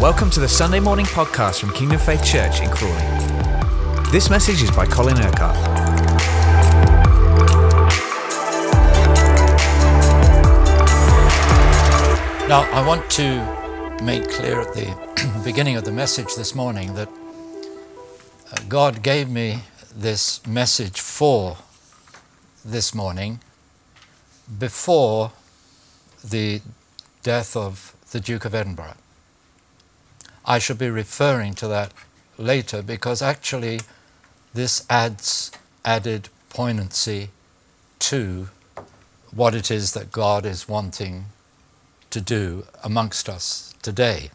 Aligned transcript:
Welcome 0.00 0.30
to 0.30 0.40
the 0.40 0.48
Sunday 0.48 0.80
morning 0.80 1.04
podcast 1.04 1.60
from 1.60 1.74
Kingdom 1.74 1.98
Faith 1.98 2.24
Church 2.24 2.62
in 2.62 2.70
Crawley. 2.70 2.94
This 4.10 4.30
message 4.30 4.62
is 4.62 4.70
by 4.70 4.86
Colin 4.86 5.18
Urquhart. 5.18 5.54
Now, 12.48 12.62
I 12.72 12.82
want 12.86 13.10
to 13.10 14.02
make 14.02 14.26
clear 14.30 14.62
at 14.62 14.72
the 14.72 15.42
beginning 15.44 15.76
of 15.76 15.84
the 15.84 15.92
message 15.92 16.34
this 16.34 16.54
morning 16.54 16.94
that 16.94 17.10
uh, 17.10 18.56
God 18.70 19.02
gave 19.02 19.28
me 19.28 19.58
this 19.94 20.46
message 20.46 20.98
for 20.98 21.58
this 22.64 22.94
morning 22.94 23.40
before 24.58 25.32
the 26.24 26.62
death 27.22 27.54
of 27.54 27.94
the 28.12 28.20
Duke 28.20 28.46
of 28.46 28.54
Edinburgh. 28.54 28.94
I 30.44 30.58
shall 30.58 30.76
be 30.76 30.90
referring 30.90 31.54
to 31.54 31.68
that 31.68 31.92
later 32.38 32.82
because 32.82 33.22
actually 33.22 33.80
this 34.54 34.84
adds 34.88 35.52
added 35.84 36.28
poignancy 36.48 37.30
to 37.98 38.48
what 39.32 39.54
it 39.54 39.70
is 39.70 39.92
that 39.92 40.10
God 40.10 40.44
is 40.44 40.68
wanting 40.68 41.26
to 42.10 42.20
do 42.20 42.64
amongst 42.82 43.28
us 43.28 43.74
today. 43.82 44.30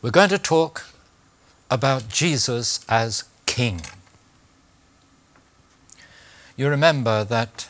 We're 0.00 0.10
going 0.10 0.30
to 0.30 0.38
talk 0.38 0.84
about 1.70 2.08
Jesus 2.08 2.84
as 2.88 3.24
King. 3.46 3.82
You 6.56 6.68
remember 6.68 7.24
that 7.24 7.68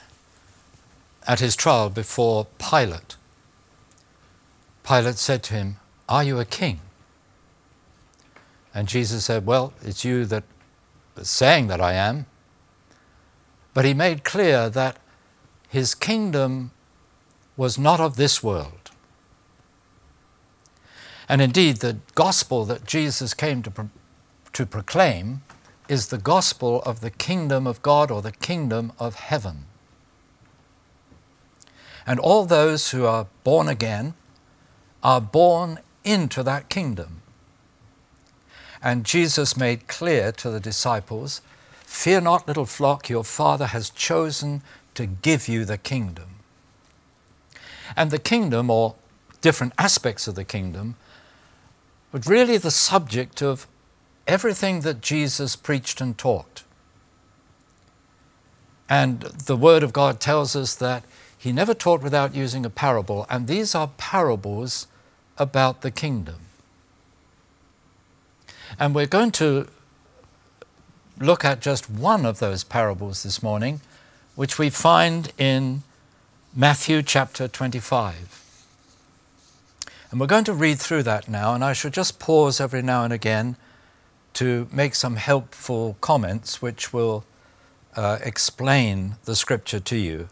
at 1.26 1.40
his 1.40 1.56
trial 1.56 1.90
before 1.90 2.46
Pilate, 2.58 3.16
Pilate 4.86 5.16
said 5.16 5.42
to 5.44 5.54
him, 5.54 5.76
Are 6.14 6.22
you 6.22 6.38
a 6.38 6.44
king? 6.44 6.78
And 8.72 8.86
Jesus 8.86 9.24
said, 9.24 9.46
Well, 9.46 9.72
it's 9.82 10.04
you 10.04 10.24
that 10.26 10.44
is 11.16 11.28
saying 11.28 11.66
that 11.66 11.80
I 11.80 11.94
am. 11.94 12.26
But 13.72 13.84
he 13.84 13.94
made 13.94 14.22
clear 14.22 14.70
that 14.70 14.98
his 15.68 15.92
kingdom 15.96 16.70
was 17.56 17.78
not 17.80 17.98
of 17.98 18.14
this 18.14 18.44
world. 18.44 18.92
And 21.28 21.42
indeed, 21.42 21.78
the 21.78 21.98
gospel 22.14 22.64
that 22.66 22.86
Jesus 22.86 23.34
came 23.34 23.60
to, 23.64 23.72
pro- 23.72 23.90
to 24.52 24.66
proclaim 24.66 25.42
is 25.88 26.06
the 26.06 26.18
gospel 26.18 26.80
of 26.82 27.00
the 27.00 27.10
kingdom 27.10 27.66
of 27.66 27.82
God 27.82 28.12
or 28.12 28.22
the 28.22 28.30
kingdom 28.30 28.92
of 29.00 29.16
heaven. 29.16 29.64
And 32.06 32.20
all 32.20 32.44
those 32.44 32.92
who 32.92 33.04
are 33.04 33.26
born 33.42 33.66
again 33.66 34.14
are 35.02 35.20
born 35.20 35.80
into 36.04 36.42
that 36.42 36.68
kingdom. 36.68 37.22
And 38.82 39.04
Jesus 39.04 39.56
made 39.56 39.88
clear 39.88 40.30
to 40.32 40.50
the 40.50 40.60
disciples 40.60 41.40
Fear 41.84 42.22
not, 42.22 42.48
little 42.48 42.66
flock, 42.66 43.08
your 43.08 43.24
Father 43.24 43.66
has 43.66 43.88
chosen 43.88 44.62
to 44.94 45.06
give 45.06 45.48
you 45.48 45.64
the 45.64 45.78
kingdom. 45.78 46.40
And 47.96 48.10
the 48.10 48.18
kingdom, 48.18 48.68
or 48.68 48.96
different 49.40 49.74
aspects 49.78 50.26
of 50.26 50.34
the 50.34 50.44
kingdom, 50.44 50.96
was 52.10 52.26
really 52.26 52.56
the 52.58 52.70
subject 52.70 53.42
of 53.42 53.68
everything 54.26 54.80
that 54.80 55.00
Jesus 55.00 55.56
preached 55.56 56.00
and 56.00 56.16
taught. 56.18 56.64
And 58.88 59.20
the 59.20 59.56
Word 59.56 59.82
of 59.82 59.92
God 59.92 60.20
tells 60.20 60.56
us 60.56 60.74
that 60.76 61.04
he 61.36 61.52
never 61.52 61.74
taught 61.74 62.02
without 62.02 62.34
using 62.34 62.64
a 62.64 62.70
parable, 62.70 63.26
and 63.28 63.46
these 63.46 63.74
are 63.74 63.88
parables 63.98 64.86
about 65.38 65.82
the 65.82 65.90
kingdom. 65.90 66.36
And 68.78 68.94
we're 68.94 69.06
going 69.06 69.32
to 69.32 69.68
look 71.18 71.44
at 71.44 71.60
just 71.60 71.88
one 71.88 72.26
of 72.26 72.38
those 72.38 72.64
parables 72.64 73.22
this 73.22 73.42
morning, 73.42 73.80
which 74.34 74.58
we 74.58 74.70
find 74.70 75.32
in 75.38 75.82
Matthew 76.54 77.02
chapter 77.02 77.48
25. 77.48 78.42
And 80.10 80.20
we're 80.20 80.26
going 80.26 80.44
to 80.44 80.52
read 80.52 80.78
through 80.78 81.02
that 81.04 81.28
now, 81.28 81.54
and 81.54 81.64
I 81.64 81.72
should 81.72 81.92
just 81.92 82.18
pause 82.18 82.60
every 82.60 82.82
now 82.82 83.04
and 83.04 83.12
again 83.12 83.56
to 84.34 84.68
make 84.72 84.94
some 84.94 85.16
helpful 85.16 85.96
comments 86.00 86.60
which 86.60 86.92
will 86.92 87.24
uh, 87.96 88.18
explain 88.22 89.16
the 89.24 89.36
scripture 89.36 89.80
to 89.80 89.96
you 89.96 90.28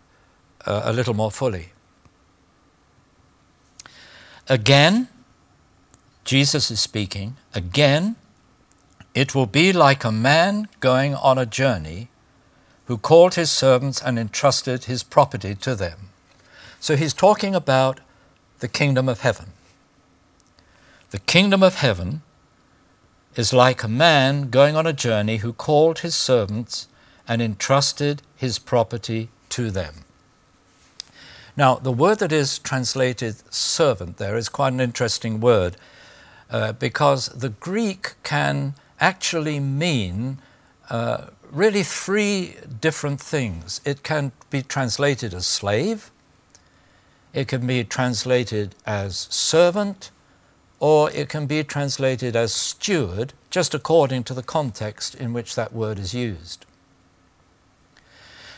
uh, 0.67 0.83
a 0.85 0.93
little 0.93 1.15
more 1.15 1.31
fully. 1.31 1.71
Again, 4.53 5.09
Jesus 6.27 6.71
is 6.71 6.79
speaking, 6.79 7.39
again, 7.55 8.17
it 9.15 9.35
will 9.35 9.47
be 9.47 9.73
like 9.73 10.05
a 10.05 10.13
man 10.13 10.69
going 10.79 11.15
on 11.15 11.39
a 11.39 11.47
journey 11.47 12.11
who 12.85 12.99
called 12.99 13.35
his 13.35 13.51
servants 13.51 14.03
and 14.03 14.19
entrusted 14.19 14.85
his 14.85 15.03
property 15.03 15.55
to 15.55 15.75
them. 15.75 16.11
So 16.81 16.97
he's 16.97 17.15
talking 17.15 17.55
about 17.55 18.01
the 18.59 18.69
kingdom 18.69 19.09
of 19.09 19.21
heaven. 19.21 19.55
The 21.13 21.21
kingdom 21.21 21.63
of 21.63 21.77
heaven 21.77 22.21
is 23.35 23.55
like 23.55 23.83
a 23.83 23.89
man 23.89 24.51
going 24.51 24.77
on 24.77 24.87
a 24.87 24.93
journey 24.93 25.39
who 25.39 25.55
called 25.55 26.01
his 26.01 26.15
servants 26.15 26.89
and 27.27 27.41
entrusted 27.41 28.21
his 28.37 28.59
property 28.59 29.31
to 29.49 29.71
them. 29.71 30.05
Now, 31.57 31.75
the 31.75 31.93
word 31.93 32.19
that 32.21 32.33
is 32.33 32.59
translated 32.59 33.37
servant 33.53 34.17
there 34.17 34.37
is 34.37 34.49
quite 34.49 34.73
an 34.73 34.81
interesting 34.81 35.39
word 35.41 35.77
uh, 36.51 36.73
because 36.73 37.29
the 37.29 37.51
Greek 37.51 38.15
can 38.23 38.75
actually 39.01 39.61
mean 39.61 40.39
uh, 40.89 41.27
really 41.51 41.83
three 41.83 42.57
different 42.81 43.21
things. 43.21 43.83
It 43.85 44.03
can 44.03 44.33
be 44.49 44.63
translated 44.63 45.35
as 45.35 45.47
slave, 45.47 46.11
it 47.35 47.49
can 47.49 47.67
be 47.67 47.85
translated 47.85 48.75
as 48.87 49.27
servant, 49.31 50.11
or 50.81 51.11
it 51.11 51.29
can 51.29 51.47
be 51.47 51.63
translated 51.65 52.35
as 52.35 52.53
steward, 52.53 53.35
just 53.51 53.75
according 53.75 54.25
to 54.25 54.35
the 54.35 54.43
context 54.43 55.15
in 55.15 55.33
which 55.33 55.55
that 55.55 55.73
word 55.73 55.99
is 55.99 56.15
used. 56.15 56.67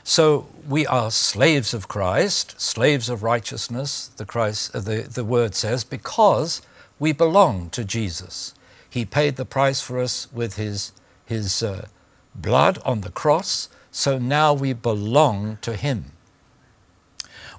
So 0.07 0.47
we 0.69 0.87
are 0.87 1.11
slaves 1.11 1.73
of 1.73 1.89
Christ, 1.89 2.61
slaves 2.61 3.09
of 3.09 3.23
righteousness, 3.23 4.09
the, 4.19 4.27
Christ, 4.27 4.77
uh, 4.77 4.81
the, 4.81 5.03
the 5.03 5.25
word 5.25 5.55
says, 5.55 5.83
because 5.83 6.61
we 6.99 7.13
belong 7.13 7.71
to 7.71 7.85
Jesus. 7.85 8.55
He 8.89 9.07
paid 9.07 9.37
the 9.37 9.47
price 9.47 9.81
for 9.81 9.99
us 9.99 10.31
with 10.31 10.57
his, 10.57 10.93
his 11.25 11.63
uh, 11.63 11.89
blood 12.35 12.79
on 12.85 13.01
the 13.01 13.11
cross, 13.11 13.71
so 13.91 14.19
now 14.19 14.53
we 14.53 14.75
belong 14.75 15.57
to 15.63 15.75
him. 15.75 16.13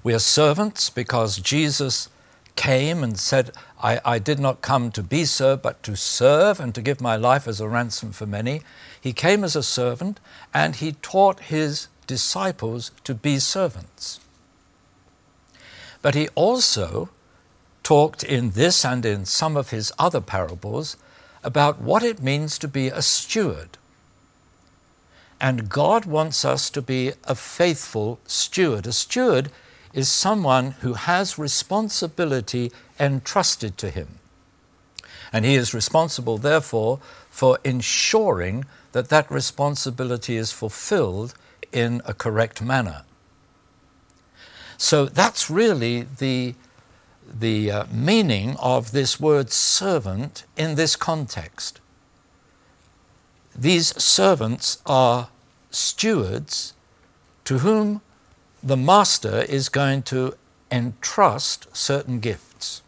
We 0.04 0.14
are 0.14 0.20
servants 0.20 0.88
because 0.88 1.38
Jesus 1.38 2.08
came 2.54 3.02
and 3.02 3.18
said, 3.18 3.50
I, 3.82 4.00
I 4.04 4.18
did 4.20 4.38
not 4.38 4.62
come 4.62 4.92
to 4.92 5.02
be 5.02 5.24
served, 5.24 5.62
but 5.62 5.82
to 5.82 5.96
serve 5.96 6.60
and 6.60 6.72
to 6.76 6.80
give 6.80 7.00
my 7.00 7.16
life 7.16 7.48
as 7.48 7.60
a 7.60 7.68
ransom 7.68 8.12
for 8.12 8.24
many. 8.24 8.62
He 9.00 9.12
came 9.12 9.42
as 9.42 9.56
a 9.56 9.64
servant 9.64 10.20
and 10.54 10.76
he 10.76 10.92
taught 10.92 11.40
his 11.40 11.88
disciples 12.06 12.90
to 13.04 13.14
be 13.14 13.38
servants. 13.38 14.20
But 16.02 16.14
he 16.14 16.28
also 16.34 17.08
talked 17.82 18.22
in 18.22 18.50
this 18.50 18.84
and 18.84 19.04
in 19.04 19.24
some 19.24 19.56
of 19.56 19.70
his 19.70 19.92
other 19.98 20.20
parables 20.20 20.96
about 21.42 21.80
what 21.80 22.02
it 22.02 22.22
means 22.22 22.58
to 22.58 22.68
be 22.68 22.88
a 22.88 23.02
steward. 23.02 23.78
And 25.40 25.68
God 25.68 26.04
wants 26.04 26.44
us 26.44 26.70
to 26.70 26.82
be 26.82 27.12
a 27.24 27.34
faithful 27.34 28.18
steward. 28.26 28.86
A 28.86 28.92
steward 28.92 29.50
is 29.92 30.08
someone 30.08 30.72
who 30.80 30.94
has 30.94 31.38
responsibility 31.38 32.72
entrusted 32.98 33.78
to 33.78 33.90
him. 33.90 34.18
And 35.32 35.44
he 35.44 35.54
is 35.54 35.74
responsible, 35.74 36.38
therefore, 36.38 37.00
for 37.30 37.58
ensuring 37.64 38.64
that 38.92 39.08
that 39.10 39.30
responsibility 39.30 40.36
is 40.36 40.52
fulfilled 40.52 41.34
in 41.76 42.00
a 42.06 42.14
correct 42.14 42.62
manner. 42.62 43.02
So 44.78 45.04
that's 45.04 45.50
really 45.50 46.06
the, 46.18 46.54
the 47.40 47.70
uh, 47.70 47.84
meaning 47.92 48.56
of 48.58 48.92
this 48.92 49.20
word 49.20 49.50
servant 49.50 50.44
in 50.56 50.74
this 50.74 50.96
context. 50.96 51.80
These 53.54 54.02
servants 54.02 54.78
are 54.86 55.28
stewards 55.70 56.72
to 57.44 57.58
whom 57.58 58.00
the 58.62 58.76
master 58.76 59.42
is 59.42 59.68
going 59.68 60.02
to 60.02 60.34
entrust 60.70 61.74
certain 61.76 62.20
gifts. 62.20 62.82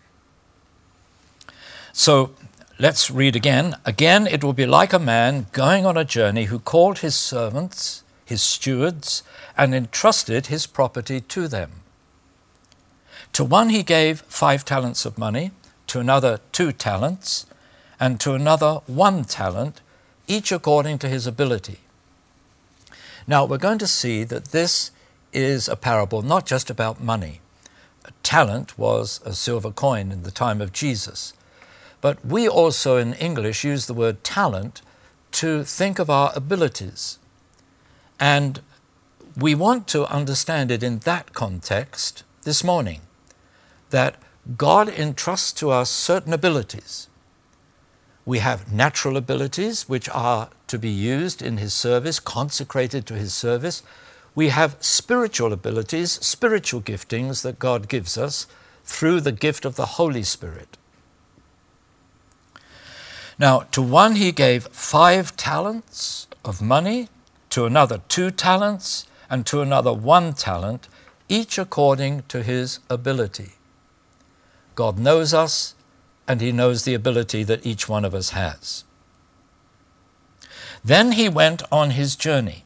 So 1.93 2.31
let's 2.79 3.11
read 3.11 3.37
again. 3.37 3.77
Again, 3.85 4.27
it 4.27 4.43
will 4.43 4.53
be 4.53 4.67
like 4.67 4.93
a 4.95 4.99
man 4.99 5.47
going 5.53 5.85
on 5.85 5.97
a 5.97 6.05
journey 6.05 6.45
who 6.45 6.59
called 6.59 6.99
his 6.99 7.15
servants 7.15 8.03
his 8.29 8.43
stewards, 8.43 9.23
and 9.57 9.75
entrusted 9.75 10.47
his 10.47 10.67
property 10.67 11.19
to 11.19 11.49
them. 11.49 11.71
To 13.33 13.43
one 13.43 13.71
he 13.71 13.83
gave 13.83 14.21
five 14.21 14.67
talents 14.67 15.07
of 15.07 15.17
money, 15.17 15.51
to 15.87 15.99
another 15.99 16.41
two 16.53 16.71
talents, 16.73 17.47
and 17.99 18.21
to 18.21 18.35
another 18.35 18.81
one 18.87 19.25
talent, 19.25 19.81
each 20.27 20.53
according 20.53 20.99
to 20.99 21.09
his 21.09 21.27
ability. 21.27 21.79
Now, 23.27 23.47
we're 23.47 23.57
going 23.57 23.79
to 23.79 23.87
see 23.87 24.25
that 24.25 24.47
this 24.47 24.91
is 25.33 25.67
a 25.67 25.77
parable 25.77 26.21
not 26.21 26.45
just 26.45 26.69
about 26.69 27.03
money. 27.03 27.41
A 28.05 28.11
talent 28.23 28.79
was 28.79 29.21
a 29.25 29.33
silver 29.33 29.71
coin 29.71 30.13
in 30.13 30.23
the 30.23 30.31
time 30.31 30.61
of 30.61 30.73
Jesus. 30.73 31.33
But 32.03 32.25
we 32.25 32.47
also 32.47 32.99
in 32.99 33.15
English 33.15 33.65
use 33.65 33.87
the 33.87 33.95
word 33.95 34.23
talent 34.23 34.83
to 35.33 35.65
think 35.65 35.99
of 35.99 36.11
our 36.11 36.33
abilities. 36.35 37.19
And 38.19 38.61
we 39.37 39.55
want 39.55 39.87
to 39.89 40.07
understand 40.07 40.71
it 40.71 40.83
in 40.83 40.99
that 41.01 41.33
context 41.33 42.25
this 42.43 42.65
morning 42.65 43.03
that 43.91 44.17
God 44.57 44.89
entrusts 44.89 45.53
to 45.55 45.71
us 45.71 45.91
certain 45.91 46.33
abilities. 46.33 47.09
We 48.25 48.39
have 48.41 48.73
natural 48.73 49.17
abilities 49.17 49.89
which 49.89 50.09
are 50.11 50.51
to 50.67 50.79
be 50.79 50.91
used 50.91 51.41
in 51.41 51.57
His 51.59 51.73
service, 51.73 52.21
consecrated 52.21 53.07
to 53.07 53.15
His 53.15 53.33
service. 53.33 53.83
We 54.35 54.49
have 54.49 54.77
spiritual 54.81 55.53
abilities, 55.53 56.13
spiritual 56.13 56.83
giftings 56.83 57.43
that 57.43 57.59
God 57.59 57.89
gives 57.89 58.19
us 58.19 58.47
through 58.85 59.21
the 59.21 59.33
gift 59.33 59.65
of 59.65 59.77
the 59.77 59.87
Holy 59.87 60.23
Spirit. 60.23 60.77
Now, 63.39 63.61
to 63.71 63.81
one 63.81 64.17
he 64.17 64.33
gave 64.33 64.67
five 64.69 65.37
talents 65.37 66.27
of 66.45 66.61
money, 66.61 67.09
to 67.51 67.67
another 67.67 68.01
two 68.09 68.31
talents, 68.31 69.07
and 69.31 69.45
to 69.47 69.61
another 69.61 69.93
one 69.93 70.33
talent, 70.33 70.89
each 71.29 71.59
according 71.59 72.23
to 72.29 72.43
his 72.43 72.81
ability. 72.89 73.53
God 74.75 74.99
knows 74.99 75.35
us, 75.35 75.75
and 76.27 76.41
he 76.41 76.53
knows 76.53 76.85
the 76.85 76.95
ability 76.95 77.43
that 77.45 77.67
each 77.67 77.89
one 77.89 78.05
of 78.05 78.15
us 78.15 78.31
has. 78.31 78.85
Then 80.85 81.13
he 81.13 81.29
went 81.29 81.63
on 81.73 81.91
his 81.91 82.17
journey. 82.17 82.65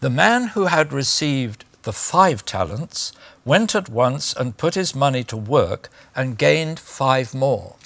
The 0.00 0.10
man 0.10 0.48
who 0.48 0.66
had 0.66 0.92
received 0.92 1.64
the 1.82 1.92
five 1.92 2.44
talents 2.44 3.12
went 3.44 3.74
at 3.74 3.88
once 3.88 4.34
and 4.34 4.56
put 4.56 4.74
his 4.74 4.94
money 4.94 5.24
to 5.24 5.36
work 5.36 5.88
and 6.14 6.38
gained 6.38 6.78
five 6.78 7.34
more. 7.34 7.76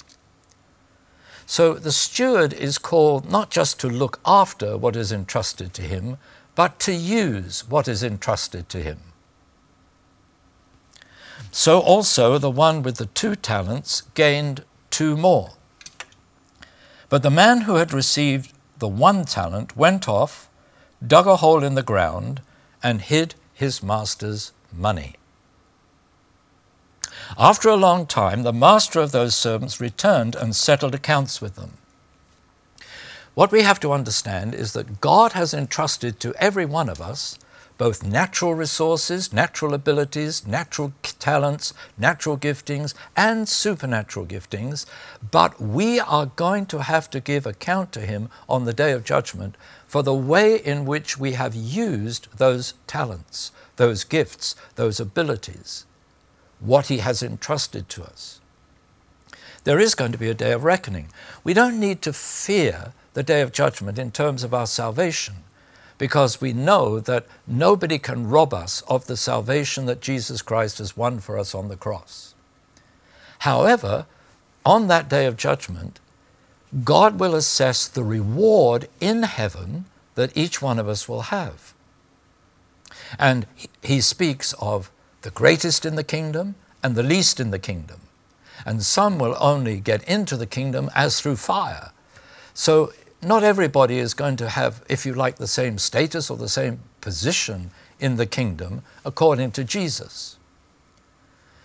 So 1.45 1.75
the 1.75 1.91
steward 1.91 2.53
is 2.53 2.77
called 2.77 3.29
not 3.29 3.51
just 3.51 3.79
to 3.81 3.89
look 3.89 4.19
after 4.25 4.77
what 4.77 4.95
is 4.95 5.11
entrusted 5.11 5.73
to 5.75 5.81
him, 5.83 6.17
but 6.55 6.79
to 6.81 6.93
use 6.93 7.67
what 7.69 7.87
is 7.87 8.03
entrusted 8.03 8.67
to 8.69 8.81
him. 8.81 8.99
So 11.51 11.79
also 11.79 12.37
the 12.37 12.49
one 12.49 12.81
with 12.81 12.97
the 12.97 13.05
two 13.05 13.35
talents 13.35 14.03
gained 14.13 14.63
two 14.89 15.15
more. 15.15 15.51
But 17.09 17.23
the 17.23 17.29
man 17.29 17.61
who 17.61 17.75
had 17.75 17.93
received 17.93 18.51
the 18.79 18.87
one 18.87 19.25
talent 19.25 19.77
went 19.77 20.09
off, 20.09 20.49
dug 21.05 21.27
a 21.27 21.37
hole 21.37 21.63
in 21.63 21.75
the 21.75 21.83
ground, 21.83 22.41
and 22.81 23.01
hid 23.01 23.35
his 23.53 23.83
master's 23.83 24.51
money. 24.73 25.15
After 27.37 27.69
a 27.69 27.75
long 27.75 28.05
time, 28.05 28.43
the 28.43 28.53
master 28.53 28.99
of 28.99 29.11
those 29.11 29.35
servants 29.35 29.81
returned 29.81 30.35
and 30.35 30.55
settled 30.55 30.95
accounts 30.95 31.41
with 31.41 31.55
them. 31.55 31.73
What 33.33 33.51
we 33.51 33.63
have 33.63 33.79
to 33.81 33.91
understand 33.91 34.55
is 34.55 34.73
that 34.73 35.01
God 35.01 35.33
has 35.33 35.53
entrusted 35.53 36.19
to 36.21 36.33
every 36.35 36.65
one 36.65 36.87
of 36.87 37.01
us 37.01 37.37
both 37.77 38.05
natural 38.05 38.55
resources, 38.55 39.33
natural 39.33 39.73
abilities, 39.73 40.47
natural 40.47 40.93
talents, 41.19 41.73
natural 41.97 42.37
giftings, 42.37 42.93
and 43.17 43.49
supernatural 43.49 44.25
giftings, 44.25 44.85
but 45.31 45.59
we 45.59 45.99
are 45.99 46.27
going 46.27 46.65
to 46.67 46.83
have 46.83 47.09
to 47.09 47.19
give 47.19 47.45
account 47.45 47.91
to 47.91 47.99
Him 47.99 48.29
on 48.47 48.63
the 48.63 48.73
day 48.73 48.93
of 48.93 49.03
judgment 49.03 49.57
for 49.85 50.03
the 50.03 50.13
way 50.13 50.55
in 50.55 50.85
which 50.85 51.17
we 51.17 51.33
have 51.33 51.53
used 51.53 52.29
those 52.37 52.75
talents, 52.87 53.51
those 53.75 54.05
gifts, 54.05 54.55
those 54.75 54.99
abilities 55.01 55.85
what 56.65 56.87
He 56.87 56.99
has 56.99 57.21
entrusted 57.23 57.89
to 57.89 58.03
us. 58.03 58.39
There 59.63 59.79
is 59.79 59.95
going 59.95 60.11
to 60.11 60.17
be 60.17 60.29
a 60.29 60.35
day 60.35 60.51
of 60.51 60.63
reckoning. 60.63 61.09
We 61.43 61.53
don't 61.53 61.79
need 61.79 62.01
to 62.03 62.13
fear 62.13 62.93
the 63.13 63.23
day 63.23 63.41
of 63.41 63.51
judgment 63.51 63.97
in 63.97 64.11
terms 64.11 64.43
of 64.43 64.53
our 64.53 64.67
salvation 64.67 65.35
because 65.97 66.41
we 66.41 66.53
know 66.53 66.99
that 66.99 67.25
nobody 67.47 67.97
can 67.97 68.29
rob 68.29 68.53
us 68.53 68.81
of 68.87 69.07
the 69.07 69.17
salvation 69.17 69.85
that 69.85 70.01
Jesus 70.01 70.41
Christ 70.41 70.77
has 70.79 70.97
won 70.97 71.19
for 71.19 71.39
us 71.39 71.55
on 71.55 71.69
the 71.69 71.77
cross. 71.77 72.35
However, 73.39 74.05
on 74.65 74.87
that 74.87 75.09
day 75.09 75.25
of 75.25 75.37
judgment, 75.37 75.99
God 76.83 77.19
will 77.19 77.35
assess 77.35 77.87
the 77.87 78.03
reward 78.03 78.89
in 78.99 79.23
heaven 79.23 79.85
that 80.15 80.35
each 80.35 80.61
one 80.61 80.79
of 80.79 80.89
us 80.89 81.07
will 81.07 81.23
have. 81.23 81.73
And 83.17 83.47
he 83.81 84.01
speaks 84.01 84.53
of 84.59 84.91
the 85.25 85.31
greatest 85.31 85.87
in 85.87 85.95
the 85.95 86.03
kingdom 86.03 86.53
and 86.83 86.93
the 86.93 87.01
least 87.01 87.39
in 87.39 87.49
the 87.49 87.57
kingdom. 87.57 87.99
And 88.63 88.83
some 88.83 89.17
will 89.17 89.35
only 89.39 89.79
get 89.79 90.03
into 90.03 90.37
the 90.37 90.45
kingdom 90.45 90.91
as 90.93 91.19
through 91.19 91.37
fire. 91.37 91.89
So, 92.53 92.93
not 93.23 93.43
everybody 93.43 93.97
is 93.97 94.13
going 94.13 94.35
to 94.35 94.49
have, 94.49 94.83
if 94.87 95.03
you 95.03 95.15
like, 95.15 95.37
the 95.37 95.47
same 95.47 95.79
status 95.79 96.29
or 96.29 96.37
the 96.37 96.47
same 96.47 96.79
position 97.01 97.71
in 97.99 98.17
the 98.17 98.27
kingdom 98.27 98.83
according 99.03 99.49
to 99.53 99.63
Jesus. 99.63 100.37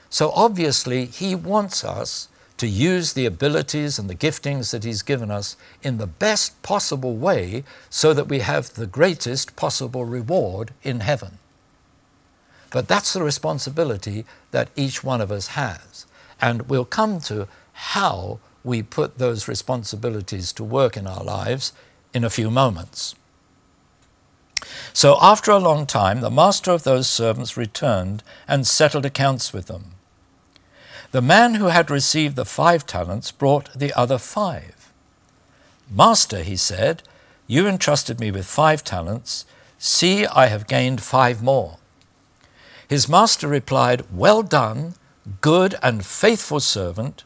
So, 0.08 0.30
obviously, 0.30 1.04
He 1.04 1.34
wants 1.34 1.84
us 1.84 2.28
to 2.56 2.66
use 2.66 3.12
the 3.12 3.26
abilities 3.26 3.98
and 3.98 4.08
the 4.08 4.14
giftings 4.14 4.70
that 4.70 4.84
He's 4.84 5.02
given 5.02 5.30
us 5.30 5.58
in 5.82 5.98
the 5.98 6.06
best 6.06 6.62
possible 6.62 7.14
way 7.14 7.64
so 7.90 8.14
that 8.14 8.26
we 8.26 8.38
have 8.38 8.72
the 8.72 8.86
greatest 8.86 9.54
possible 9.54 10.06
reward 10.06 10.72
in 10.82 11.00
heaven. 11.00 11.39
But 12.70 12.88
that's 12.88 13.12
the 13.12 13.22
responsibility 13.22 14.24
that 14.52 14.70
each 14.76 15.02
one 15.02 15.20
of 15.20 15.32
us 15.32 15.48
has. 15.48 16.06
And 16.40 16.68
we'll 16.68 16.84
come 16.84 17.20
to 17.22 17.48
how 17.72 18.38
we 18.62 18.82
put 18.82 19.18
those 19.18 19.48
responsibilities 19.48 20.52
to 20.54 20.64
work 20.64 20.96
in 20.96 21.06
our 21.06 21.24
lives 21.24 21.72
in 22.14 22.24
a 22.24 22.30
few 22.30 22.50
moments. 22.50 23.14
So, 24.92 25.16
after 25.20 25.50
a 25.50 25.58
long 25.58 25.86
time, 25.86 26.20
the 26.20 26.30
master 26.30 26.70
of 26.70 26.82
those 26.82 27.08
servants 27.08 27.56
returned 27.56 28.22
and 28.46 28.66
settled 28.66 29.06
accounts 29.06 29.52
with 29.52 29.66
them. 29.66 29.92
The 31.12 31.22
man 31.22 31.54
who 31.54 31.66
had 31.66 31.90
received 31.90 32.36
the 32.36 32.44
five 32.44 32.86
talents 32.86 33.32
brought 33.32 33.72
the 33.74 33.92
other 33.94 34.18
five. 34.18 34.92
Master, 35.90 36.42
he 36.42 36.56
said, 36.56 37.02
you 37.50 37.66
entrusted 37.66 38.20
me 38.20 38.30
with 38.30 38.46
five 38.46 38.84
talents. 38.84 39.44
See, 39.76 40.24
I 40.24 40.46
have 40.46 40.68
gained 40.68 41.00
five 41.00 41.42
more. 41.42 41.78
His 42.90 43.08
master 43.08 43.46
replied, 43.46 44.02
Well 44.12 44.42
done, 44.42 44.94
good 45.40 45.76
and 45.80 46.04
faithful 46.04 46.58
servant. 46.58 47.22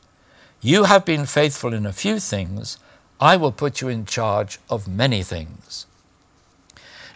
You 0.61 0.85
have 0.85 1.07
been 1.07 1.25
faithful 1.25 1.73
in 1.73 1.87
a 1.87 1.93
few 1.93 2.21
things. 2.21 2.77
I 3.19 3.39
will 3.39 3.51
put 3.51 3.81
you 3.81 3.89
in 3.89 4.05
charge 4.05 4.59
of 4.69 4.87
many 4.87 5.23
things. 5.23 5.87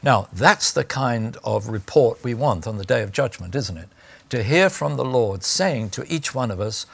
Now, 0.03 0.29
that's 0.33 0.73
the 0.73 0.83
kind 0.83 1.37
of 1.45 1.69
report 1.69 2.25
we 2.25 2.33
want 2.33 2.67
on 2.67 2.79
the 2.79 2.87
day 2.87 3.03
of 3.03 3.13
judgment, 3.13 3.55
isn't 3.55 3.77
it? 3.77 3.91
To 4.31 4.43
hear 4.43 4.71
from 4.71 4.97
the 4.97 5.05
Lord 5.05 5.45
saying 5.45 5.91
to 5.91 6.11
each 6.11 6.35
one 6.35 6.51
of 6.51 6.59
us, 6.59 6.87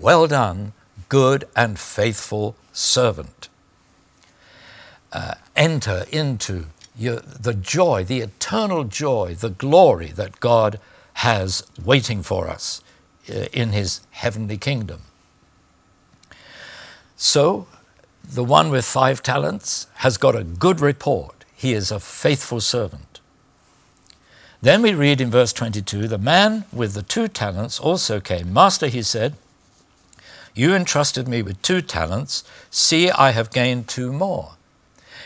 Well 0.00 0.26
done, 0.26 0.72
good 1.10 1.44
and 1.54 1.78
faithful 1.78 2.56
servant. 2.72 3.50
Uh, 5.12 5.34
enter 5.56 6.06
into 6.10 6.68
your, 6.96 7.16
the 7.20 7.52
joy, 7.52 8.02
the 8.02 8.20
eternal 8.20 8.84
joy, 8.84 9.34
the 9.38 9.50
glory 9.50 10.06
that 10.06 10.40
God 10.40 10.80
has 11.14 11.64
waiting 11.84 12.22
for 12.22 12.48
us 12.48 12.82
uh, 13.28 13.46
in 13.52 13.70
his 13.70 14.00
heavenly 14.10 14.58
kingdom. 14.58 15.02
So, 17.16 17.66
the 18.24 18.44
one 18.44 18.70
with 18.70 18.84
five 18.84 19.22
talents 19.22 19.86
has 19.96 20.16
got 20.16 20.34
a 20.34 20.44
good 20.44 20.80
report. 20.80 21.44
He 21.54 21.72
is 21.72 21.90
a 21.90 22.00
faithful 22.00 22.60
servant. 22.60 23.20
Then 24.60 24.82
we 24.82 24.94
read 24.94 25.20
in 25.20 25.30
verse 25.30 25.52
22 25.52 26.08
the 26.08 26.18
man 26.18 26.64
with 26.72 26.94
the 26.94 27.02
two 27.02 27.28
talents 27.28 27.80
also 27.80 28.20
came. 28.20 28.52
Master, 28.52 28.86
he 28.86 29.02
said, 29.02 29.34
You 30.54 30.74
entrusted 30.74 31.26
me 31.26 31.42
with 31.42 31.60
two 31.62 31.82
talents. 31.82 32.44
See, 32.70 33.10
I 33.10 33.32
have 33.32 33.50
gained 33.50 33.88
two 33.88 34.12
more. 34.12 34.52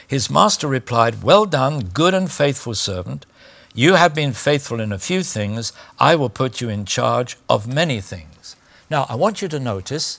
His 0.06 0.30
master 0.30 0.68
replied, 0.68 1.22
Well 1.22 1.46
done, 1.46 1.80
good 1.92 2.14
and 2.14 2.30
faithful 2.30 2.74
servant. 2.74 3.26
You 3.78 3.96
have 3.96 4.14
been 4.14 4.32
faithful 4.32 4.80
in 4.80 4.90
a 4.90 4.98
few 4.98 5.22
things, 5.22 5.74
I 6.00 6.16
will 6.16 6.30
put 6.30 6.62
you 6.62 6.70
in 6.70 6.86
charge 6.86 7.36
of 7.46 7.68
many 7.68 8.00
things. 8.00 8.56
Now, 8.88 9.04
I 9.06 9.16
want 9.16 9.42
you 9.42 9.48
to 9.48 9.60
notice 9.60 10.18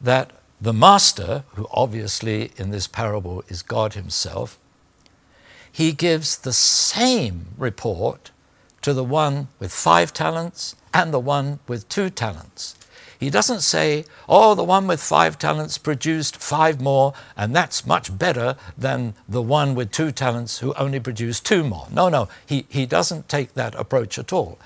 that 0.00 0.32
the 0.60 0.72
master, 0.72 1.44
who 1.54 1.68
obviously 1.70 2.50
in 2.56 2.70
this 2.70 2.88
parable 2.88 3.44
is 3.46 3.62
God 3.62 3.94
Himself, 3.94 4.58
he 5.70 5.92
gives 5.92 6.36
the 6.36 6.52
same 6.52 7.54
report 7.56 8.32
to 8.80 8.92
the 8.92 9.04
one 9.04 9.46
with 9.60 9.72
five 9.72 10.12
talents 10.12 10.74
and 10.92 11.14
the 11.14 11.20
one 11.20 11.60
with 11.68 11.88
two 11.88 12.10
talents. 12.10 12.74
He 13.22 13.30
doesn't 13.30 13.60
say, 13.60 14.04
oh, 14.28 14.56
the 14.56 14.64
one 14.64 14.88
with 14.88 15.00
five 15.00 15.38
talents 15.38 15.78
produced 15.78 16.38
five 16.38 16.80
more, 16.80 17.14
and 17.36 17.54
that's 17.54 17.86
much 17.86 18.18
better 18.18 18.56
than 18.76 19.14
the 19.28 19.40
one 19.40 19.76
with 19.76 19.92
two 19.92 20.10
talents 20.10 20.58
who 20.58 20.74
only 20.74 20.98
produced 20.98 21.46
two 21.46 21.62
more. 21.62 21.86
No, 21.92 22.08
no, 22.08 22.28
he, 22.44 22.66
he 22.68 22.84
doesn't 22.84 23.28
take 23.28 23.54
that 23.54 23.76
approach 23.76 24.18
at 24.18 24.32
all. 24.32 24.58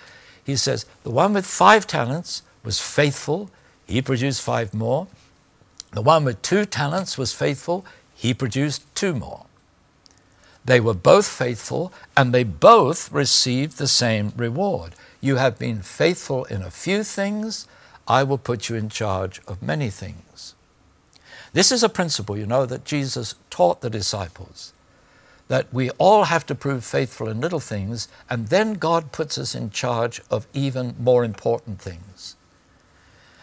He 0.42 0.56
says, 0.56 0.86
the 1.02 1.10
one 1.10 1.34
with 1.34 1.44
five 1.44 1.86
talents 1.86 2.42
was 2.64 2.80
faithful, 2.80 3.50
he 3.86 4.00
produced 4.00 4.40
five 4.40 4.72
more. 4.72 5.06
The 5.92 6.00
one 6.00 6.25
with 6.25 6.40
two 6.40 6.64
talents 6.64 7.18
was 7.18 7.34
faithful, 7.34 7.84
he 8.14 8.32
produced 8.32 8.82
two 8.94 9.12
more. 9.12 9.44
They 10.64 10.80
were 10.80 10.94
both 10.94 11.28
faithful, 11.28 11.92
and 12.16 12.32
they 12.32 12.42
both 12.42 13.12
received 13.12 13.76
the 13.76 13.86
same 13.86 14.32
reward. 14.34 14.94
You 15.20 15.36
have 15.36 15.58
been 15.58 15.82
faithful 15.82 16.46
in 16.46 16.62
a 16.62 16.70
few 16.70 17.04
things, 17.04 17.66
I 18.08 18.22
will 18.22 18.38
put 18.38 18.68
you 18.68 18.76
in 18.76 18.88
charge 18.88 19.40
of 19.46 19.62
many 19.62 19.90
things. 19.90 20.54
This 21.52 21.72
is 21.72 21.82
a 21.82 21.88
principle, 21.88 22.36
you 22.36 22.46
know, 22.46 22.66
that 22.66 22.84
Jesus 22.84 23.34
taught 23.50 23.80
the 23.80 23.90
disciples 23.90 24.72
that 25.48 25.72
we 25.72 25.90
all 25.90 26.25
have 26.25 26.44
to 26.46 26.54
prove 26.54 26.84
faithful 26.84 27.28
in 27.28 27.40
little 27.40 27.60
things, 27.60 28.08
and 28.28 28.48
then 28.48 28.75
God 28.75 29.12
puts 29.12 29.38
us 29.38 29.54
in 29.54 29.70
charge 29.70 30.20
of 30.30 30.46
even 30.52 30.94
more 30.98 31.25
important 31.25 31.80
things. 31.80 32.36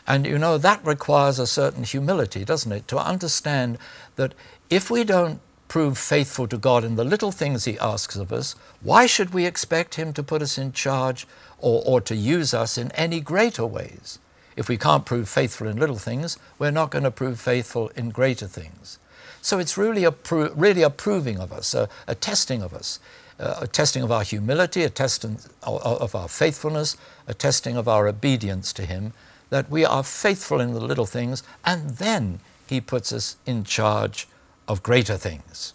And 0.06 0.26
you 0.26 0.38
know, 0.38 0.58
that 0.58 0.86
requires 0.86 1.40
a 1.40 1.48
certain 1.48 1.84
humility, 1.84 2.44
doesn't 2.44 2.72
it? 2.72 2.88
To 2.90 2.98
understand 2.98 3.78
that 4.18 4.34
if 4.70 4.92
we 4.92 5.06
don't 5.06 5.40
prove 5.70 5.98
faithful 5.98 6.46
to 6.48 6.58
God 6.58 6.84
in 6.84 6.96
the 6.96 7.06
little 7.06 7.32
things 7.32 7.64
He 7.64 7.80
asks 7.80 8.18
of 8.18 8.34
us, 8.34 8.56
why 8.82 9.06
should 9.06 9.34
we 9.34 9.46
expect 9.46 9.96
Him 9.96 10.12
to 10.14 10.22
put 10.22 10.42
us 10.42 10.58
in 10.58 10.74
charge 10.74 11.26
or, 11.58 11.82
or 11.86 12.02
to 12.02 12.16
use 12.16 12.54
us 12.54 12.78
in 12.78 12.92
any 12.92 13.22
greater 13.22 13.66
ways? 13.66 14.20
If 14.56 14.70
we 14.70 14.78
can't 14.78 15.06
prove 15.06 15.28
faithful 15.30 15.68
in 15.68 15.78
little 15.78 15.98
things, 15.98 16.38
we're 16.60 16.72
not 16.72 16.92
going 16.92 17.04
to 17.04 17.12
prove 17.12 17.40
faithful 17.40 17.90
in 17.96 18.10
greater 18.10 18.48
things. 18.48 19.00
So 19.42 19.60
it's 19.60 19.78
really 19.78 20.04
a, 20.04 20.12
pro- 20.12 20.54
really 20.54 20.84
a 20.84 20.90
proving 20.90 21.40
of 21.40 21.52
us, 21.52 21.74
a, 21.74 21.90
a 22.08 22.16
testing 22.16 22.62
of 22.62 22.74
us, 22.74 23.00
uh, 23.40 23.60
a 23.62 23.68
testing 23.68 24.04
of 24.04 24.12
our 24.12 24.24
humility, 24.24 24.84
a 24.84 24.90
testing 24.90 25.38
of 25.64 26.16
our 26.16 26.28
faithfulness, 26.28 26.96
a 27.28 27.34
testing 27.34 27.76
of 27.76 27.88
our 27.88 28.08
obedience 28.08 28.72
to 28.74 28.86
Him, 28.86 29.12
that 29.50 29.70
we 29.70 29.86
are 29.86 30.04
faithful 30.04 30.60
in 30.62 30.74
the 30.74 30.80
little 30.80 31.06
things, 31.06 31.44
and 31.66 31.92
then 31.98 32.40
He 32.68 32.80
puts 32.80 33.12
us 33.12 33.36
in 33.46 33.64
charge 33.64 34.28
of 34.68 34.82
greater 34.82 35.18
things. 35.18 35.74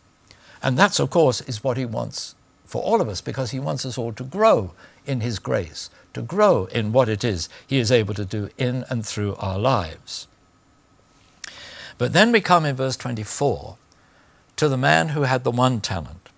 And 0.63 0.79
that's, 0.79 0.99
of 0.99 1.11
course, 1.11 1.41
is 1.43 1.63
what 1.63 1.77
He 1.77 1.85
wants 1.85 2.35
for 2.65 2.83
all 2.83 3.01
of 3.01 3.09
us, 3.09 3.21
because 3.21 3.51
He 3.51 3.61
wants 3.61 3.85
us 3.85 3.99
all 3.99 4.13
to 4.15 4.25
grow 4.25 4.73
in 5.07 5.21
His 5.21 5.39
grace, 5.39 5.91
to 6.15 6.23
grow 6.23 6.67
in 6.67 6.93
what 6.93 7.09
it 7.09 7.25
is 7.25 7.49
He 7.67 7.79
is 7.79 7.93
able 7.93 8.15
to 8.15 8.25
do 8.25 8.49
in 8.59 8.85
and 8.89 9.05
through 9.05 9.35
our 9.37 9.59
lives. 9.59 10.27
But 11.99 12.13
then 12.13 12.33
we 12.33 12.41
come 12.41 12.65
in 12.65 12.77
verse 12.77 12.97
24 12.97 13.77
to 14.57 14.69
the 14.69 14.77
man 14.77 15.11
who 15.11 15.23
had 15.23 15.45
the 15.45 15.51
one 15.51 15.81
talent. 15.81 16.29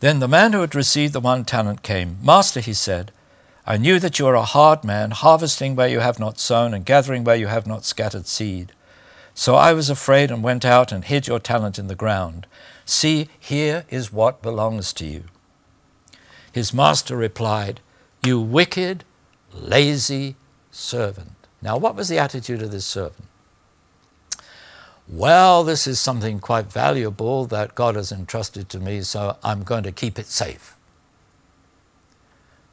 Then 0.00 0.20
the 0.20 0.28
man 0.28 0.52
who 0.52 0.60
had 0.60 0.74
received 0.74 1.12
the 1.12 1.20
one 1.20 1.44
talent 1.44 1.82
came. 1.82 2.18
Master, 2.22 2.60
he 2.60 2.72
said, 2.72 3.10
I 3.66 3.76
knew 3.76 3.98
that 3.98 4.18
you 4.18 4.26
are 4.26 4.34
a 4.34 4.42
hard 4.42 4.84
man, 4.84 5.10
harvesting 5.10 5.76
where 5.76 5.88
you 5.88 6.00
have 6.00 6.18
not 6.18 6.38
sown 6.38 6.72
and 6.72 6.86
gathering 6.86 7.24
where 7.24 7.36
you 7.36 7.48
have 7.48 7.66
not 7.66 7.84
scattered 7.84 8.26
seed. 8.26 8.72
So 9.34 9.56
I 9.56 9.72
was 9.72 9.90
afraid 9.90 10.30
and 10.30 10.42
went 10.42 10.64
out 10.64 10.90
and 10.90 11.04
hid 11.04 11.26
your 11.26 11.38
talent 11.38 11.78
in 11.78 11.88
the 11.88 11.94
ground. 11.94 12.46
See, 12.84 13.28
here 13.38 13.84
is 13.90 14.12
what 14.12 14.42
belongs 14.42 14.92
to 14.94 15.06
you. 15.06 15.24
His 16.50 16.72
master 16.72 17.16
replied, 17.16 17.80
You 18.24 18.40
wicked, 18.40 19.04
lazy 19.52 20.36
servant. 20.70 21.32
Now, 21.62 21.76
what 21.76 21.96
was 21.96 22.08
the 22.08 22.18
attitude 22.18 22.62
of 22.62 22.70
this 22.70 22.84
servant? 22.84 23.24
Well, 25.08 25.64
this 25.64 25.86
is 25.86 25.98
something 25.98 26.38
quite 26.38 26.70
valuable 26.70 27.46
that 27.46 27.74
God 27.74 27.94
has 27.94 28.12
entrusted 28.12 28.68
to 28.68 28.78
me, 28.78 29.00
so 29.02 29.36
I'm 29.42 29.62
going 29.62 29.84
to 29.84 29.92
keep 29.92 30.18
it 30.18 30.26
safe. 30.26 30.76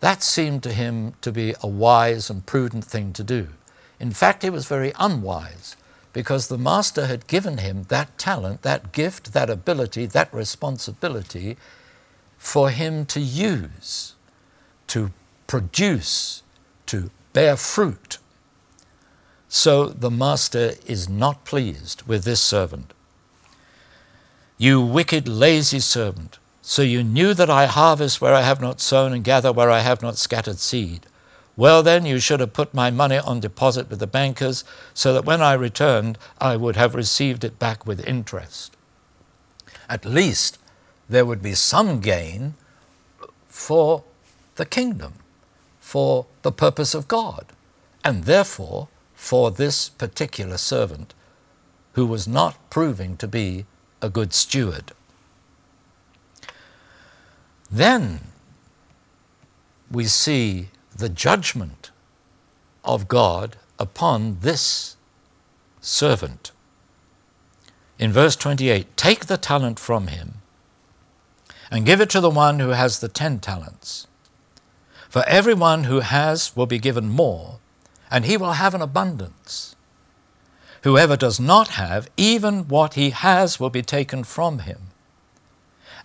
That 0.01 0.21
seemed 0.21 0.61
to 0.63 0.73
him 0.73 1.13
to 1.21 1.31
be 1.31 1.55
a 1.61 1.67
wise 1.67 2.29
and 2.29 2.45
prudent 2.45 2.83
thing 2.83 3.13
to 3.13 3.23
do. 3.23 3.47
In 3.99 4.11
fact, 4.11 4.43
it 4.43 4.51
was 4.51 4.67
very 4.67 4.91
unwise 4.99 5.77
because 6.11 6.47
the 6.47 6.57
master 6.57 7.07
had 7.07 7.27
given 7.27 7.59
him 7.59 7.83
that 7.83 8.17
talent, 8.17 8.61
that 8.61 8.91
gift, 8.91 9.33
that 9.33 9.49
ability, 9.49 10.05
that 10.05 10.33
responsibility 10.33 11.57
for 12.37 12.69
him 12.69 13.05
to 13.05 13.19
use, 13.19 14.13
to 14.87 15.11
produce, 15.47 16.43
to 16.87 17.09
bear 17.33 17.55
fruit. 17.55 18.17
So 19.47 19.87
the 19.87 20.11
master 20.11 20.73
is 20.85 21.07
not 21.07 21.45
pleased 21.45 22.03
with 22.03 22.23
this 22.23 22.41
servant. 22.41 22.93
You 24.57 24.81
wicked, 24.81 25.27
lazy 25.27 25.79
servant, 25.79 26.39
so 26.61 26.81
you 26.81 27.03
knew 27.03 27.33
that 27.33 27.49
I 27.49 27.65
harvest 27.65 28.21
where 28.21 28.33
I 28.33 28.41
have 28.41 28.61
not 28.61 28.81
sown 28.81 29.13
and 29.13 29.23
gather 29.23 29.51
where 29.51 29.69
I 29.69 29.79
have 29.79 30.01
not 30.01 30.17
scattered 30.17 30.59
seed. 30.59 31.05
Well, 31.57 31.83
then, 31.83 32.05
you 32.05 32.19
should 32.19 32.39
have 32.39 32.53
put 32.53 32.73
my 32.73 32.91
money 32.91 33.17
on 33.17 33.39
deposit 33.39 33.89
with 33.89 33.99
the 33.99 34.07
bankers, 34.07 34.63
so 34.93 35.13
that 35.13 35.25
when 35.25 35.41
I 35.41 35.53
returned, 35.53 36.17
I 36.39 36.57
would 36.57 36.75
have 36.75 36.95
received 36.95 37.43
it 37.43 37.59
back 37.59 37.85
with 37.85 38.05
interest. 38.07 38.75
At 39.87 40.05
least 40.05 40.57
there 41.07 41.25
would 41.25 41.41
be 41.41 41.53
some 41.53 42.01
gain 42.01 42.55
for 43.47 44.03
the 44.55 44.65
kingdom, 44.65 45.13
for 45.95 46.25
the 46.41 46.51
purpose 46.51 46.93
of 46.93 47.07
God, 47.07 47.45
and 48.03 48.25
therefore 48.25 48.89
for 49.13 49.49
this 49.49 49.87
particular 49.87 50.57
servant 50.57 51.13
who 51.93 52.05
was 52.05 52.27
not 52.27 52.69
proving 52.69 53.15
to 53.15 53.29
be 53.29 53.65
a 54.01 54.09
good 54.09 54.33
steward. 54.33 54.91
Then 57.71 58.19
we 59.89 60.03
see 60.03 60.67
the 60.93 61.07
judgment 61.07 61.91
of 62.83 63.07
God 63.07 63.55
upon 63.79 64.39
this 64.41 64.97
servant. 65.79 66.51
In 67.97 68.11
verse 68.11 68.35
28, 68.35 68.97
take 68.97 69.27
the 69.27 69.37
talent 69.37 69.79
from 69.79 70.07
him 70.07 70.41
and 71.71 71.85
give 71.85 72.01
it 72.01 72.09
to 72.09 72.19
the 72.19 72.29
one 72.29 72.59
who 72.59 72.71
has 72.71 72.99
the 72.99 73.07
ten 73.07 73.39
talents. 73.39 74.07
For 75.15 75.23
everyone 75.29 75.85
who 75.85 76.01
has 76.01 76.53
will 76.57 76.65
be 76.65 76.77
given 76.77 77.07
more, 77.07 77.59
and 78.11 78.25
he 78.25 78.35
will 78.35 78.51
have 78.51 78.73
an 78.75 78.81
abundance. 78.81 79.73
Whoever 80.83 81.15
does 81.15 81.39
not 81.39 81.69
have, 81.69 82.09
even 82.17 82.67
what 82.67 82.95
he 82.95 83.11
has 83.11 83.57
will 83.57 83.69
be 83.69 83.81
taken 83.81 84.25
from 84.25 84.59
him. 84.59 84.89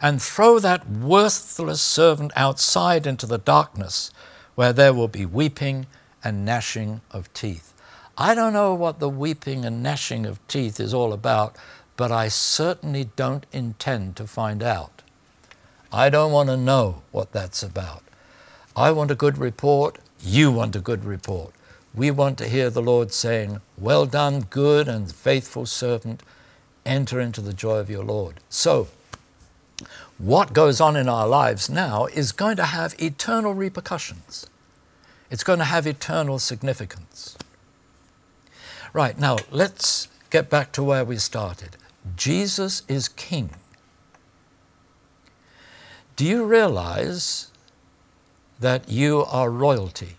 And 0.00 0.23
throw 0.23 0.61
that 0.61 0.88
worthless 0.88 1.81
servant 1.81 2.31
outside 2.37 3.05
into 3.05 3.26
the 3.26 3.38
darkness 3.38 4.12
where 4.55 4.73
there 4.73 4.95
will 4.95 5.09
be 5.09 5.26
weeping 5.26 5.87
and 6.23 6.45
gnashing 6.45 7.00
of 7.11 7.33
teeth. 7.33 7.75
I 8.17 8.37
don't 8.37 8.52
know 8.52 8.75
what 8.75 9.00
the 9.00 9.09
weeping 9.09 9.64
and 9.64 9.83
gnashing 9.83 10.25
of 10.25 10.38
teeth 10.47 10.79
is 10.79 10.95
all 10.95 11.12
about, 11.12 11.57
but 11.97 12.12
I 12.12 12.29
certainly 12.29 13.11
don't 13.17 13.45
intend 13.50 14.14
to 14.19 14.29
find 14.29 14.62
out. 14.62 15.02
I 15.93 16.11
don't 16.11 16.31
want 16.31 16.49
to 16.49 16.57
know 16.57 17.02
what 17.11 17.33
that's 17.33 17.64
about. 17.64 18.05
I 18.77 18.91
want 18.93 19.11
a 19.11 19.15
good 19.15 19.39
report. 19.39 19.99
You 20.23 20.53
want 20.53 20.77
a 20.77 20.81
good 20.81 21.05
report. 21.05 21.53
We 21.95 22.11
want 22.11 22.39
to 22.39 22.49
hear 22.49 22.71
the 22.71 22.83
Lord 22.83 23.12
saying, 23.12 23.61
Well 23.77 24.07
done, 24.07 24.43
good 24.43 24.87
and 24.89 25.12
faithful 25.12 25.67
servant. 25.67 26.23
Enter 26.87 27.21
into 27.21 27.41
the 27.41 27.53
joy 27.53 27.79
of 27.79 27.91
your 27.91 28.05
Lord. 28.05 28.37
So, 28.49 28.89
what 30.19 30.53
goes 30.53 30.81
on 30.81 30.97
in 30.97 31.09
our 31.09 31.27
lives 31.27 31.69
now 31.69 32.07
is 32.07 32.33
going 32.33 32.57
to 32.57 32.67
have 32.67 32.95
eternal 33.00 33.55
repercussions. 33.55 34.47
It's 35.31 35.45
going 35.45 35.59
to 35.59 35.65
have 35.65 35.87
eternal 35.87 36.39
significance. 36.39 37.37
Right, 38.93 39.19
now 39.19 39.39
let's 39.50 40.09
get 40.31 40.50
back 40.50 40.73
to 40.73 40.83
where 40.83 41.05
we 41.05 41.17
started. 41.17 41.77
Jesus 42.17 42.83
is 42.89 43.09
King. 43.09 43.50
Do 46.17 46.27
you 46.27 46.45
realize 46.45 47.50
that 48.61 48.88
you 48.88 49.25
are 49.25 49.50
royalty? 49.50 50.17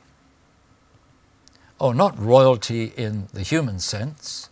Oh, 1.79 1.91
not 1.91 2.19
royalty 2.19 2.91
in 2.97 3.27
the 3.33 3.43
human 3.43 3.79
sense, 3.79 4.49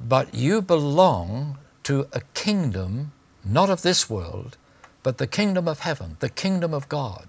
but 0.00 0.34
you 0.34 0.60
belong 0.60 1.58
to 1.84 2.06
a 2.12 2.20
kingdom 2.34 3.12
not 3.44 3.70
of 3.70 3.82
this 3.82 4.10
world, 4.10 4.56
but 5.02 5.18
the 5.18 5.26
kingdom 5.26 5.66
of 5.66 5.80
heaven, 5.80 6.16
the 6.20 6.28
kingdom 6.28 6.74
of 6.74 6.88
God, 6.88 7.26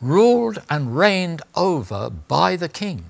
ruled 0.00 0.60
and 0.68 0.96
reigned 0.96 1.42
over 1.54 2.10
by 2.10 2.56
the 2.56 2.68
king. 2.68 3.04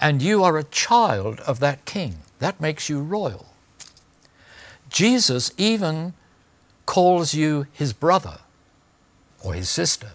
And 0.00 0.22
you 0.22 0.44
are 0.44 0.58
a 0.58 0.64
child 0.64 1.40
of 1.40 1.60
that 1.60 1.84
king. 1.84 2.18
That 2.38 2.60
makes 2.60 2.88
you 2.88 3.00
royal. 3.00 3.46
Jesus 4.88 5.52
even 5.56 6.14
calls 6.86 7.34
you 7.34 7.66
his 7.72 7.92
brother 7.92 8.40
or 9.42 9.54
his 9.54 9.68
sister. 9.68 10.12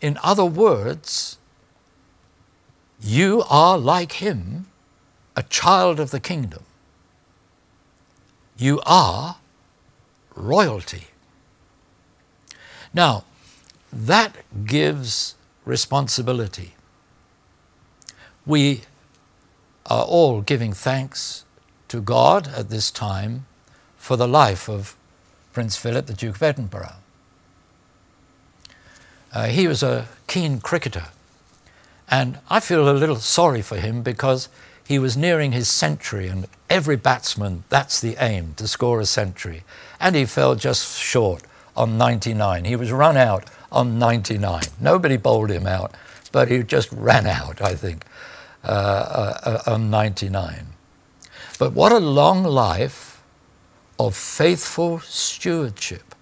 In 0.00 0.18
other 0.22 0.44
words, 0.44 1.38
You 3.00 3.44
are 3.48 3.78
like 3.78 4.12
him, 4.12 4.66
a 5.36 5.42
child 5.44 6.00
of 6.00 6.10
the 6.10 6.20
kingdom. 6.20 6.64
You 8.56 8.80
are 8.84 9.36
royalty. 10.34 11.06
Now, 12.92 13.24
that 13.92 14.36
gives 14.66 15.36
responsibility. 15.64 16.74
We 18.44 18.82
are 19.86 20.04
all 20.04 20.40
giving 20.40 20.72
thanks 20.72 21.44
to 21.88 22.00
God 22.00 22.48
at 22.48 22.68
this 22.68 22.90
time 22.90 23.46
for 23.96 24.16
the 24.16 24.26
life 24.28 24.68
of 24.68 24.96
Prince 25.52 25.76
Philip, 25.76 26.06
the 26.06 26.14
Duke 26.14 26.36
of 26.36 26.42
Edinburgh. 26.42 26.94
Uh, 29.32 29.46
he 29.46 29.68
was 29.68 29.82
a 29.82 30.06
keen 30.26 30.60
cricketer, 30.60 31.06
and 32.10 32.38
I 32.48 32.60
feel 32.60 32.88
a 32.88 32.92
little 32.92 33.16
sorry 33.16 33.62
for 33.62 33.76
him 33.76 34.02
because 34.02 34.48
he 34.86 34.98
was 34.98 35.16
nearing 35.16 35.52
his 35.52 35.68
century, 35.68 36.28
and 36.28 36.46
every 36.70 36.96
batsman, 36.96 37.64
that's 37.68 38.00
the 38.00 38.16
aim, 38.18 38.54
to 38.56 38.66
score 38.66 39.00
a 39.00 39.06
century. 39.06 39.64
And 40.00 40.16
he 40.16 40.24
fell 40.24 40.54
just 40.54 40.98
short 40.98 41.42
on 41.76 41.98
99. 41.98 42.64
He 42.64 42.74
was 42.74 42.90
run 42.90 43.16
out 43.16 43.44
on 43.70 43.98
99. 43.98 44.62
Nobody 44.80 45.18
bowled 45.18 45.50
him 45.50 45.66
out, 45.66 45.94
but 46.32 46.50
he 46.50 46.62
just 46.62 46.90
ran 46.90 47.26
out, 47.26 47.60
I 47.60 47.74
think, 47.74 48.06
uh, 48.64 48.66
uh, 48.66 49.60
uh 49.66 49.72
on 49.74 49.90
99. 49.90 50.68
But 51.58 51.74
what 51.74 51.92
a 51.92 51.98
long 51.98 52.44
life 52.44 53.20
of 53.98 54.16
faithful 54.16 55.00
stewardship. 55.00 56.14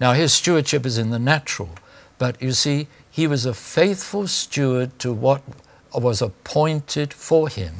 Now, 0.00 0.12
his 0.12 0.34
stewardship 0.34 0.84
is 0.84 0.98
in 0.98 1.10
the 1.10 1.18
natural, 1.18 1.70
but 2.18 2.40
you 2.40 2.52
see, 2.52 2.88
he 3.10 3.26
was 3.26 3.44
a 3.44 3.54
faithful 3.54 4.26
steward 4.26 4.98
to 4.98 5.12
what 5.12 5.42
was 5.94 6.20
appointed 6.20 7.12
for 7.12 7.48
him 7.48 7.74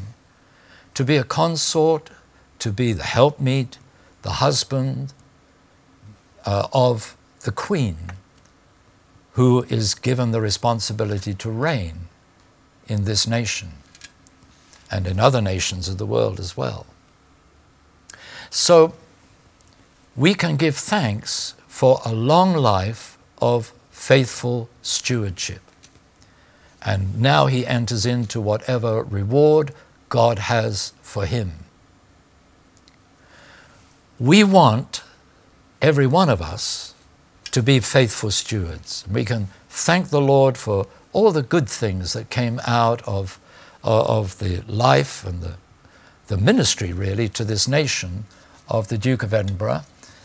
to 0.94 1.04
be 1.04 1.16
a 1.18 1.24
consort, 1.24 2.10
to 2.58 2.72
be 2.72 2.94
the 2.94 3.02
helpmeet, 3.02 3.78
the 4.22 4.32
husband 4.32 5.12
uh, 6.46 6.66
of 6.72 7.16
the 7.40 7.52
queen, 7.52 7.96
who 9.32 9.64
is 9.64 9.94
given 9.94 10.30
the 10.30 10.40
responsibility 10.40 11.34
to 11.34 11.50
reign 11.50 12.08
in 12.88 13.04
this 13.04 13.26
nation 13.26 13.72
and 14.90 15.06
in 15.06 15.20
other 15.20 15.42
nations 15.42 15.86
of 15.86 15.98
the 15.98 16.06
world 16.06 16.40
as 16.40 16.56
well. 16.56 16.86
So 18.48 18.94
we 20.16 20.34
can 20.34 20.56
give 20.56 20.76
thanks 20.76 21.54
for 21.68 22.00
a 22.06 22.12
long 22.14 22.54
life 22.54 23.18
of 23.38 23.72
faithful 23.96 24.68
stewardship. 24.82 25.62
And 26.82 27.20
now 27.20 27.46
he 27.46 27.66
enters 27.66 28.06
into 28.06 28.40
whatever 28.40 29.02
reward 29.02 29.72
God 30.10 30.38
has 30.38 30.92
for 31.02 31.26
him. 31.26 31.52
We 34.20 34.44
want, 34.44 35.02
every 35.82 36.06
one 36.06 36.28
of 36.28 36.40
us, 36.40 36.94
to 37.50 37.62
be 37.62 37.80
faithful 37.80 38.30
stewards. 38.30 39.04
We 39.10 39.24
can 39.24 39.48
thank 39.70 40.10
the 40.10 40.20
Lord 40.20 40.56
for 40.56 40.86
all 41.12 41.32
the 41.32 41.42
good 41.42 41.68
things 41.68 42.12
that 42.12 42.30
came 42.30 42.60
out 42.64 43.02
of, 43.08 43.40
uh, 43.82 44.04
of 44.04 44.38
the 44.38 44.62
life 44.68 45.26
and 45.26 45.40
the, 45.40 45.54
the 46.28 46.36
ministry, 46.36 46.92
really, 46.92 47.28
to 47.30 47.44
this 47.44 47.66
nation 47.66 48.26
of 48.68 48.86
the 48.86 48.98
Duke 48.98 49.24
of 49.24 49.34
Edinburgh. 49.34 49.82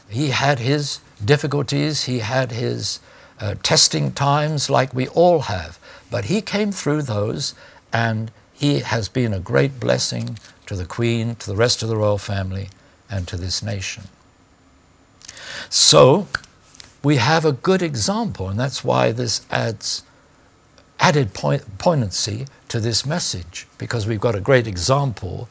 He 0.08 0.30
had 0.30 0.60
his 0.60 1.00
difficulties, 1.24 2.04
he 2.04 2.20
had 2.20 2.52
his 2.52 3.00
uh, 3.42 3.56
testing 3.64 4.12
times 4.12 4.70
like 4.70 4.94
we 4.94 5.08
all 5.10 5.42
have. 5.42 5.80
But 6.10 6.26
he 6.26 6.42
came 6.42 6.72
through 6.72 7.02
those, 7.02 7.56
and 7.92 8.32
he 8.54 8.80
has 8.80 9.10
been 9.10 9.34
a 9.34 9.40
great 9.40 9.80
blessing 9.80 10.38
to 10.68 10.76
the 10.76 10.86
Queen, 10.86 11.36
to 11.36 11.48
the 11.48 11.56
rest 11.56 11.82
of 11.84 11.90
the 11.90 11.98
royal 11.98 12.18
family, 12.18 12.70
and 13.10 13.28
to 13.28 13.36
this 13.36 13.64
nation. 13.64 14.04
So, 15.70 16.28
we 17.04 17.18
have 17.18 17.44
a 17.46 17.52
good 17.52 17.82
example, 17.82 18.48
and 18.48 18.60
that's 18.60 18.84
why 18.84 19.12
this 19.12 19.42
adds 19.50 20.04
added 21.00 21.34
poignancy 21.34 22.46
to 22.68 22.80
this 22.80 23.08
message, 23.08 23.68
because 23.80 24.06
we've 24.06 24.20
got 24.20 24.36
a 24.36 24.40
great 24.40 24.68
example 24.68 25.50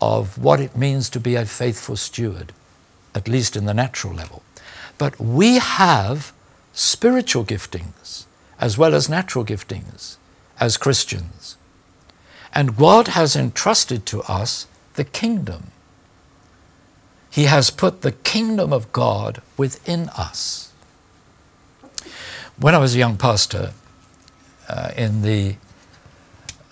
of 0.00 0.36
what 0.36 0.60
it 0.60 0.76
means 0.76 1.08
to 1.10 1.20
be 1.20 1.36
a 1.36 1.46
faithful 1.46 1.96
steward, 1.96 2.52
at 3.14 3.28
least 3.28 3.56
in 3.56 3.64
the 3.64 3.74
natural 3.74 4.12
level. 4.12 4.42
But 4.98 5.18
we 5.20 5.58
have 5.58 6.32
spiritual 6.78 7.44
giftings 7.44 8.24
as 8.60 8.78
well 8.78 8.94
as 8.94 9.08
natural 9.08 9.44
giftings 9.44 10.16
as 10.60 10.76
Christians. 10.76 11.56
And 12.54 12.76
God 12.76 13.08
has 13.08 13.34
entrusted 13.34 14.06
to 14.06 14.22
us 14.22 14.66
the 14.94 15.04
kingdom. 15.04 15.72
He 17.30 17.44
has 17.44 17.70
put 17.70 18.02
the 18.02 18.12
kingdom 18.12 18.72
of 18.72 18.92
God 18.92 19.42
within 19.56 20.08
us. 20.10 20.72
When 22.58 22.74
I 22.74 22.78
was 22.78 22.94
a 22.94 22.98
young 22.98 23.16
pastor, 23.16 23.72
uh, 24.68 24.90
in 24.96 25.22
the 25.22 25.56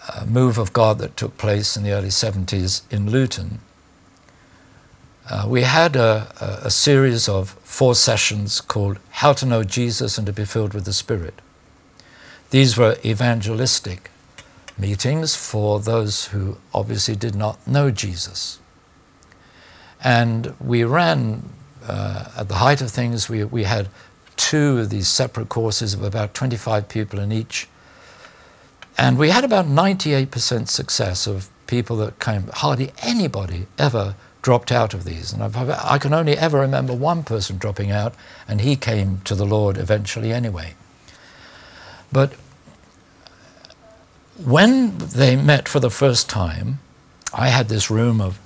uh, 0.09 0.25
move 0.27 0.59
of 0.59 0.73
God 0.73 0.99
that 0.99 1.17
took 1.17 1.37
place 1.37 1.77
in 1.77 1.83
the 1.83 1.93
early 1.93 2.09
70s 2.09 2.83
in 2.91 3.11
Luton, 3.11 3.61
uh, 5.29 5.45
we 5.49 5.63
had 5.63 5.97
a, 5.97 6.33
a, 6.63 6.71
series 6.71 7.29
of 7.29 7.51
four 7.65 7.97
sessions 7.97 8.61
called 8.61 8.99
How 9.11 9.33
to 9.33 9.45
Know 9.45 9.65
Jesus 9.65 10.19
and 10.19 10.27
to 10.29 10.33
Be 10.33 10.45
Filled 10.45 10.73
with 10.73 10.85
the 10.85 10.93
Spirit. 10.93 11.35
These 12.51 12.79
were 12.79 12.97
evangelistic 13.05 14.11
meetings 14.79 15.35
for 15.35 15.81
those 15.81 16.27
who 16.27 16.59
obviously 16.73 17.17
did 17.17 17.35
not 17.35 17.67
know 17.67 17.91
Jesus. 17.91 18.61
And 20.05 20.55
we 20.61 20.85
ran, 20.85 21.49
uh, 21.85 22.27
at 22.37 22.49
the 22.49 22.57
height 22.57 22.81
of 22.81 22.93
things, 22.93 23.29
we, 23.29 23.43
we 23.43 23.65
had 23.65 23.89
two 24.37 24.79
of 24.79 24.91
these 24.91 25.09
separate 25.09 25.49
courses 25.49 25.93
of 25.93 26.05
about 26.05 26.35
25 26.35 26.89
people 26.89 27.19
in 27.19 27.33
each. 27.33 27.67
And 28.97 29.19
we 29.19 29.31
had 29.31 29.43
about 29.43 29.67
98% 29.67 30.69
success 30.69 31.27
of 31.27 31.49
people 31.67 31.97
that 31.97 32.21
came. 32.21 32.49
Hardly 32.55 32.93
anybody 33.03 33.67
ever 33.77 34.15
dropped 34.47 34.71
out 34.71 34.95
of 34.95 35.03
these. 35.03 35.33
And 35.33 35.43
I've, 35.43 35.57
I 35.57 35.99
can 35.99 36.15
only 36.15 36.39
ever 36.39 36.61
remember 36.61 36.95
one 36.95 37.25
person 37.25 37.59
dropping 37.59 37.91
out, 37.91 38.15
and 38.47 38.61
he 38.61 38.77
came 38.77 39.21
to 39.25 39.35
the 39.35 39.45
Lord 39.45 39.77
eventually 39.77 40.33
anyway. 40.33 40.75
But 42.13 42.35
when 44.39 44.99
they 44.99 45.35
met 45.35 45.69
for 45.69 45.81
the 45.81 45.91
first 45.91 46.31
time, 46.31 46.79
I 47.35 47.49
had 47.49 47.69
this 47.69 47.91
room 47.91 48.21
of 48.21 48.39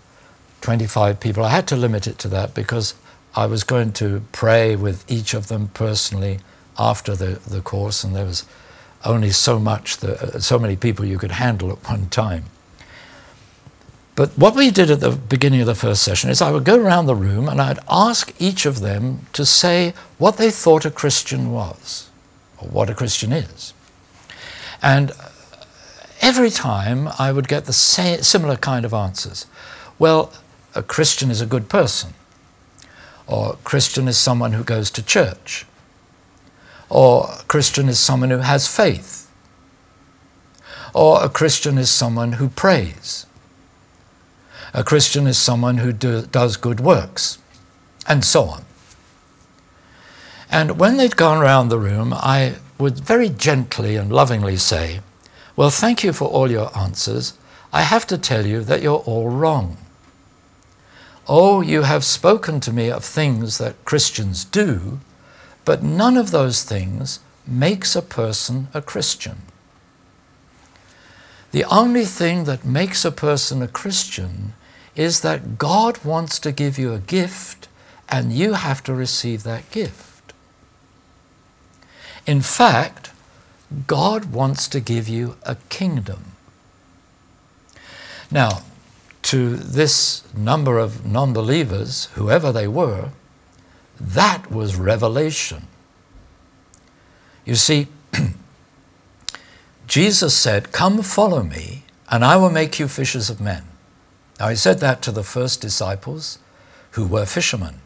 25 0.63 1.21
people. 1.21 1.45
I 1.45 1.51
had 1.51 1.69
to 1.69 1.77
limit 1.77 2.07
it 2.07 2.17
to 2.21 2.29
that 2.29 2.55
because 2.55 2.95
I 3.37 3.45
was 3.45 3.63
going 3.63 3.93
to 4.05 4.23
pray 4.33 4.77
with 4.77 5.05
each 5.07 5.35
of 5.35 5.49
them 5.49 5.69
personally 5.75 6.39
after 6.79 7.15
the, 7.15 7.41
the 7.47 7.61
course, 7.61 8.05
and 8.05 8.17
there 8.17 8.25
was 8.25 8.47
only 9.05 9.33
so 9.33 9.59
much, 9.59 9.99
the, 9.99 10.13
uh, 10.19 10.39
so 10.39 10.59
many 10.59 10.77
people 10.77 11.05
you 11.05 11.19
could 11.19 11.33
handle 11.33 11.71
at 11.71 11.87
one 11.87 12.09
time. 12.09 12.45
But 14.17 14.37
what 14.37 14.55
we 14.55 14.71
did 14.71 14.91
at 14.91 15.01
the 15.01 15.13
beginning 15.13 15.61
of 15.61 15.67
the 15.67 15.75
first 15.75 16.03
session 16.03 16.31
is 16.31 16.43
I 16.43 16.51
would 16.51 16.65
go 16.65 16.79
around 16.79 17.07
the 17.07 17.15
room 17.15 17.49
and 17.49 17.61
I'd 17.61 17.79
ask 17.89 18.35
each 18.39 18.67
of 18.67 18.81
them 18.81 19.27
to 19.33 19.47
say 19.47 19.95
what 20.19 20.37
they 20.37 20.51
thought 20.51 20.85
a 20.85 20.91
Christian 20.91 21.53
was, 21.53 22.11
or 22.59 22.69
what 22.69 22.91
a 22.91 22.95
Christian 22.95 23.33
is. 23.33 23.73
And 24.83 25.13
every 26.21 26.51
time 26.51 27.09
I 27.19 27.33
would 27.33 27.49
get 27.49 27.65
the 27.65 27.73
same, 27.73 28.23
similar 28.23 28.57
kind 28.57 28.85
of 28.85 28.93
answers. 28.93 29.47
Well, 29.99 30.33
a 30.75 30.83
Christian 30.83 31.31
is 31.31 31.41
a 31.41 31.47
good 31.47 31.69
person, 31.69 32.15
or 33.27 33.57
Christian 33.65 34.09
is 34.09 34.19
someone 34.19 34.53
who 34.53 34.65
goes 34.65 34.91
to 34.93 35.03
church, 35.03 35.67
or 36.89 37.27
Christian 37.49 37.89
is 37.89 37.99
someone 37.99 38.31
who 38.31 38.39
has 38.39 38.69
faith, 38.69 39.31
or 40.95 41.23
a 41.23 41.29
Christian 41.29 41.79
is 41.79 41.91
someone 41.91 42.33
who 42.33 42.49
prays. 42.49 43.27
A 44.73 44.85
Christian 44.85 45.27
is 45.27 45.37
someone 45.37 45.79
who 45.79 45.93
do, 45.93 46.23
does 46.23 46.57
good 46.57 46.81
works, 46.81 47.39
and 48.07 48.25
so 48.25 48.45
on. 48.45 48.65
And 50.51 50.79
when 50.79 50.97
they'd 50.97 51.17
gone 51.17 51.43
around 51.43 51.69
the 51.69 51.79
room, 51.79 52.13
I 52.13 52.57
would 52.79 52.99
very 52.99 53.29
gently 53.29 53.97
and 53.97 54.13
lovingly 54.13 54.57
say, 54.57 55.01
Well, 55.57 55.71
thank 55.71 56.03
you 56.03 56.13
for 56.13 56.29
all 56.29 56.51
your 56.51 56.77
answers. 56.77 57.35
I 57.73 57.83
have 57.83 58.07
to 58.09 58.19
tell 58.19 58.47
you 58.47 58.63
that 58.65 58.83
you're 58.83 59.05
all 59.07 59.29
wrong. 59.29 59.77
Oh, 61.29 61.61
you 61.61 61.83
have 61.83 62.05
spoken 62.05 62.59
to 62.61 62.73
me 62.73 62.91
of 62.91 63.05
things 63.05 63.59
that 63.59 63.85
Christians 63.85 64.45
do, 64.45 64.99
but 65.65 65.83
none 65.83 66.17
of 66.17 66.33
those 66.33 66.65
things 66.65 67.21
makes 67.47 67.95
a 67.95 68.03
person 68.03 68.69
a 68.75 68.83
Christian. 68.83 69.43
The 71.53 71.65
only 71.65 72.05
thing 72.05 72.45
that 72.45 72.65
makes 72.65 73.05
a 73.05 73.13
person 73.13 73.63
a 73.63 73.69
Christian 73.69 74.55
is 74.97 75.21
that 75.21 75.59
God 75.59 76.05
wants 76.05 76.39
to 76.41 76.53
give 76.53 76.79
you 76.79 76.93
a 76.93 76.99
gift 76.99 77.69
and 78.09 78.33
you 78.33 78.55
have 78.55 78.83
to 78.85 78.95
receive 78.95 79.43
that 79.45 79.71
gift. 79.71 80.33
In 82.27 82.41
fact, 82.41 83.11
God 83.87 84.33
wants 84.33 84.69
to 84.69 84.81
give 84.81 85.09
you 85.09 85.37
a 85.45 85.57
kingdom. 85.69 86.33
Now, 88.31 88.63
to 89.23 89.57
this 89.57 90.23
number 90.35 90.79
of 90.79 91.07
non 91.07 91.33
believers, 91.33 92.07
whoever 92.15 92.53
they 92.53 92.67
were, 92.67 93.11
that 94.01 94.51
was 94.51 94.77
revelation. 94.77 95.67
You 97.45 97.55
see, 97.55 97.89
Jesus 99.87 100.37
said, 100.37 100.73
Come 100.73 101.03
follow 101.03 101.43
me, 101.43 101.85
and 102.11 102.25
I 102.25 102.37
will 102.37 102.51
make 102.51 102.79
you 102.79 102.89
fishers 102.89 103.31
of 103.31 103.41
men. 103.41 103.65
Now, 104.41 104.49
he 104.49 104.57
said 104.57 104.81
that 104.81 105.03
to 105.03 105.13
the 105.13 105.23
first 105.23 105.61
disciples 105.61 106.39
who 106.93 107.07
were 107.07 107.27
fishermen. 107.27 107.83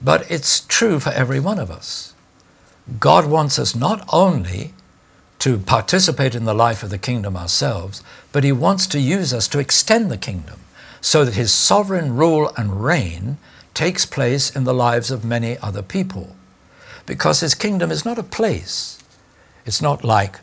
But 0.00 0.28
it's 0.30 0.60
true 0.60 0.98
for 0.98 1.10
every 1.10 1.40
one 1.40 1.58
of 1.58 1.70
us. 1.70 2.14
God 2.98 3.26
wants 3.26 3.58
us 3.58 3.74
not 3.74 4.08
only 4.12 4.72
to 5.40 5.58
participate 5.58 6.34
in 6.34 6.46
the 6.46 6.54
life 6.54 6.82
of 6.82 6.88
the 6.88 6.98
kingdom 6.98 7.36
ourselves, 7.36 8.02
but 8.32 8.44
He 8.44 8.52
wants 8.52 8.86
to 8.88 8.98
use 8.98 9.34
us 9.34 9.46
to 9.48 9.58
extend 9.58 10.10
the 10.10 10.16
kingdom 10.16 10.60
so 11.02 11.24
that 11.24 11.34
His 11.34 11.52
sovereign 11.52 12.16
rule 12.16 12.50
and 12.56 12.82
reign 12.82 13.36
takes 13.74 14.06
place 14.06 14.54
in 14.54 14.64
the 14.64 14.74
lives 14.74 15.10
of 15.10 15.24
many 15.24 15.58
other 15.58 15.82
people. 15.82 16.34
Because 17.04 17.40
His 17.40 17.54
kingdom 17.54 17.90
is 17.90 18.06
not 18.06 18.18
a 18.18 18.22
place, 18.22 18.98
it's 19.66 19.82
not 19.82 20.02
like 20.02 20.40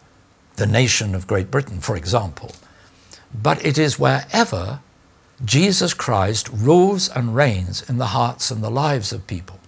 the 0.57 0.67
nation 0.67 1.15
of 1.15 1.25
Great 1.25 1.49
Britain, 1.49 1.79
for 1.79 1.95
example, 1.95 2.51
but 3.33 3.63
it 3.65 3.77
is 3.77 3.99
wherever 3.99 4.79
Jesus 5.43 5.93
Christ 5.93 6.49
rules 6.49 7.09
and 7.09 7.35
reigns 7.35 7.87
in 7.89 7.97
the 7.97 8.07
hearts 8.07 8.51
and 8.51 8.63
the 8.63 8.69
lives 8.69 9.11
of 9.11 9.27
people. 9.27 9.59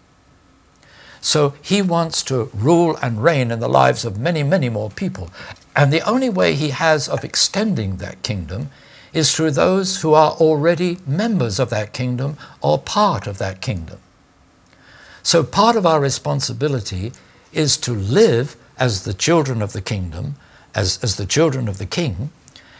So 1.21 1.55
he 1.61 1.81
wants 1.81 2.21
to 2.25 2.51
rule 2.53 2.97
and 2.97 3.23
reign 3.23 3.49
in 3.49 3.59
the 3.59 3.67
lives 3.67 4.05
of 4.05 4.19
many, 4.19 4.43
many 4.43 4.69
more 4.69 4.91
people. 4.91 5.31
And 5.75 5.91
the 5.91 6.07
only 6.07 6.29
way 6.29 6.53
he 6.53 6.69
has 6.69 7.09
of 7.09 7.23
extending 7.23 7.97
that 7.97 8.21
kingdom 8.21 8.69
is 9.11 9.33
through 9.33 9.51
those 9.51 10.01
who 10.01 10.13
are 10.13 10.33
already 10.33 10.99
members 11.07 11.57
of 11.57 11.69
that 11.71 11.93
kingdom 11.93 12.37
or 12.61 12.77
part 12.77 13.25
of 13.25 13.39
that 13.39 13.59
kingdom. 13.59 13.97
So 15.23 15.41
part 15.43 15.75
of 15.75 15.85
our 15.85 15.99
responsibility 15.99 17.11
is 17.51 17.77
to 17.77 17.93
live 17.93 18.55
as 18.77 19.03
the 19.03 19.13
children 19.13 19.61
of 19.61 19.73
the 19.73 19.81
kingdom, 19.81 20.35
as, 20.75 20.99
as 21.01 21.15
the 21.15 21.25
children 21.25 21.67
of 21.67 21.79
the 21.79 21.85
king, 21.85 22.29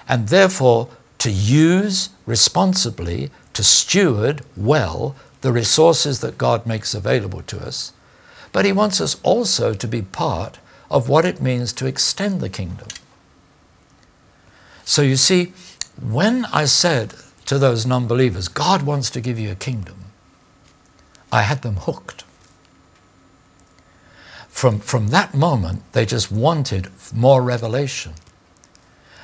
and 0.08 0.30
therefore 0.30 0.90
to 1.20 1.32
use 1.32 2.10
responsibly, 2.26 3.32
to 3.54 3.64
steward 3.64 4.42
well 4.56 5.16
the 5.42 5.52
resources 5.52 6.20
that 6.20 6.38
God 6.38 6.66
makes 6.66 6.94
available 6.94 7.42
to 7.44 7.60
us. 7.60 7.94
But 8.52 8.66
He 8.66 8.72
wants 8.72 9.02
us 9.02 9.20
also 9.24 9.74
to 9.74 9.88
be 9.88 10.02
part 10.02 10.60
of 10.90 11.10
what 11.10 11.26
it 11.26 11.42
means 11.42 11.74
to 11.74 11.88
extend 11.88 12.42
the 12.42 12.50
kingdom. 12.50 12.88
So 14.84 15.02
you 15.02 15.16
see, 15.16 15.54
when 16.02 16.46
I 16.46 16.66
said 16.66 17.16
to 17.46 17.58
those 17.58 17.86
non 17.86 18.08
believers, 18.08 18.48
God 18.48 18.84
wants 18.84 19.10
to 19.12 19.22
give 19.22 19.40
you 19.40 19.52
a 19.52 19.56
kingdom, 19.56 19.96
I 21.32 21.42
had 21.42 21.62
them 21.64 21.78
hooked. 21.78 22.24
From, 24.50 24.80
from 24.80 25.10
that 25.10 25.34
moment, 25.34 25.84
they 25.92 26.06
just 26.06 26.32
wanted 26.32 26.88
more 27.14 27.42
revelation. 27.42 28.14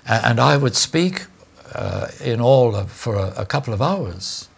And 0.05 0.39
I 0.39 0.57
would 0.57 0.75
speak 0.75 1.25
uh, 1.73 2.07
in 2.23 2.41
all 2.41 2.75
of, 2.75 2.91
for 2.91 3.15
a, 3.15 3.33
a, 3.37 3.45
couple 3.45 3.73
of 3.73 3.81
hours 3.81 4.49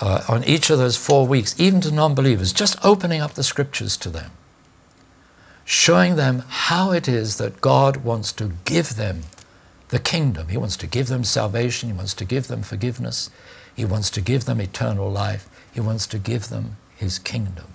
uh, 0.00 0.22
on 0.28 0.44
each 0.44 0.70
of 0.70 0.78
those 0.78 0.96
four 0.96 1.26
weeks, 1.26 1.58
even 1.58 1.80
to 1.80 1.90
non 1.90 2.14
believers, 2.14 2.52
just 2.52 2.76
opening 2.84 3.20
up 3.20 3.34
the 3.34 3.42
scriptures 3.42 3.96
to 3.96 4.08
them, 4.08 4.30
showing 5.64 6.16
them 6.16 6.44
how 6.46 6.92
it 6.92 7.08
is 7.08 7.38
that 7.38 7.60
God 7.60 7.98
wants 7.98 8.32
to 8.34 8.52
give 8.64 8.96
them 8.96 9.22
the 9.88 9.98
kingdom. 9.98 10.48
He 10.48 10.56
wants 10.56 10.76
to 10.78 10.86
give 10.86 11.08
them 11.08 11.24
salvation, 11.24 11.90
He 11.90 11.96
wants 11.96 12.14
to 12.14 12.24
give 12.24 12.46
them 12.46 12.62
forgiveness, 12.62 13.30
He 13.74 13.84
wants 13.84 14.10
to 14.10 14.20
give 14.20 14.44
them 14.44 14.60
eternal 14.60 15.10
life, 15.10 15.48
He 15.72 15.80
wants 15.80 16.06
to 16.08 16.18
give 16.18 16.48
them 16.48 16.76
His 16.94 17.18
kingdom. 17.18 17.66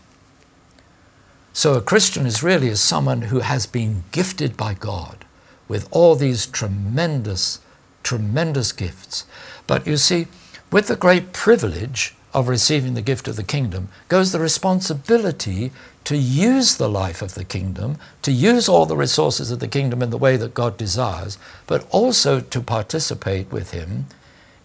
So 1.51 1.73
a 1.73 1.81
Christian 1.81 2.25
is 2.25 2.43
really 2.43 2.73
someone 2.75 3.23
who 3.23 3.39
has 3.39 3.65
been 3.65 4.03
gifted 4.11 4.55
by 4.55 4.73
God 4.75 5.25
with 5.67 5.87
all 5.91 6.15
these 6.15 6.45
tremendous 6.45 7.59
tremendous 8.07 8.71
gifts. 8.71 9.25
But 9.67 9.85
you 9.85 9.97
see, 9.97 10.27
with 10.71 10.87
the 10.87 10.95
great 10.95 11.33
privilege 11.33 12.15
of 12.33 12.47
receiving 12.47 12.93
the 12.93 13.01
gift 13.01 13.27
of 13.27 13.35
the 13.35 13.43
kingdom 13.43 13.89
goes 14.07 14.31
the 14.31 14.39
responsibility 14.39 15.71
to 16.05 16.15
use 16.15 16.77
the 16.77 16.87
life 16.87 17.21
of 17.21 17.33
the 17.33 17.43
kingdom, 17.43 17.97
to 18.21 18.31
use 18.31 18.69
all 18.69 18.85
the 18.85 18.95
resources 18.95 19.51
of 19.51 19.59
the 19.59 19.67
kingdom 19.67 20.01
in 20.01 20.09
the 20.09 20.17
way 20.17 20.37
that 20.37 20.53
God 20.53 20.77
desires, 20.77 21.37
but 21.65 21.85
also 21.89 22.39
to 22.39 22.61
participate 22.61 23.51
with 23.51 23.71
Him 23.71 24.05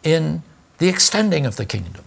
in 0.05 0.45
the 0.79 0.89
extending 0.89 1.45
of 1.45 1.57
the 1.57 1.67
kingdom. 1.67 2.05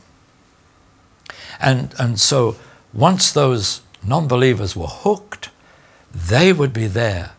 And, 1.59 1.93
and 1.99 2.17
so 2.17 2.55
once 2.93 3.33
those 3.33 3.81
non 4.01 4.29
believers 4.29 4.73
were 4.73 4.87
hooked, 4.87 5.49
they 6.13 6.53
would 6.53 6.71
be 6.71 6.87
there 6.87 7.31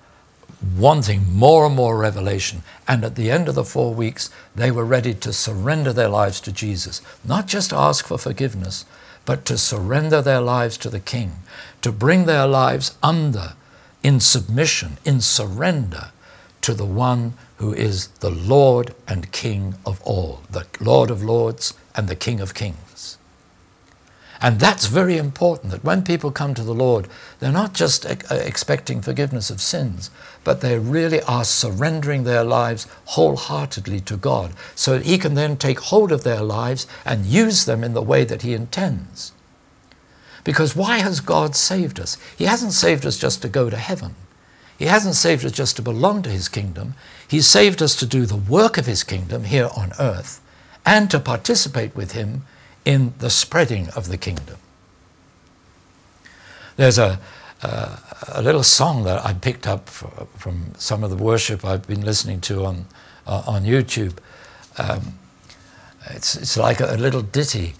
wanting 0.76 1.33
more 1.33 1.66
and 1.66 1.74
more 1.74 1.98
revelation. 1.98 2.62
And 2.88 3.05
at 3.05 3.14
the 3.14 3.31
end 3.31 3.48
of 3.48 3.55
the 3.55 3.64
four 3.64 3.94
weeks, 3.94 4.31
they 4.55 4.70
were 4.70 4.85
ready 4.85 5.14
to 5.14 5.33
surrender 5.33 5.92
their 5.92 6.09
lives 6.09 6.40
to 6.42 6.52
Jesus, 6.52 7.02
not 7.24 7.46
just 7.46 7.72
ask 7.72 8.07
for 8.07 8.18
forgiveness, 8.18 8.85
but 9.24 9.44
to 9.44 9.59
surrender 9.59 10.22
their 10.22 10.40
lives 10.40 10.79
to 10.79 10.88
the 10.88 11.00
King, 11.00 11.33
to 11.83 11.92
bring 11.92 12.26
their 12.26 12.46
lives 12.46 12.96
under, 13.02 13.55
in 14.02 14.20
submission, 14.20 14.98
in 15.05 15.20
surrender 15.20 16.12
to 16.62 16.74
the 16.74 16.87
one 16.87 17.35
who 17.57 17.72
is 17.72 18.09
the 18.20 18.31
Lord 18.31 18.94
and 19.09 19.31
King 19.33 19.74
of 19.85 20.00
all, 20.02 20.42
the 20.50 20.66
Lord 20.81 21.11
of 21.11 21.22
lords 21.22 21.74
and 21.94 22.09
the 22.09 22.16
King 22.16 22.40
of 22.40 22.55
kings. 22.55 22.86
And 24.40 24.61
that's 24.61 24.87
very 24.87 25.16
important 25.16 25.72
that 25.72 25.85
when 25.85 26.03
people 26.03 26.31
come 26.31 26.55
to 26.55 26.62
the 26.62 26.75
Lord, 26.75 27.09
they're 27.38 27.53
not 27.53 27.72
just 27.72 28.05
uh, 28.05 28.16
expecting 28.31 29.01
forgiveness 29.01 29.51
of 29.51 29.61
sins, 29.61 30.11
but 30.44 30.61
they 30.61 30.79
really 30.79 31.22
are 31.22 31.44
surrendering 31.44 32.25
their 32.25 32.44
lives 32.44 32.87
wholeheartedly 33.07 34.01
to 34.01 34.16
God 34.16 34.53
so 34.75 34.92
that 34.92 35.07
He 35.07 35.18
can 35.18 35.35
then 35.35 35.57
take 35.57 35.81
hold 35.81 36.12
of 36.12 36.22
their 36.22 36.42
lives 36.42 36.87
and 37.05 37.25
use 37.25 37.64
them 37.64 37.83
in 37.83 37.94
the 37.94 38.03
way 38.03 38.25
that 38.25 38.42
He 38.42 38.53
intends. 38.53 39.33
Because 40.44 40.77
why 40.77 40.99
has 40.99 41.20
God 41.20 41.57
saved 41.57 41.99
us? 41.99 42.18
He 42.37 42.44
hasn't 42.44 42.72
saved 42.72 43.07
us 43.07 43.18
just 43.18 43.42
to 43.42 43.49
go 43.49 43.70
to 43.70 43.77
heaven. 43.77 44.14
He 44.79 44.85
hasn't 44.85 45.14
saved 45.14 45.44
us 45.44 45.53
just 45.53 45.77
to 45.77 45.83
belong 45.83 46.22
to 46.22 46.31
His 46.31 46.49
kingdom. 46.49 46.94
He's 47.27 47.46
saved 47.46 47.83
us 47.83 47.96
to 47.96 48.07
do 48.07 48.27
the 48.27 48.37
work 48.37 48.77
of 48.77 48.87
His 48.87 49.03
kingdom 49.03 49.44
here 49.44 49.70
on 49.75 49.92
earth 49.99 50.40
and 50.85 51.11
to 51.11 51.18
participate 51.18 51.96
with 51.96 52.12
Him 52.12 52.44
in 52.87 53.12
the 53.18 53.29
spreading 53.29 53.90
of 53.90 54.09
the 54.09 54.16
kingdom. 54.16 54.57
There's 56.77 56.99
a, 56.99 57.18
uh, 57.62 57.96
a 58.29 58.40
little 58.40 58.62
song 58.62 59.03
that 59.05 59.27
I 59.27 59.35
picked 59.35 59.66
up 59.66 59.88
for, 59.88 60.27
from 60.38 60.72
some 60.79 61.03
of 61.03 61.11
the 61.11 61.16
worship 61.16 61.64
I've 61.64 61.87
been 61.87 62.05
listening 62.05 62.40
to 62.42 62.64
on, 62.64 62.87
uh, 63.27 63.42
on 63.46 63.64
YouTube. 63.64 64.16
Um, 64.79 65.18
it's, 66.11 66.37
it's 66.37 66.57
like 66.57 66.81
a, 66.81 66.94
a 66.94 66.96
little 66.96 67.22
ditty, 67.22 67.75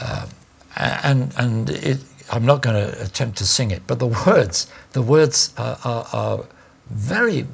um, 0.00 0.28
and, 0.76 1.34
and 1.36 1.70
it, 1.70 1.98
I'm 2.30 2.46
not 2.46 2.62
going 2.62 2.76
to 2.76 3.02
attempt 3.02 3.38
to 3.38 3.46
sing 3.46 3.72
it, 3.72 3.82
but 3.86 3.98
the 3.98 4.06
words, 4.26 4.70
the 4.92 5.02
words 5.02 5.52
are, 5.58 5.78
are, 5.84 6.06
are 6.12 6.44
very, 6.90 7.46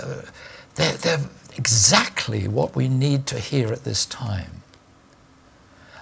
uh, 0.00 0.22
they're, 0.76 0.94
they're 0.94 1.20
exactly 1.56 2.48
what 2.48 2.74
we 2.74 2.88
need 2.88 3.26
to 3.26 3.38
hear 3.38 3.72
at 3.72 3.84
this 3.84 4.06
time. 4.06 4.62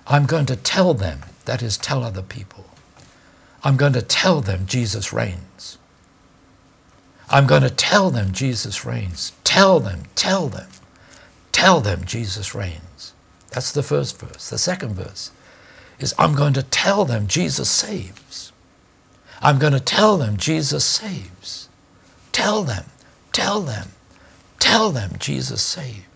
I'm 0.09 0.25
going 0.25 0.47
to 0.47 0.57
tell 0.57 0.95
them, 0.95 1.21
that 1.45 1.63
is, 1.63 1.77
tell 1.77 2.03
other 2.03 2.23
people. 2.23 2.65
I'm 3.63 3.77
going 3.77 3.93
to 3.93 4.03
tell 4.03 4.41
them 4.41 4.67
Jesus 4.67 5.13
reigns. 5.13 5.77
I'm 7.29 7.47
going 7.47 7.63
to 7.63 7.71
tell 7.71 8.11
them 8.11 8.33
Jesus 8.33 8.87
reigns. 8.87 9.33
Tell 9.45 9.81
them, 9.81 10.05
tell 10.15 10.49
them, 10.49 10.69
tell 11.53 11.81
them 11.81 12.05
Jesus 12.05 12.55
reigns. 12.55 13.13
That's 13.51 13.73
the 13.73 13.83
first 13.83 14.19
verse. 14.19 14.49
The 14.49 14.57
second 14.57 14.95
verse 14.95 15.31
is 15.99 16.15
I'm 16.19 16.35
going 16.35 16.55
to 16.55 16.63
tell 16.63 17.05
them 17.05 17.27
Jesus 17.27 17.69
saves. 17.69 18.53
I'm 19.43 19.59
going 19.59 19.75
to 19.75 19.81
tell 19.81 20.17
them 20.17 20.39
Jesus 20.39 20.85
saves. 20.85 21.69
Tell 22.33 22.63
them, 22.63 22.85
tell 23.33 23.61
them, 23.61 23.89
tell 24.59 24.91
them 24.91 25.13
Jesus 25.19 25.61
saves. 25.61 26.08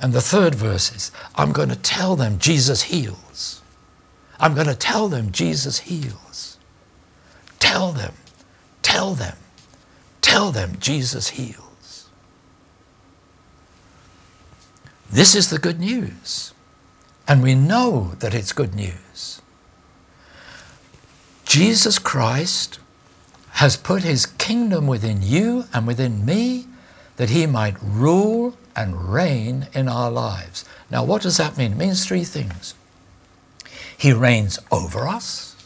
And 0.00 0.12
the 0.12 0.20
third 0.20 0.54
verse 0.54 0.94
is 0.94 1.12
I'm 1.34 1.52
going 1.52 1.68
to 1.68 1.76
tell 1.76 2.16
them 2.16 2.38
Jesus 2.38 2.82
heals. 2.82 3.62
I'm 4.38 4.54
going 4.54 4.66
to 4.66 4.74
tell 4.74 5.08
them 5.08 5.32
Jesus 5.32 5.80
heals. 5.80 6.56
Tell 7.58 7.92
them, 7.92 8.14
tell 8.80 9.14
them, 9.14 9.36
tell 10.22 10.50
them 10.50 10.76
Jesus 10.80 11.28
heals. 11.28 12.08
This 15.10 15.34
is 15.34 15.50
the 15.50 15.58
good 15.58 15.78
news. 15.78 16.54
And 17.28 17.42
we 17.42 17.54
know 17.54 18.12
that 18.20 18.34
it's 18.34 18.52
good 18.52 18.74
news. 18.74 19.42
Jesus 21.44 21.98
Christ 21.98 22.78
has 23.50 23.76
put 23.76 24.02
his 24.02 24.24
kingdom 24.24 24.86
within 24.86 25.20
you 25.20 25.64
and 25.74 25.86
within 25.86 26.24
me 26.24 26.66
that 27.16 27.28
he 27.28 27.44
might 27.46 27.76
rule 27.82 28.56
and 28.80 29.12
reign 29.12 29.68
in 29.74 29.88
our 29.88 30.10
lives. 30.10 30.64
Now, 30.90 31.04
what 31.04 31.22
does 31.22 31.36
that 31.36 31.56
mean? 31.56 31.72
It 31.72 31.78
means 31.78 32.04
three 32.04 32.24
things. 32.24 32.74
He 33.96 34.12
reigns 34.12 34.58
over 34.72 35.06
us 35.06 35.56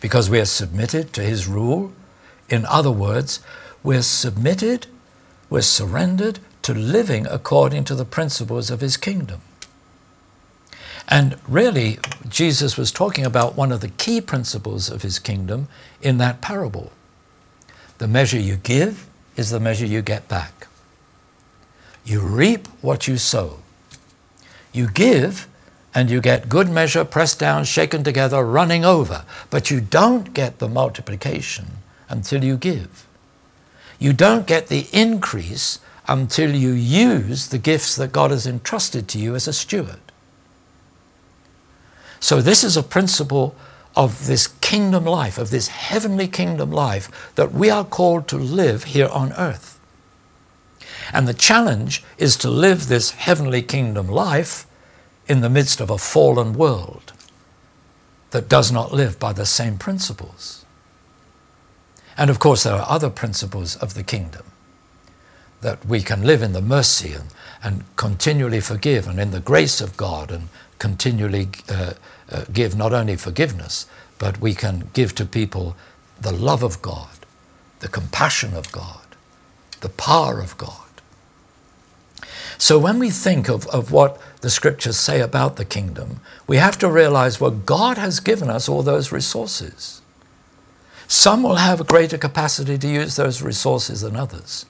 because 0.00 0.28
we 0.28 0.40
are 0.40 0.46
submitted 0.46 1.12
to 1.12 1.22
his 1.22 1.46
rule. 1.46 1.92
In 2.48 2.66
other 2.66 2.90
words, 2.90 3.40
we're 3.82 4.02
submitted, 4.02 4.86
we're 5.48 5.62
surrendered 5.62 6.40
to 6.62 6.74
living 6.74 7.26
according 7.26 7.84
to 7.84 7.94
the 7.94 8.04
principles 8.04 8.70
of 8.70 8.80
his 8.80 8.96
kingdom. 8.96 9.40
And 11.08 11.36
really, 11.48 11.98
Jesus 12.28 12.76
was 12.76 12.92
talking 12.92 13.24
about 13.24 13.56
one 13.56 13.72
of 13.72 13.80
the 13.80 13.88
key 13.88 14.20
principles 14.20 14.90
of 14.90 15.02
his 15.02 15.18
kingdom 15.18 15.68
in 16.02 16.18
that 16.18 16.40
parable. 16.40 16.92
The 17.98 18.08
measure 18.08 18.38
you 18.38 18.56
give 18.56 19.08
is 19.36 19.50
the 19.50 19.60
measure 19.60 19.86
you 19.86 20.02
get 20.02 20.28
back. 20.28 20.66
You 22.04 22.20
reap 22.20 22.66
what 22.80 23.06
you 23.06 23.16
sow. 23.16 23.58
You 24.72 24.88
give 24.88 25.48
and 25.94 26.10
you 26.10 26.20
get 26.20 26.48
good 26.48 26.68
measure, 26.68 27.04
pressed 27.04 27.38
down, 27.38 27.64
shaken 27.64 28.04
together, 28.04 28.44
running 28.44 28.84
over. 28.84 29.24
But 29.50 29.70
you 29.70 29.80
don't 29.80 30.32
get 30.32 30.58
the 30.58 30.68
multiplication 30.68 31.66
until 32.08 32.44
you 32.44 32.56
give. 32.56 33.06
You 33.98 34.12
don't 34.12 34.46
get 34.46 34.68
the 34.68 34.86
increase 34.92 35.80
until 36.08 36.54
you 36.54 36.70
use 36.70 37.48
the 37.48 37.58
gifts 37.58 37.96
that 37.96 38.12
God 38.12 38.30
has 38.30 38.46
entrusted 38.46 39.08
to 39.08 39.18
you 39.18 39.34
as 39.34 39.46
a 39.46 39.52
steward. 39.52 40.00
So, 42.18 42.40
this 42.40 42.62
is 42.62 42.76
a 42.76 42.82
principle 42.82 43.54
of 43.96 44.26
this 44.26 44.46
kingdom 44.46 45.04
life, 45.04 45.38
of 45.38 45.50
this 45.50 45.68
heavenly 45.68 46.28
kingdom 46.28 46.70
life 46.70 47.32
that 47.34 47.52
we 47.52 47.70
are 47.70 47.84
called 47.84 48.28
to 48.28 48.36
live 48.36 48.84
here 48.84 49.08
on 49.08 49.32
earth. 49.32 49.79
And 51.12 51.26
the 51.26 51.34
challenge 51.34 52.02
is 52.18 52.36
to 52.38 52.50
live 52.50 52.88
this 52.88 53.12
heavenly 53.12 53.62
kingdom 53.62 54.08
life 54.08 54.66
in 55.26 55.40
the 55.40 55.50
midst 55.50 55.80
of 55.80 55.90
a 55.90 55.98
fallen 55.98 56.54
world 56.54 57.12
that 58.30 58.48
does 58.48 58.70
not 58.70 58.92
live 58.92 59.18
by 59.18 59.32
the 59.32 59.46
same 59.46 59.78
principles. 59.78 60.64
And 62.16 62.30
of 62.30 62.38
course, 62.38 62.64
there 62.64 62.74
are 62.74 62.88
other 62.88 63.10
principles 63.10 63.76
of 63.76 63.94
the 63.94 64.02
kingdom 64.02 64.42
that 65.60 65.84
we 65.86 66.02
can 66.02 66.22
live 66.22 66.42
in 66.42 66.52
the 66.52 66.62
mercy 66.62 67.12
and, 67.12 67.28
and 67.62 67.84
continually 67.96 68.60
forgive 68.60 69.06
and 69.06 69.18
in 69.18 69.30
the 69.30 69.40
grace 69.40 69.80
of 69.80 69.96
God 69.96 70.30
and 70.30 70.48
continually 70.78 71.48
uh, 71.68 71.94
uh, 72.30 72.44
give 72.52 72.76
not 72.76 72.92
only 72.92 73.16
forgiveness, 73.16 73.86
but 74.18 74.40
we 74.40 74.54
can 74.54 74.88
give 74.92 75.14
to 75.16 75.24
people 75.24 75.76
the 76.20 76.32
love 76.32 76.62
of 76.62 76.80
God, 76.82 77.10
the 77.80 77.88
compassion 77.88 78.54
of 78.54 78.70
God, 78.72 79.16
the 79.80 79.88
power 79.88 80.40
of 80.40 80.56
God. 80.56 80.79
So 82.60 82.78
when 82.78 82.98
we 82.98 83.08
think 83.08 83.48
of, 83.48 83.66
of 83.68 83.90
what 83.90 84.20
the 84.42 84.50
scriptures 84.50 84.98
say 84.98 85.22
about 85.22 85.56
the 85.56 85.64
kingdom, 85.64 86.20
we 86.46 86.58
have 86.58 86.76
to 86.80 86.90
realize 86.90 87.40
well, 87.40 87.52
God 87.52 87.96
has 87.96 88.20
given 88.20 88.50
us 88.50 88.68
all 88.68 88.82
those 88.82 89.10
resources. 89.10 90.02
Some 91.08 91.42
will 91.42 91.54
have 91.54 91.80
a 91.80 91.84
greater 91.84 92.18
capacity 92.18 92.76
to 92.76 92.86
use 92.86 93.16
those 93.16 93.40
resources 93.40 94.02
than 94.02 94.14
others. 94.14 94.66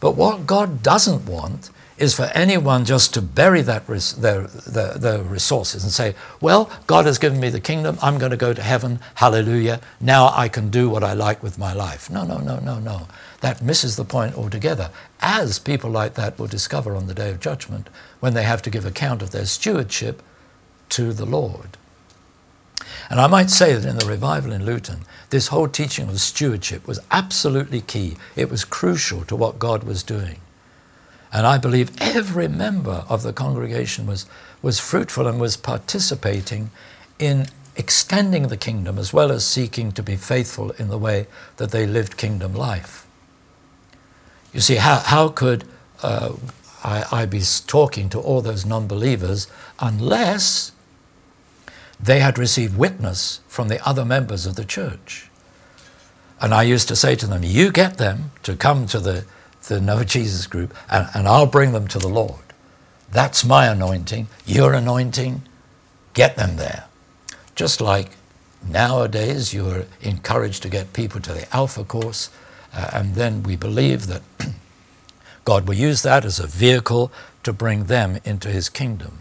But 0.00 0.16
what 0.16 0.46
God 0.46 0.82
doesn't 0.82 1.24
want 1.24 1.70
is 1.96 2.14
for 2.14 2.24
anyone 2.34 2.84
just 2.84 3.14
to 3.14 3.22
bury 3.22 3.62
that 3.62 3.88
res- 3.88 4.12
their, 4.12 4.46
their, 4.48 4.92
their, 4.92 5.22
resources 5.22 5.82
and 5.82 5.92
say, 5.92 6.14
Well, 6.42 6.70
God 6.86 7.06
has 7.06 7.16
given 7.16 7.40
me 7.40 7.48
the 7.48 7.60
kingdom. 7.60 7.98
I'm 8.02 8.18
going 8.18 8.32
to 8.32 8.36
go 8.36 8.52
to 8.52 8.62
heaven. 8.62 9.00
Hallelujah. 9.14 9.80
Now 9.98 10.30
I 10.34 10.48
can 10.48 10.68
do 10.68 10.90
what 10.90 11.02
I 11.02 11.14
like 11.14 11.42
with 11.42 11.58
my 11.58 11.72
life. 11.72 12.10
No, 12.10 12.24
no, 12.24 12.36
no, 12.36 12.58
no, 12.58 12.78
no. 12.78 13.08
That 13.44 13.60
misses 13.60 13.96
the 13.96 14.06
point 14.06 14.38
altogether, 14.38 14.90
as 15.20 15.58
people 15.58 15.90
like 15.90 16.14
that 16.14 16.38
will 16.38 16.46
discover 16.46 16.96
on 16.96 17.08
the 17.08 17.12
day 17.12 17.28
of 17.28 17.40
judgment 17.40 17.90
when 18.20 18.32
they 18.32 18.42
have 18.42 18.62
to 18.62 18.70
give 18.70 18.86
account 18.86 19.20
of 19.20 19.32
their 19.32 19.44
stewardship 19.44 20.22
to 20.88 21.12
the 21.12 21.26
Lord. 21.26 21.76
And 23.10 23.20
I 23.20 23.26
might 23.26 23.50
say 23.50 23.74
that 23.74 23.86
in 23.86 23.98
the 23.98 24.06
revival 24.06 24.50
in 24.50 24.64
Luton, 24.64 25.00
this 25.28 25.48
whole 25.48 25.68
teaching 25.68 26.08
of 26.08 26.22
stewardship 26.22 26.88
was 26.88 27.00
absolutely 27.10 27.82
key. 27.82 28.16
It 28.34 28.48
was 28.48 28.64
crucial 28.64 29.26
to 29.26 29.36
what 29.36 29.58
God 29.58 29.84
was 29.84 30.02
doing. 30.02 30.40
And 31.30 31.46
I 31.46 31.58
believe 31.58 31.92
every 32.00 32.48
member 32.48 33.04
of 33.10 33.22
the 33.22 33.34
congregation 33.34 34.06
was, 34.06 34.24
was 34.62 34.80
fruitful 34.80 35.26
and 35.26 35.38
was 35.38 35.58
participating 35.58 36.70
in 37.18 37.48
extending 37.76 38.48
the 38.48 38.56
kingdom 38.56 38.98
as 38.98 39.12
well 39.12 39.30
as 39.30 39.44
seeking 39.44 39.92
to 39.92 40.02
be 40.02 40.16
faithful 40.16 40.70
in 40.78 40.88
the 40.88 40.96
way 40.96 41.26
that 41.58 41.72
they 41.72 41.86
lived 41.86 42.16
kingdom 42.16 42.54
life. 42.54 43.03
You 44.54 44.60
see, 44.60 44.76
how, 44.76 45.00
how 45.00 45.28
could 45.28 45.64
uh, 46.02 46.34
I, 46.82 47.04
I 47.12 47.26
be 47.26 47.42
talking 47.66 48.08
to 48.10 48.20
all 48.20 48.40
those 48.40 48.64
non 48.64 48.86
believers 48.86 49.48
unless 49.80 50.72
they 52.00 52.20
had 52.20 52.38
received 52.38 52.78
witness 52.78 53.40
from 53.48 53.68
the 53.68 53.86
other 53.86 54.06
members 54.06 54.46
of 54.46 54.54
the 54.56 54.64
church? 54.64 55.28
And 56.40 56.54
I 56.54 56.62
used 56.62 56.88
to 56.88 56.96
say 56.96 57.16
to 57.16 57.26
them, 57.26 57.42
You 57.42 57.72
get 57.72 57.98
them 57.98 58.30
to 58.44 58.56
come 58.56 58.86
to 58.86 59.00
the 59.00 59.26
the 59.68 59.80
Know 59.80 60.04
Jesus 60.04 60.46
group, 60.46 60.74
and, 60.90 61.08
and 61.14 61.26
I'll 61.26 61.46
bring 61.46 61.72
them 61.72 61.88
to 61.88 61.98
the 61.98 62.08
Lord. 62.08 62.42
That's 63.10 63.44
my 63.44 63.66
anointing. 63.66 64.28
Your 64.44 64.74
anointing, 64.74 65.42
get 66.12 66.36
them 66.36 66.56
there. 66.56 66.84
Just 67.54 67.80
like 67.80 68.10
nowadays 68.66 69.54
you're 69.54 69.86
encouraged 70.02 70.62
to 70.64 70.68
get 70.68 70.92
people 70.92 71.20
to 71.22 71.32
the 71.32 71.56
Alpha 71.56 71.84
course, 71.84 72.30
uh, 72.74 72.90
and 72.92 73.14
then 73.14 73.42
we 73.42 73.56
believe 73.56 74.06
that 74.06 74.22
God 75.44 75.66
will 75.68 75.74
use 75.74 76.02
that 76.02 76.24
as 76.24 76.38
a 76.40 76.46
vehicle 76.46 77.12
to 77.42 77.52
bring 77.52 77.84
them 77.84 78.18
into 78.24 78.48
his 78.48 78.68
kingdom. 78.68 79.18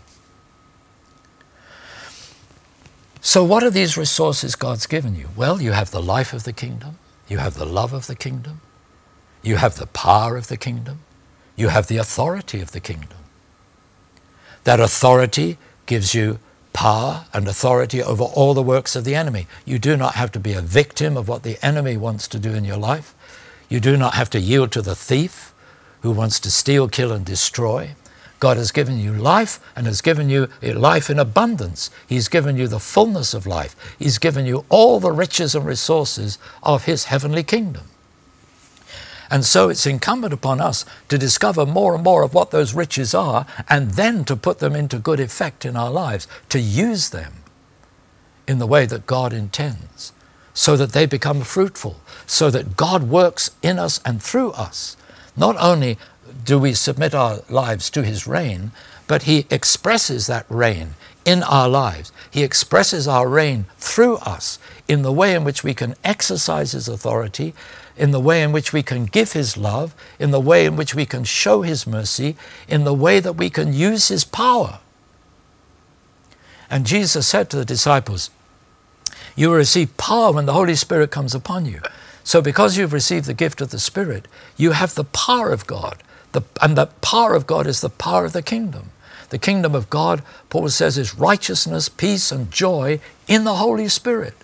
So, 3.22 3.44
what 3.44 3.64
are 3.64 3.70
these 3.70 3.98
resources 3.98 4.56
God's 4.56 4.86
given 4.86 5.16
you? 5.16 5.30
Well, 5.36 5.62
you 5.62 5.72
have 5.72 5.92
the 5.92 6.02
life 6.02 6.34
of 6.34 6.44
the 6.44 6.54
kingdom, 6.54 6.98
you 7.28 7.38
have 7.38 7.54
the 7.54 7.66
love 7.66 7.94
of 7.94 8.08
the 8.08 8.16
kingdom, 8.16 8.60
you 9.44 9.58
have 9.58 9.76
the 9.76 9.88
power 9.88 10.38
of 10.38 10.48
the 10.48 10.58
kingdom. 10.58 11.00
You 11.56 11.68
have 11.68 11.88
the 11.88 11.98
authority 11.98 12.62
of 12.62 12.72
the 12.72 12.80
kingdom. 12.80 13.18
That 14.64 14.80
authority 14.80 15.58
gives 15.86 16.16
you 16.16 16.40
power 16.72 17.26
and 17.34 17.48
authority 17.48 18.02
over 18.02 18.24
all 18.24 18.54
the 18.54 18.64
works 18.64 18.96
of 18.96 19.04
the 19.04 19.14
enemy. 19.14 19.48
You 19.66 19.78
do 19.78 19.96
not 19.96 20.16
have 20.16 20.32
to 20.32 20.40
be 20.40 20.54
a 20.54 20.62
victim 20.62 21.18
of 21.18 21.28
what 21.28 21.44
the 21.44 21.64
enemy 21.64 21.98
wants 21.98 22.28
to 22.30 22.40
do 22.40 22.54
in 22.54 22.64
your 22.64 22.78
life. 22.78 23.14
You 23.74 23.80
do 23.80 23.98
not 23.98 24.14
have 24.14 24.30
to 24.30 24.40
yield 24.40 24.72
to 24.74 24.84
the 24.84 24.96
thief 24.96 25.52
who 26.02 26.12
wants 26.12 26.40
to 26.42 26.52
steal, 26.52 26.88
kill, 26.88 27.12
and 27.12 27.26
destroy. 27.26 27.96
God 28.40 28.56
has 28.56 28.72
given 28.72 29.00
you 29.00 29.14
life 29.14 29.60
and 29.76 29.88
has 29.88 30.00
given 30.00 30.30
you 30.30 30.48
life 30.62 31.10
in 31.10 31.18
abundance. 31.18 31.90
He's 32.06 32.28
given 32.28 32.56
you 32.56 32.68
the 32.68 32.80
fullness 32.80 33.34
of 33.34 33.48
life. 33.48 33.76
He's 33.98 34.20
given 34.20 34.46
you 34.46 34.64
all 34.70 35.00
the 35.00 35.12
riches 35.12 35.56
and 35.56 35.66
resources 35.66 36.38
of 36.62 36.86
His 36.86 37.06
heavenly 37.06 37.42
kingdom. 37.42 37.86
And 39.32 39.44
so 39.44 39.70
it's 39.70 39.88
incumbent 39.88 40.36
upon 40.36 40.62
us 40.62 40.86
to 41.10 41.18
discover 41.18 41.66
more 41.66 41.96
and 41.96 42.04
more 42.04 42.22
of 42.22 42.36
what 42.36 42.52
those 42.52 42.76
riches 42.76 43.16
are 43.16 43.48
and 43.68 43.90
then 43.94 44.24
to 44.26 44.36
put 44.36 44.60
them 44.60 44.76
into 44.76 45.00
good 45.00 45.20
effect 45.20 45.66
in 45.66 45.76
our 45.76 45.90
lives, 45.90 46.28
to 46.50 46.60
use 46.60 47.10
them 47.10 47.34
in 48.48 48.60
the 48.60 48.68
way 48.68 48.86
that 48.86 49.08
God 49.08 49.34
intends, 49.34 50.14
so 50.54 50.78
that 50.78 50.92
they 50.92 51.08
become 51.08 51.42
fruitful, 51.42 52.00
so 52.26 52.50
that 52.50 52.78
God 52.78 53.04
works 53.04 53.52
in 53.62 53.80
us 53.80 54.00
and 54.06 54.22
through 54.22 54.52
us. 54.52 54.98
Not 55.36 55.56
only 55.58 55.98
do 56.46 56.60
we 56.60 56.74
submit 56.74 57.14
our 57.14 57.40
lives 57.50 57.90
to 57.92 58.04
His 58.04 58.28
reign, 58.28 58.72
but 59.08 59.24
He 59.24 59.46
expresses 59.50 60.28
that 60.28 60.46
reign 60.50 60.96
in 61.26 61.44
our 61.44 61.70
lives. 61.70 62.12
He 62.30 62.44
expresses 62.44 63.08
our 63.08 63.28
reign 63.28 63.66
through 63.78 64.18
us 64.18 64.60
in 64.88 65.02
the 65.02 65.12
way 65.12 65.34
in 65.36 65.44
which 65.44 65.64
we 65.64 65.74
can 65.74 65.96
exercise 66.04 66.74
His 66.74 66.88
authority 66.88 67.54
in 67.96 68.12
the 68.12 68.20
way 68.20 68.42
in 68.42 68.52
which 68.52 68.74
we 68.74 68.84
can 68.84 69.06
give 69.06 69.34
His 69.34 69.58
love, 69.58 69.96
in 70.20 70.32
the 70.32 70.40
way 70.40 70.66
in 70.66 70.76
which 70.76 70.96
we 70.96 71.06
can 71.06 71.24
show 71.24 71.62
His 71.62 71.86
mercy, 71.86 72.36
in 72.68 72.84
the 72.84 72.94
way 72.94 73.20
that 73.20 73.34
we 73.34 73.50
can 73.50 73.74
use 73.74 74.08
His 74.08 74.24
power. 74.24 74.80
And 76.70 76.86
Jesus 76.86 77.28
said 77.28 77.50
to 77.52 77.58
the 77.58 77.66
disciples, 77.66 78.32
You 79.36 79.50
will 79.50 79.58
receive 79.58 79.96
power 79.98 80.32
when 80.32 80.46
the 80.46 80.54
Holy 80.54 80.76
Spirit 80.76 81.12
comes 81.12 81.36
upon 81.36 81.66
you. 81.66 81.82
So, 82.24 82.42
because 82.42 82.78
you've 82.78 82.94
received 82.94 83.26
the 83.26 83.34
gift 83.34 83.60
of 83.62 83.72
the 83.72 83.80
Spirit, 83.80 84.28
you 84.56 84.72
have 84.72 84.96
the 84.96 85.04
power 85.04 85.52
of 85.52 85.68
God. 85.68 86.02
The, 86.32 86.42
and 86.62 86.78
the 86.78 86.88
power 87.02 87.36
of 87.36 87.46
God 87.46 87.68
is 87.68 87.82
the 87.82 87.90
power 87.90 88.26
of 88.26 88.34
the 88.34 88.42
kingdom. 88.42 88.92
The 89.30 89.38
kingdom 89.38 89.76
of 89.76 89.90
God, 89.90 90.22
Paul 90.50 90.70
says, 90.70 90.98
is 90.98 91.16
righteousness, 91.16 91.90
peace, 91.90 92.32
and 92.32 92.52
joy 92.52 93.00
in 93.28 93.44
the 93.44 93.56
Holy 93.56 93.88
Spirit. 93.88 94.36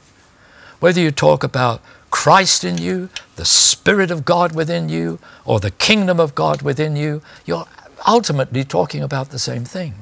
Whether 0.79 1.01
you 1.01 1.11
talk 1.11 1.43
about 1.43 1.81
Christ 2.09 2.63
in 2.63 2.77
you, 2.77 3.09
the 3.35 3.45
Spirit 3.45 4.11
of 4.11 4.25
God 4.25 4.55
within 4.55 4.89
you, 4.89 5.19
or 5.45 5.59
the 5.59 5.71
kingdom 5.71 6.19
of 6.19 6.35
God 6.35 6.61
within 6.61 6.95
you, 6.95 7.21
you're 7.45 7.67
ultimately 8.07 8.63
talking 8.63 9.03
about 9.03 9.29
the 9.29 9.39
same 9.39 9.63
thing. 9.63 9.93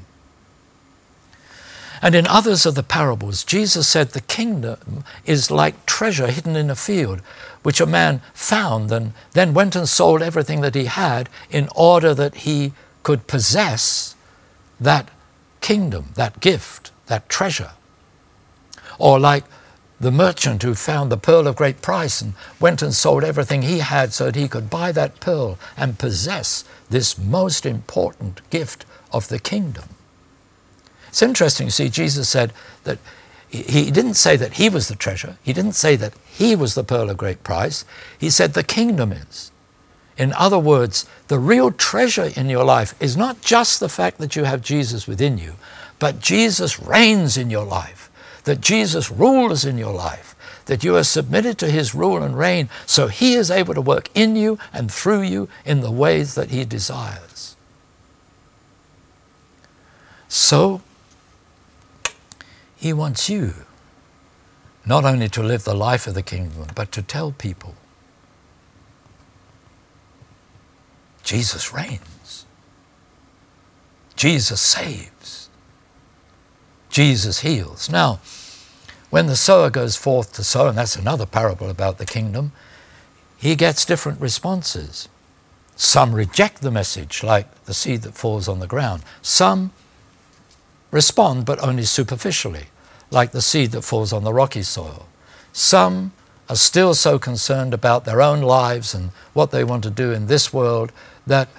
And 2.02 2.16
in 2.16 2.28
others 2.28 2.66
of 2.66 2.76
the 2.76 2.84
parables, 2.84 3.44
Jesus 3.44 3.88
said 3.88 4.10
the 4.10 4.22
kingdom 4.22 5.04
is 5.26 5.50
like 5.50 5.86
treasure 5.86 6.28
hidden 6.28 6.56
in 6.56 6.70
a 6.70 6.76
field, 6.76 7.22
which 7.64 7.82
a 7.82 7.86
man 7.86 8.22
found 8.34 8.92
and 8.92 9.14
then 9.34 9.54
went 9.54 9.76
and 9.76 9.90
sold 9.90 10.22
everything 10.22 10.62
that 10.62 10.76
he 10.76 10.86
had 10.86 11.30
in 11.50 11.70
order 11.76 12.14
that 12.14 12.36
he 12.36 12.74
could 13.04 13.28
possess 13.28 14.16
that 14.80 15.10
kingdom, 15.62 16.12
that 16.16 16.40
gift, 16.40 16.92
that 17.08 17.28
treasure. 17.30 17.72
Or 19.00 19.20
like 19.20 19.46
the 20.00 20.12
merchant 20.12 20.62
who 20.62 20.76
found 20.76 21.12
the 21.12 21.18
pearl 21.18 21.48
of 21.48 21.56
great 21.56 21.82
price 21.82 22.22
and 22.22 22.34
went 22.60 22.82
and 22.82 22.94
sold 22.94 23.24
everything 23.24 23.64
he 23.64 23.80
had 23.80 24.14
so 24.14 24.26
that 24.26 24.36
he 24.36 24.48
could 24.48 24.70
buy 24.70 24.92
that 24.92 25.20
pearl 25.20 25.58
and 25.76 25.98
possess 25.98 26.64
this 26.90 27.18
most 27.18 27.66
important 27.66 28.48
gift 28.52 28.86
of 29.12 29.28
the 29.30 29.40
kingdom. 29.40 29.86
It's 31.18 31.24
interesting, 31.24 31.66
you 31.66 31.72
see, 31.72 31.90
Jesus 31.90 32.30
said 32.30 32.54
that 32.84 33.00
he 33.50 33.90
didn't 33.90 34.14
say 34.14 34.38
that 34.38 34.54
he 34.54 34.70
was 34.70 34.88
the 34.88 34.96
treasure. 34.96 35.40
He 35.42 35.52
didn't 35.52 35.74
say 35.74 35.96
that 35.96 36.14
he 36.28 36.56
was 36.56 36.76
the 36.76 36.84
pearl 36.84 37.10
of 37.10 37.18
great 37.18 37.42
price. 37.42 37.86
He 38.20 38.30
said 38.30 38.54
the 38.54 38.62
kingdom 38.62 39.12
is. 39.12 39.52
In 40.16 40.32
other 40.34 40.60
words, 40.60 41.08
the 41.28 41.40
real 41.40 41.72
treasure 41.72 42.30
in 42.36 42.52
your 42.52 42.64
life 42.64 42.94
is 43.02 43.18
not 43.18 43.42
just 43.42 43.80
the 43.80 43.90
fact 43.90 44.20
that 44.20 44.36
you 44.36 44.44
have 44.44 44.62
Jesus 44.62 45.08
within 45.08 45.40
you, 45.40 45.56
but 45.98 46.20
Jesus 46.20 46.80
reigns 46.80 47.36
in 47.36 47.50
your 47.50 47.66
life, 47.66 48.12
that 48.44 48.62
Jesus 48.62 49.10
rules 49.10 49.66
in 49.66 49.80
your 49.80 49.96
life, 49.96 50.36
that 50.68 50.84
you 50.84 50.96
are 50.96 51.04
submitted 51.04 51.58
to 51.58 51.72
his 51.72 51.96
rule 51.96 52.22
and 52.22 52.38
reign 52.38 52.70
so 52.86 53.08
he 53.08 53.34
is 53.34 53.50
able 53.50 53.74
to 53.74 53.82
work 53.82 54.12
in 54.14 54.36
you 54.36 54.60
and 54.72 54.92
through 54.92 55.24
you 55.24 55.50
in 55.66 55.82
the 55.82 55.90
ways 55.90 56.36
that 56.36 56.52
he 56.52 56.64
desires. 56.64 57.56
So, 60.28 60.84
he 62.78 62.94
wants 62.94 63.30
you 63.30 63.54
not 64.86 65.04
only 65.04 65.28
to 65.28 65.44
live 65.44 65.66
the 65.66 65.76
life 65.76 66.08
of 66.08 66.14
the 66.14 66.24
kingdom, 66.24 66.68
but 66.74 66.92
to 66.94 67.02
tell 67.02 67.32
people 67.34 67.76
Jesus 71.28 71.74
reigns. 71.74 72.46
Jesus 74.16 74.62
saves. 74.62 75.50
Jesus 76.90 77.42
heals. 77.42 77.90
Now, 77.90 78.22
when 79.10 79.28
the 79.28 79.36
sower 79.36 79.70
goes 79.70 79.98
forth 79.98 80.32
to 80.34 80.44
sow, 80.44 80.70
and 80.70 80.78
that's 80.78 80.96
another 80.96 81.26
parable 81.26 81.70
about 81.70 81.98
the 81.98 82.06
kingdom, 82.06 82.54
he 83.36 83.56
gets 83.56 83.84
different 83.84 84.22
responses. 84.22 85.10
Some 85.76 86.16
reject 86.16 86.62
the 86.62 86.72
message, 86.72 87.24
like 87.24 87.66
the 87.66 87.74
seed 87.74 88.04
that 88.04 88.14
falls 88.14 88.48
on 88.48 88.60
the 88.60 88.66
ground. 88.66 89.04
Some 89.22 89.74
respond, 90.92 91.46
but 91.46 91.62
only 91.64 91.84
superficially, 91.84 92.68
like 93.12 93.32
the 93.32 93.42
seed 93.42 93.72
that 93.72 93.84
falls 93.84 94.14
on 94.14 94.24
the 94.24 94.34
rocky 94.34 94.64
soil. 94.64 95.08
Some 95.54 96.14
are 96.50 96.56
still 96.56 96.94
so 96.94 97.20
concerned 97.20 97.74
about 97.74 98.06
their 98.06 98.22
own 98.22 98.42
lives 98.42 98.94
and 98.94 99.12
what 99.34 99.52
they 99.52 99.64
want 99.64 99.84
to 99.84 99.90
do 99.90 100.12
in 100.12 100.28
this 100.28 100.54
world 100.54 100.92
that 101.26 101.50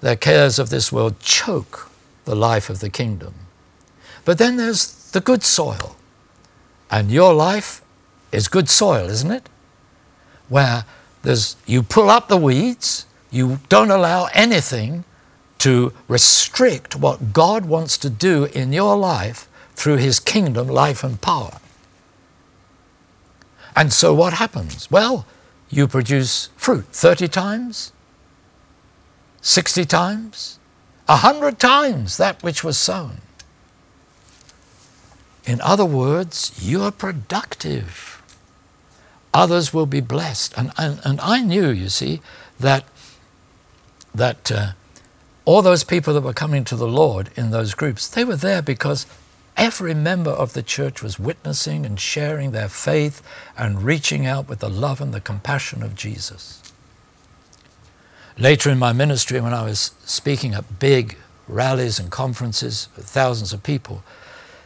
the 0.00 0.16
cares 0.16 0.58
of 0.58 0.70
this 0.70 0.92
world 0.92 1.18
choke 1.20 1.90
the 2.24 2.36
life 2.36 2.70
of 2.70 2.80
the 2.80 2.90
kingdom. 2.90 3.34
But 4.24 4.38
then 4.38 4.56
there's 4.56 5.10
the 5.10 5.20
good 5.20 5.42
soil. 5.42 5.96
And 6.90 7.10
your 7.10 7.34
life 7.34 7.82
is 8.32 8.48
good 8.48 8.68
soil, 8.68 9.08
isn't 9.08 9.30
it? 9.30 9.48
Where 10.48 10.84
there's, 11.22 11.56
you 11.66 11.82
pull 11.82 12.10
up 12.10 12.28
the 12.28 12.36
weeds, 12.36 13.06
you 13.30 13.60
don't 13.68 13.90
allow 13.90 14.28
anything 14.32 15.04
to 15.60 15.92
restrict 16.08 16.96
what 16.96 17.32
God 17.32 17.66
wants 17.66 17.96
to 17.98 18.10
do 18.10 18.44
in 18.44 18.72
your 18.72 18.96
life 18.96 19.48
through 19.74 19.96
His 19.96 20.18
kingdom, 20.18 20.68
life, 20.68 21.04
and 21.04 21.20
power. 21.20 21.58
And 23.76 23.92
so 23.92 24.12
what 24.12 24.34
happens? 24.34 24.90
Well, 24.90 25.26
you 25.68 25.86
produce 25.86 26.48
fruit 26.56 26.86
30 26.86 27.28
times, 27.28 27.92
60 29.42 29.84
times, 29.84 30.58
100 31.06 31.58
times 31.58 32.16
that 32.16 32.42
which 32.42 32.64
was 32.64 32.76
sown. 32.76 33.20
In 35.44 35.60
other 35.60 35.84
words, 35.84 36.52
you're 36.60 36.90
productive. 36.90 38.22
Others 39.32 39.72
will 39.72 39.86
be 39.86 40.00
blessed. 40.00 40.54
And, 40.56 40.72
and, 40.76 41.00
and 41.04 41.20
I 41.20 41.40
knew, 41.40 41.68
you 41.70 41.88
see, 41.88 42.20
that, 42.58 42.84
that 44.14 44.52
uh, 44.52 44.72
all 45.44 45.62
those 45.62 45.84
people 45.84 46.14
that 46.14 46.22
were 46.22 46.32
coming 46.32 46.64
to 46.64 46.76
the 46.76 46.88
Lord 46.88 47.30
in 47.36 47.50
those 47.50 47.74
groups, 47.74 48.08
they 48.08 48.24
were 48.24 48.36
there 48.36 48.62
because 48.62 49.06
every 49.56 49.94
member 49.94 50.30
of 50.30 50.52
the 50.52 50.62
church 50.62 51.02
was 51.02 51.18
witnessing 51.18 51.84
and 51.84 51.98
sharing 51.98 52.50
their 52.50 52.68
faith 52.68 53.22
and 53.56 53.82
reaching 53.82 54.26
out 54.26 54.48
with 54.48 54.60
the 54.60 54.70
love 54.70 55.00
and 55.00 55.12
the 55.12 55.20
compassion 55.20 55.82
of 55.82 55.94
Jesus. 55.94 56.62
Later 58.38 58.70
in 58.70 58.78
my 58.78 58.92
ministry, 58.92 59.40
when 59.40 59.52
I 59.52 59.64
was 59.64 59.92
speaking 60.04 60.54
at 60.54 60.78
big 60.78 61.16
rallies 61.48 61.98
and 61.98 62.10
conferences 62.10 62.88
with 62.96 63.06
thousands 63.06 63.52
of 63.52 63.62
people, 63.62 64.02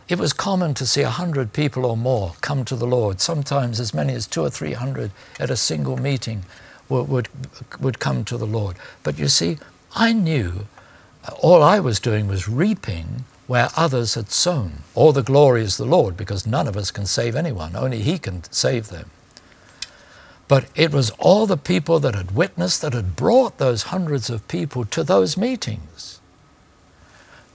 it 0.08 0.18
was 0.18 0.32
common 0.32 0.74
to 0.74 0.86
see 0.86 1.00
a 1.00 1.08
hundred 1.08 1.52
people 1.52 1.86
or 1.86 1.96
more 1.96 2.34
come 2.40 2.64
to 2.66 2.76
the 2.76 2.86
Lord. 2.86 3.20
Sometimes 3.20 3.80
as 3.80 3.94
many 3.94 4.12
as 4.12 4.26
two 4.26 4.42
or 4.42 4.50
three 4.50 4.74
hundred 4.74 5.10
at 5.40 5.50
a 5.50 5.56
single 5.56 5.96
meeting 5.96 6.44
would, 6.88 7.08
would, 7.08 7.28
would 7.80 7.98
come 7.98 8.24
to 8.26 8.36
the 8.36 8.46
Lord. 8.46 8.76
But 9.02 9.18
you 9.18 9.28
see, 9.28 9.58
I 9.94 10.12
knew 10.12 10.66
all 11.40 11.62
I 11.62 11.80
was 11.80 12.00
doing 12.00 12.26
was 12.26 12.48
reaping 12.48 13.24
where 13.46 13.68
others 13.76 14.14
had 14.14 14.30
sown. 14.30 14.82
All 14.94 15.12
the 15.12 15.22
glory 15.22 15.62
is 15.62 15.76
the 15.76 15.84
Lord, 15.84 16.16
because 16.16 16.46
none 16.46 16.66
of 16.66 16.76
us 16.76 16.90
can 16.90 17.06
save 17.06 17.36
anyone, 17.36 17.76
only 17.76 18.00
He 18.00 18.18
can 18.18 18.42
save 18.50 18.88
them. 18.88 19.10
But 20.48 20.66
it 20.74 20.92
was 20.92 21.10
all 21.18 21.46
the 21.46 21.56
people 21.56 22.00
that 22.00 22.14
had 22.14 22.32
witnessed 22.32 22.82
that 22.82 22.92
had 22.92 23.16
brought 23.16 23.58
those 23.58 23.84
hundreds 23.84 24.28
of 24.28 24.48
people 24.48 24.84
to 24.86 25.04
those 25.04 25.36
meetings. 25.36 26.20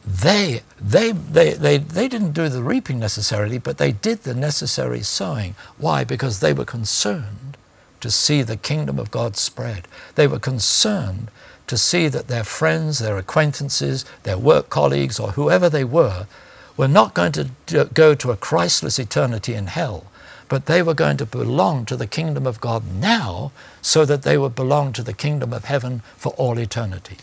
They, 0.05 0.61
they, 0.79 1.11
they, 1.11 1.53
they, 1.53 1.77
they 1.77 2.07
didn't 2.07 2.31
do 2.31 2.49
the 2.49 2.63
reaping 2.63 2.99
necessarily, 2.99 3.59
but 3.59 3.77
they 3.77 3.91
did 3.91 4.23
the 4.23 4.33
necessary 4.33 5.01
sowing. 5.01 5.55
Why? 5.77 6.03
Because 6.03 6.39
they 6.39 6.53
were 6.53 6.65
concerned 6.65 7.57
to 8.01 8.09
see 8.09 8.41
the 8.41 8.57
kingdom 8.57 8.97
of 8.97 9.11
God 9.11 9.37
spread. 9.37 9.87
They 10.15 10.25
were 10.25 10.39
concerned 10.39 11.29
to 11.69 11.77
see 11.77 12.07
that 12.07 12.27
their 12.27 12.43
friends, 12.43 12.99
their 12.99 13.17
acquaintances, 13.17 14.03
their 14.23 14.37
work 14.37 14.69
colleagues, 14.69 15.19
or 15.19 15.31
whoever 15.31 15.69
they 15.69 15.83
were, 15.83 16.25
were 16.75 16.87
not 16.87 17.13
going 17.13 17.31
to 17.31 17.49
go 17.93 18.15
to 18.15 18.31
a 18.31 18.37
Christless 18.37 18.99
eternity 18.99 19.53
in 19.53 19.67
hell, 19.67 20.05
but 20.47 20.65
they 20.65 20.81
were 20.81 20.95
going 20.95 21.17
to 21.17 21.25
belong 21.25 21.85
to 21.85 21.95
the 21.95 22.07
kingdom 22.07 22.47
of 22.47 22.59
God 22.59 22.83
now 22.91 23.51
so 23.81 24.03
that 24.03 24.23
they 24.23 24.37
would 24.37 24.55
belong 24.55 24.93
to 24.93 25.03
the 25.03 25.13
kingdom 25.13 25.53
of 25.53 25.65
heaven 25.65 26.01
for 26.17 26.33
all 26.33 26.57
eternity. 26.57 27.17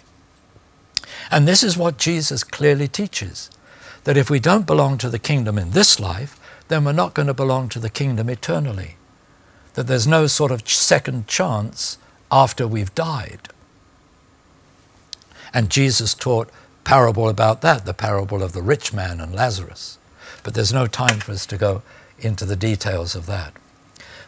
And 1.31 1.49
this 1.49 1.65
is 1.65 1.77
what 1.77 1.99
Jesus 1.99 2.45
clearly 2.45 2.87
teaches 2.87 3.51
that 4.05 4.17
if 4.17 4.31
we 4.31 4.39
don't 4.39 4.67
belong 4.67 4.99
to 4.99 5.11
the 5.11 5.19
kingdom 5.19 5.59
in 5.59 5.73
this 5.73 5.99
life, 5.99 6.39
then 6.69 6.85
we're 6.85 6.93
not 6.93 7.15
going 7.15 7.27
to 7.27 7.35
belong 7.35 7.69
to 7.71 7.81
the 7.81 7.91
kingdom 7.91 8.31
eternally. 8.31 8.95
That 9.75 9.89
there's 9.89 10.07
no 10.07 10.29
sort 10.29 10.53
of 10.53 10.69
second 10.69 11.27
chance 11.27 11.99
after 12.31 12.69
we've 12.69 12.95
died. 12.95 13.49
And 15.53 15.71
Jesus 15.71 16.15
taught 16.15 16.51
parable 16.85 17.29
about 17.29 17.63
that, 17.63 17.85
the 17.85 17.95
parable 17.95 18.43
of 18.43 18.53
the 18.53 18.63
rich 18.63 18.93
man 18.93 19.21
and 19.21 19.35
Lazarus. 19.35 19.99
But 20.43 20.55
there's 20.55 20.73
no 20.73 20.87
time 20.87 21.19
for 21.19 21.33
us 21.33 21.47
to 21.47 21.57
go 21.57 21.83
into 22.19 22.45
the 22.45 22.57
details 22.57 23.15
of 23.15 23.27
that. 23.27 23.53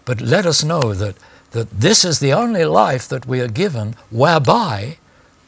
But 0.04 0.20
let 0.20 0.46
us 0.46 0.64
know 0.64 0.94
that, 0.94 1.16
that 1.52 1.70
this 1.70 2.04
is 2.04 2.18
the 2.18 2.32
only 2.32 2.64
life 2.64 3.08
that 3.08 3.26
we 3.26 3.40
are 3.40 3.48
given 3.48 3.94
whereby 4.10 4.98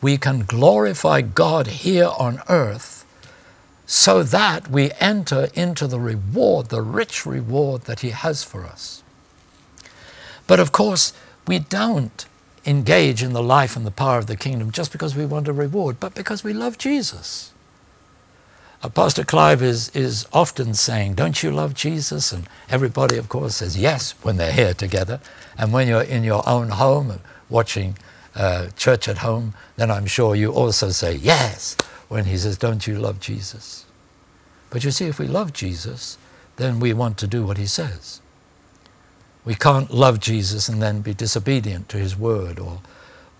we 0.00 0.16
can 0.16 0.44
glorify 0.44 1.20
God 1.20 1.66
here 1.66 2.10
on 2.16 2.42
earth 2.48 3.04
so 3.86 4.22
that 4.22 4.70
we 4.70 4.92
enter 5.00 5.48
into 5.54 5.88
the 5.88 5.98
reward, 5.98 6.68
the 6.68 6.80
rich 6.80 7.26
reward 7.26 7.82
that 7.82 8.00
He 8.00 8.10
has 8.10 8.44
for 8.44 8.64
us. 8.64 9.02
But 10.46 10.60
of 10.60 10.70
course, 10.70 11.12
we 11.46 11.58
don't 11.58 12.24
engage 12.66 13.22
in 13.22 13.32
the 13.32 13.42
life 13.42 13.76
and 13.76 13.86
the 13.86 13.90
power 13.90 14.18
of 14.18 14.26
the 14.26 14.36
kingdom 14.36 14.70
just 14.70 14.92
because 14.92 15.16
we 15.16 15.24
want 15.24 15.48
a 15.48 15.52
reward, 15.52 15.98
but 15.98 16.14
because 16.14 16.44
we 16.44 16.52
love 16.52 16.78
Jesus. 16.78 17.52
Uh, 18.82 18.88
Pastor 18.88 19.24
Clive 19.24 19.62
is, 19.62 19.90
is 19.90 20.26
often 20.32 20.72
saying, 20.72 21.14
Don't 21.14 21.42
you 21.42 21.50
love 21.50 21.74
Jesus? 21.74 22.32
And 22.32 22.48
everybody, 22.70 23.18
of 23.18 23.28
course, 23.28 23.56
says 23.56 23.76
yes 23.76 24.12
when 24.22 24.36
they're 24.38 24.52
here 24.52 24.72
together. 24.72 25.20
And 25.58 25.72
when 25.72 25.86
you're 25.86 26.02
in 26.02 26.24
your 26.24 26.46
own 26.48 26.70
home 26.70 27.20
watching 27.50 27.98
uh, 28.34 28.68
church 28.76 29.06
at 29.08 29.18
home, 29.18 29.54
then 29.76 29.90
I'm 29.90 30.06
sure 30.06 30.34
you 30.34 30.52
also 30.52 30.90
say 30.90 31.14
yes 31.14 31.76
when 32.08 32.24
he 32.24 32.38
says, 32.38 32.56
Don't 32.56 32.86
you 32.86 32.98
love 32.98 33.20
Jesus? 33.20 33.84
But 34.70 34.84
you 34.84 34.90
see, 34.90 35.06
if 35.06 35.18
we 35.18 35.26
love 35.26 35.52
Jesus, 35.52 36.16
then 36.56 36.80
we 36.80 36.94
want 36.94 37.18
to 37.18 37.26
do 37.26 37.44
what 37.44 37.58
he 37.58 37.66
says. 37.66 38.22
We 39.44 39.54
can't 39.54 39.90
love 39.90 40.20
Jesus 40.20 40.68
and 40.68 40.82
then 40.82 41.00
be 41.00 41.14
disobedient 41.14 41.88
to 41.90 41.96
his 41.96 42.16
word 42.16 42.58
or, 42.58 42.80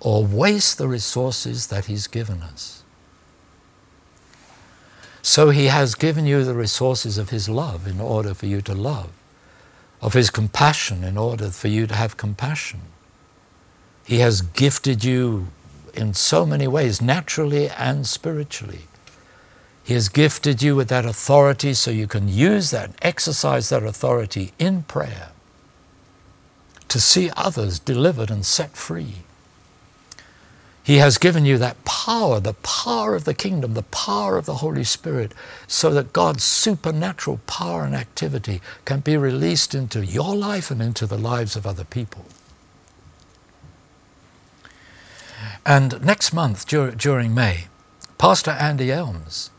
or 0.01 0.25
waste 0.25 0.79
the 0.79 0.89
resources 0.89 1.67
that 1.67 1.87
he's 1.87 2.07
given 2.07 2.43
us. 2.43 2.83
So 5.23 5.51
he 5.51 5.67
has 5.67 5.95
given 5.95 6.25
you 6.25 6.45
the 6.45 6.55
resources 6.55 7.19
of 7.19 7.29
his 7.29 7.49
love 7.49 7.87
in 7.87 8.01
order 8.01 8.33
for 8.33 8.47
you 8.47 8.63
to 8.63 8.75
love, 8.75 9.11
of 10.01 10.15
his 10.15 10.31
compassion 10.31 11.05
in 11.05 11.19
order 11.19 11.51
for 11.51 11.69
you 11.69 11.87
to 11.87 11.95
have 11.95 12.17
compassion. 12.17 12.81
He 14.05 14.21
has 14.21 14.41
gifted 14.41 15.05
you 15.05 15.49
in 15.93 16.15
so 16.15 16.47
many 16.47 16.67
ways, 16.67 17.03
naturally 17.03 17.69
and 17.69 18.07
spiritually. 18.07 18.83
He 19.85 19.93
has 19.93 20.09
gifted 20.09 20.63
you 20.63 20.75
with 20.75 20.89
that 20.89 21.05
authority 21.05 21.75
so 21.75 21.91
you 21.91 22.07
can 22.07 22.29
use 22.29 22.71
that, 22.71 22.93
exercise 23.03 23.69
that 23.69 23.83
authority 23.83 24.53
in 24.59 24.85
prayer 24.85 25.33
to 26.91 27.01
see 27.01 27.31
others 27.37 27.79
delivered 27.79 28.31
and 28.31 28.45
set 28.45 28.77
free. 28.77 29.15
He 30.83 30.97
has 30.97 31.19
given 31.19 31.45
you 31.45 31.57
that 31.59 31.85
power, 31.85 32.41
the 32.41 32.55
power 32.55 33.15
of 33.15 33.25
the 33.25 33.35
kingdom, 33.35 33.75
the 33.75 33.83
power 33.85 34.37
of 34.37 34.47
the 34.47 34.57
Holy 34.57 34.85
Spirit, 34.85 35.33
so 35.67 35.91
that 35.91 36.13
God's 36.13 36.43
supernatural 36.43 37.41
power 37.47 37.85
and 37.85 37.95
activity 37.95 38.61
can 38.85 39.01
be 39.01 39.17
released 39.17 39.75
into 39.75 40.05
your 40.05 40.35
life 40.35 40.71
and 40.71 40.83
into 40.83 41.07
the 41.07 41.19
lives 41.19 41.55
of 41.55 41.67
other 41.67 41.85
people. 41.85 42.25
And 45.65 46.05
next 46.05 46.33
month, 46.33 46.67
dur- 46.67 46.93
during 46.93 47.35
May, 47.35 47.67
Pastor 48.19 48.53
Andy 48.53 48.91
Elms 48.91 49.51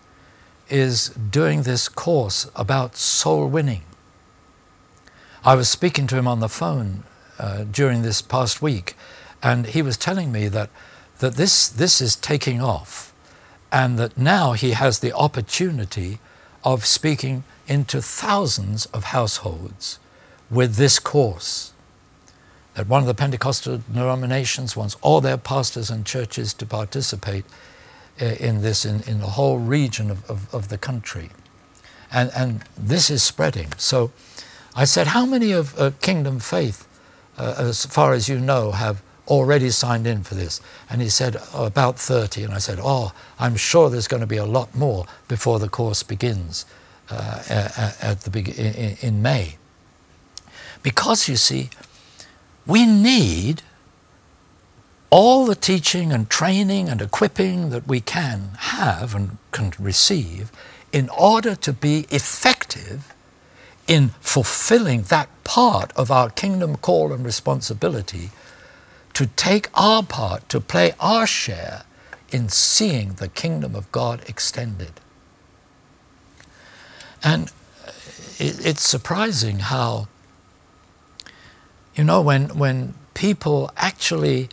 is 0.70 1.10
doing 1.10 1.64
this 1.64 1.88
course 1.88 2.50
about 2.56 2.98
soul 2.98 3.48
winning. 3.48 3.84
I 5.46 5.56
was 5.56 5.70
speaking 5.70 6.08
to 6.08 6.18
him 6.18 6.28
on 6.28 6.40
the 6.40 6.50
phone 6.50 7.04
uh, 7.42 7.64
during 7.64 8.04
this 8.04 8.22
past 8.22 8.62
week, 8.62 8.96
and 9.42 9.66
he 9.66 9.82
was 9.82 9.98
telling 9.98 10.32
me 10.32 10.48
that, 10.48 10.70
that 11.18 11.34
this, 11.36 11.68
this 11.68 12.00
is 12.00 12.16
taking 12.16 12.62
off, 12.62 13.14
and 13.72 13.98
that 13.98 14.16
now 14.16 14.54
he 14.54 14.72
has 14.72 15.00
the 15.00 15.12
opportunity 15.14 16.20
of 16.64 16.86
speaking 16.86 17.44
into 17.68 18.00
thousands 18.00 18.86
of 18.88 19.06
households 19.06 19.98
with 20.52 20.76
this 20.76 21.00
course. 21.00 21.74
That 22.76 22.88
one 22.88 23.02
of 23.02 23.08
the 23.08 23.16
Pentecostal 23.16 23.82
denominations 23.92 24.78
wants 24.78 24.96
all 25.02 25.20
their 25.20 25.38
pastors 25.38 25.90
and 25.90 26.06
churches 26.06 26.54
to 26.54 26.66
participate 26.68 27.46
uh, 28.22 28.26
in 28.26 28.62
this 28.62 28.86
in, 28.86 29.02
in 29.04 29.20
the 29.20 29.32
whole 29.32 29.58
region 29.58 30.12
of, 30.12 30.30
of, 30.30 30.54
of 30.54 30.68
the 30.70 30.78
country. 30.78 31.30
And, 32.12 32.30
and 32.36 32.64
this 32.78 33.10
is 33.10 33.24
spreading. 33.24 33.70
So 33.78 34.12
I 34.76 34.86
said, 34.86 35.08
How 35.08 35.26
many 35.26 35.52
of 35.52 35.80
uh, 35.80 35.92
Kingdom 36.02 36.40
Faith 36.40 36.88
uh, 37.42 37.56
as 37.58 37.86
far 37.86 38.14
as 38.14 38.30
you 38.30 38.40
know, 38.40 38.72
have 38.72 39.02
already 39.28 39.72
signed 39.72 40.06
in 40.06 40.22
for 40.24 40.36
this? 40.36 40.62
And 40.90 41.02
he 41.02 41.10
said, 41.10 41.38
oh, 41.54 41.66
about 41.66 41.98
30. 41.98 42.44
And 42.44 42.54
I 42.54 42.60
said, 42.60 42.80
oh, 42.82 43.14
I'm 43.40 43.56
sure 43.56 43.90
there's 43.90 44.08
going 44.08 44.22
to 44.22 44.28
be 44.28 44.38
a 44.38 44.46
lot 44.46 44.76
more 44.76 45.06
before 45.28 45.58
the 45.58 45.68
course 45.68 46.04
begins 46.04 46.66
uh, 47.10 47.42
at 48.02 48.22
the 48.22 48.98
in 49.02 49.22
May. 49.22 49.58
Because, 50.84 51.28
you 51.28 51.36
see, 51.36 51.70
we 52.68 52.86
need 52.86 53.64
all 55.10 55.46
the 55.46 55.56
teaching 55.56 56.14
and 56.14 56.30
training 56.30 56.90
and 56.90 57.02
equipping 57.02 57.70
that 57.72 57.88
we 57.88 58.00
can 58.02 58.52
have 58.58 59.16
and 59.16 59.38
can 59.52 59.74
receive 59.80 60.52
in 60.92 61.10
order 61.10 61.56
to 61.56 61.74
be 61.74 62.06
effective 62.12 63.14
in 63.88 64.10
fulfilling 64.22 65.04
that 65.04 65.30
part 65.44 65.92
of 65.96 66.12
our 66.12 66.30
kingdom 66.30 66.78
call 66.78 67.12
and 67.12 67.26
responsibility 67.26 68.30
to 69.14 69.26
take 69.28 69.70
our 69.74 70.04
part, 70.04 70.48
to 70.50 70.60
play 70.60 70.94
our 71.00 71.28
share 71.28 71.84
in 72.32 72.50
seeing 72.50 73.14
the 73.14 73.28
kingdom 73.28 73.76
of 73.76 73.92
God 73.92 74.24
extended. 74.28 74.94
And 77.24 77.52
it's 78.40 78.88
surprising 78.88 79.60
how, 79.60 80.08
you 81.96 82.04
know, 82.04 82.22
when, 82.22 82.58
when 82.58 82.94
people 83.14 83.72
actually 83.78 84.50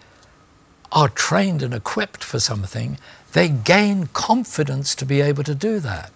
are 0.90 1.08
trained 1.08 1.62
and 1.62 1.72
equipped 1.72 2.24
for 2.24 2.40
something, 2.40 2.98
they 3.32 3.48
gain 3.48 4.08
confidence 4.08 4.94
to 4.96 5.06
be 5.06 5.20
able 5.20 5.44
to 5.44 5.54
do 5.54 5.78
that. 5.80 6.10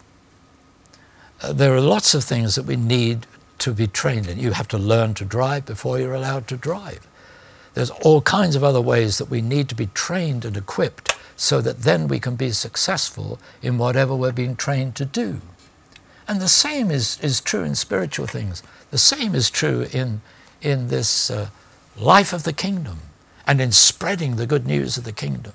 There 1.50 1.74
are 1.74 1.80
lots 1.80 2.14
of 2.14 2.22
things 2.22 2.54
that 2.54 2.66
we 2.66 2.76
need 2.76 3.26
to 3.58 3.72
be 3.72 3.86
trained 3.86 4.28
in. 4.28 4.38
You 4.38 4.52
have 4.52 4.68
to 4.68 4.78
learn 4.78 5.14
to 5.14 5.24
drive 5.24 5.66
before 5.66 5.98
you're 5.98 6.14
allowed 6.14 6.46
to 6.48 6.56
drive. 6.56 7.06
There's 7.74 7.90
all 7.90 8.20
kinds 8.20 8.54
of 8.54 8.62
other 8.62 8.80
ways 8.80 9.18
that 9.18 9.30
we 9.30 9.40
need 9.40 9.68
to 9.70 9.74
be 9.74 9.86
trained 9.86 10.44
and 10.44 10.56
equipped 10.56 11.16
so 11.36 11.60
that 11.60 11.82
then 11.82 12.06
we 12.06 12.20
can 12.20 12.36
be 12.36 12.50
successful 12.52 13.40
in 13.62 13.78
whatever 13.78 14.14
we're 14.14 14.32
being 14.32 14.56
trained 14.56 14.94
to 14.96 15.04
do. 15.04 15.40
And 16.28 16.40
the 16.40 16.48
same 16.48 16.90
is, 16.90 17.18
is 17.20 17.40
true 17.40 17.64
in 17.64 17.74
spiritual 17.74 18.26
things. 18.26 18.62
The 18.90 18.98
same 18.98 19.34
is 19.34 19.50
true 19.50 19.86
in, 19.92 20.20
in 20.60 20.88
this 20.88 21.30
uh, 21.30 21.48
life 21.96 22.32
of 22.32 22.44
the 22.44 22.52
kingdom 22.52 22.98
and 23.46 23.60
in 23.60 23.72
spreading 23.72 24.36
the 24.36 24.46
good 24.46 24.66
news 24.66 24.96
of 24.96 25.04
the 25.04 25.12
kingdom. 25.12 25.54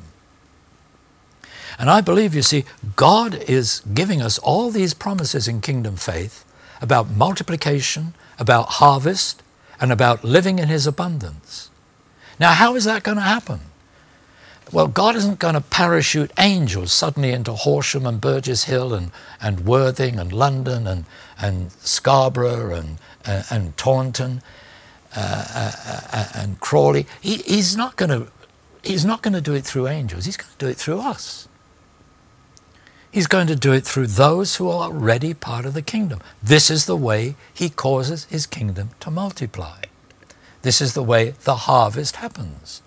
And 1.80 1.90
I 1.90 2.02
believe, 2.02 2.34
you 2.34 2.42
see, 2.42 2.66
God 2.96 3.36
is 3.36 3.82
giving 3.94 4.22
us 4.22 4.40
all 4.40 4.72
these 4.72 4.94
promises 4.94 5.48
in 5.48 5.62
kingdom 5.62 5.96
faith 5.96 6.44
about 6.82 7.10
multiplication, 7.10 8.16
about 8.40 8.70
harvest, 8.70 9.44
and 9.80 9.92
about 9.92 10.24
living 10.24 10.60
in 10.60 10.70
His 10.70 10.88
abundance. 10.88 11.70
Now, 12.40 12.54
how 12.54 12.76
is 12.76 12.86
that 12.86 13.04
going 13.04 13.18
to 13.18 13.24
happen? 13.24 13.60
Well, 14.72 14.88
God 14.88 15.16
isn't 15.16 15.40
going 15.40 15.54
to 15.54 15.62
parachute 15.62 16.32
angels 16.38 16.92
suddenly 16.92 17.32
into 17.32 17.54
Horsham 17.54 18.06
and 18.06 18.20
Burgess 18.20 18.66
Hill 18.66 18.94
and, 18.94 19.12
and 19.42 19.62
Worthing 19.62 20.20
and 20.20 20.34
London 20.34 20.88
and, 20.88 21.06
and 21.40 21.72
Scarborough 21.72 22.76
and, 22.76 22.98
uh, 23.26 23.44
and 23.50 23.78
Taunton 23.78 24.42
uh, 25.16 25.46
uh, 25.56 26.02
uh 26.12 26.28
and 26.36 26.60
Crawley. 26.60 27.08
He, 27.22 27.38
he's 27.38 27.78
not 27.78 27.96
going 27.96 28.10
to 28.10 28.32
He's 28.84 29.06
not 29.06 29.22
going 29.22 29.34
to 29.34 29.42
do 29.42 29.54
it 29.54 29.66
through 29.66 29.88
angels. 29.88 30.26
He's 30.26 30.38
going 30.38 30.50
to 30.50 30.66
do 30.66 30.68
it 30.68 30.78
through 30.78 31.00
us. 31.00 31.48
He's 33.18 33.26
going 33.26 33.48
to 33.48 33.56
do 33.56 33.74
it 33.74 33.84
through 33.84 34.06
those 34.06 34.58
who 34.58 34.70
are 34.70 34.92
already 34.92 35.34
part 35.34 35.66
of 35.66 35.74
the 35.74 35.82
kingdom. 35.82 36.22
This 36.44 36.70
is 36.70 36.86
the 36.86 36.96
way 36.96 37.34
he 37.52 37.68
causes 37.68 38.26
his 38.26 38.46
kingdom 38.46 38.92
to 39.00 39.10
multiply. 39.10 39.86
This 40.62 40.82
is 40.82 40.94
the 40.94 41.02
way 41.02 41.34
the 41.44 41.56
harvest 41.66 42.18
happens. 42.18 42.84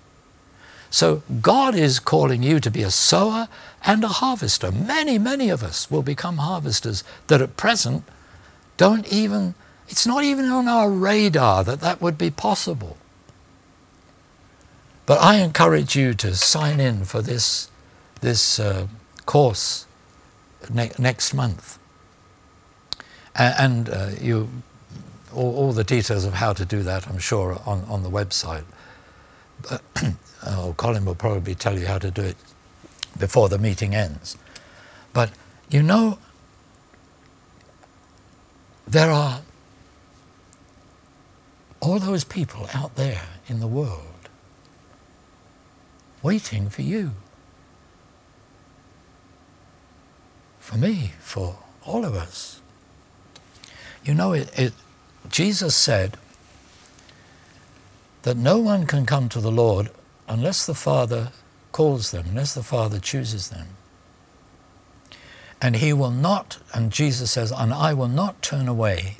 So 0.88 1.24
God 1.42 1.74
is 1.74 1.98
calling 1.98 2.44
you 2.44 2.60
to 2.60 2.70
be 2.70 2.84
a 2.84 2.92
sower 2.92 3.48
and 3.84 4.04
a 4.04 4.18
harvester. 4.22 4.70
Many, 4.70 5.18
many 5.18 5.50
of 5.50 5.64
us 5.64 5.90
will 5.90 6.02
become 6.02 6.36
harvesters 6.36 7.02
that 7.26 7.42
at 7.42 7.56
present 7.56 8.04
don't 8.76 9.12
even, 9.12 9.56
it's 9.88 10.06
not 10.06 10.22
even 10.22 10.44
on 10.44 10.68
our 10.68 10.92
radar 10.92 11.64
that 11.64 11.80
that 11.80 12.00
would 12.00 12.16
be 12.16 12.30
possible. 12.30 12.96
But 15.06 15.20
I 15.20 15.38
encourage 15.38 15.96
you 15.96 16.14
to 16.14 16.36
sign 16.36 16.78
in 16.78 17.04
for 17.04 17.20
this, 17.20 17.68
this 18.20 18.60
uh, 18.60 18.86
course 19.26 19.86
ne- 20.72 20.92
next 20.98 21.34
month. 21.34 21.78
And, 23.34 23.88
uh, 23.88 24.10
you, 24.20 24.48
all, 25.32 25.56
all, 25.56 25.72
the 25.72 25.84
details 25.84 26.24
of 26.24 26.34
how 26.34 26.52
to 26.52 26.64
do 26.64 26.82
that, 26.82 27.08
I'm 27.08 27.18
sure, 27.18 27.60
on, 27.66 27.84
on 27.84 28.02
the 28.02 28.10
website. 28.10 28.64
But, 29.68 29.82
oh, 30.46 30.74
Colin 30.76 31.04
will 31.04 31.14
probably 31.14 31.54
tell 31.54 31.78
you 31.78 31.86
how 31.86 31.98
to 31.98 32.10
do 32.10 32.22
it 32.22 32.36
before 33.18 33.48
the 33.48 33.58
meeting 33.58 33.94
ends. 33.94 34.36
But 35.12 35.30
you 35.70 35.82
know, 35.82 36.18
there 38.86 39.10
are 39.10 39.42
all 41.80 41.98
those 41.98 42.24
people 42.24 42.68
out 42.74 42.96
there 42.96 43.22
in 43.48 43.60
the 43.60 43.66
world 43.66 44.02
waiting 46.22 46.68
for 46.68 46.82
you. 46.82 47.12
For 50.70 50.78
me, 50.78 51.10
for 51.18 51.56
all 51.84 52.04
of 52.04 52.14
us. 52.14 52.60
You 54.04 54.14
know, 54.14 54.32
it, 54.32 54.56
it, 54.56 54.72
Jesus 55.28 55.74
said 55.74 56.16
that 58.22 58.36
no 58.36 58.58
one 58.58 58.86
can 58.86 59.04
come 59.04 59.28
to 59.30 59.40
the 59.40 59.50
Lord 59.50 59.90
unless 60.28 60.64
the 60.64 60.74
Father 60.74 61.32
calls 61.72 62.12
them, 62.12 62.26
unless 62.28 62.54
the 62.54 62.62
Father 62.62 63.00
chooses 63.00 63.48
them. 63.48 63.66
And 65.60 65.74
he 65.74 65.92
will 65.92 66.12
not, 66.12 66.58
and 66.72 66.92
Jesus 66.92 67.32
says, 67.32 67.50
and 67.50 67.74
I 67.74 67.92
will 67.92 68.08
not 68.08 68.40
turn 68.40 68.68
away 68.68 69.16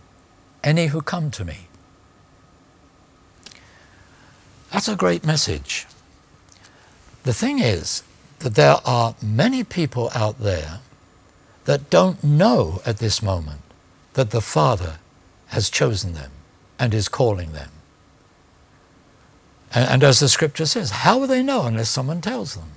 any 0.62 0.86
who 0.86 1.02
come 1.02 1.32
to 1.32 1.44
me. 1.44 1.66
That's 4.70 4.86
a 4.86 4.94
great 4.94 5.24
message. 5.24 5.88
The 7.24 7.34
thing 7.34 7.58
is 7.58 8.04
that 8.38 8.54
there 8.54 8.76
are 8.84 9.16
many 9.20 9.64
people 9.64 10.12
out 10.14 10.38
there 10.38 10.78
that 11.64 11.90
don't 11.90 12.22
know 12.22 12.80
at 12.86 12.98
this 12.98 13.22
moment 13.22 13.60
that 14.14 14.30
the 14.30 14.40
Father 14.40 14.98
has 15.48 15.70
chosen 15.70 16.14
them 16.14 16.30
and 16.78 16.94
is 16.94 17.08
calling 17.08 17.52
them. 17.52 17.70
And, 19.72 19.88
and, 19.88 20.04
as 20.04 20.18
the 20.20 20.28
scripture 20.28 20.66
says, 20.66 20.90
how 20.90 21.18
will 21.18 21.28
they 21.28 21.42
know 21.42 21.64
unless 21.64 21.88
someone 21.88 22.20
tells 22.20 22.54
them? 22.54 22.70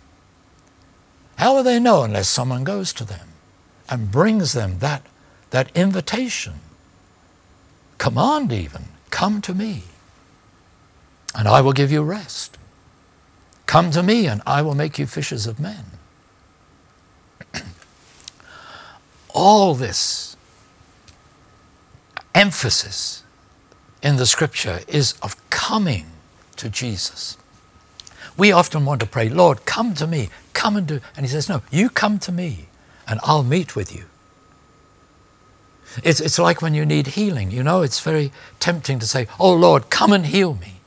How 1.37 1.55
will 1.55 1.63
they 1.63 1.79
know 1.79 2.03
unless 2.03 2.29
someone 2.29 2.63
goes 2.63 2.93
to 2.93 3.03
them 3.03 3.29
and 3.89 4.11
brings 4.11 4.53
them 4.53 4.79
that, 4.79 5.03
that 5.49 5.75
invitation, 5.75 6.55
command 7.97 8.51
even, 8.51 8.85
come 9.09 9.41
to 9.41 9.55
me 9.55 9.83
and 11.35 11.47
I 11.47 11.61
will 11.61 11.73
give 11.73 11.91
you 11.91 12.03
rest. 12.03 12.57
Come 13.65 13.91
to 13.91 14.03
me 14.03 14.27
and 14.27 14.41
I 14.45 14.61
will 14.61 14.75
make 14.75 14.99
you 14.99 15.07
fishers 15.07 15.47
of 15.47 15.59
men. 15.59 15.85
All 19.33 19.75
this 19.75 20.37
emphasis 22.33 23.23
in 24.01 24.17
the 24.17 24.25
scripture 24.25 24.81
is 24.87 25.15
of 25.21 25.37
coming 25.49 26.05
to 26.57 26.69
Jesus. 26.69 27.37
We 28.37 28.51
often 28.51 28.85
want 28.85 28.99
to 29.01 29.05
pray, 29.05 29.29
Lord, 29.29 29.65
come 29.65 29.93
to 29.95 30.07
me, 30.07 30.29
come 30.53 30.75
and 30.75 30.87
do. 30.87 30.99
And 31.15 31.25
he 31.25 31.31
says, 31.31 31.49
No, 31.49 31.61
you 31.71 31.89
come 31.89 32.19
to 32.19 32.31
me 32.31 32.67
and 33.07 33.19
I'll 33.23 33.43
meet 33.43 33.75
with 33.75 33.95
you. 33.95 34.05
It's, 36.03 36.19
it's 36.19 36.39
like 36.39 36.61
when 36.61 36.73
you 36.73 36.85
need 36.85 37.07
healing. 37.07 37.51
You 37.51 37.63
know, 37.63 37.81
it's 37.81 37.99
very 37.99 38.31
tempting 38.59 38.99
to 38.99 39.05
say, 39.05 39.27
Oh 39.39 39.53
Lord, 39.53 39.89
come 39.89 40.13
and 40.13 40.25
heal 40.25 40.55
me. 40.55 40.79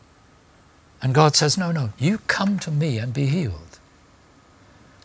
And 1.01 1.15
God 1.15 1.37
says, 1.37 1.57
No, 1.57 1.71
no, 1.71 1.93
you 1.99 2.19
come 2.27 2.59
to 2.61 2.71
me 2.71 2.99
and 2.99 3.13
be 3.13 3.27
healed. 3.27 3.66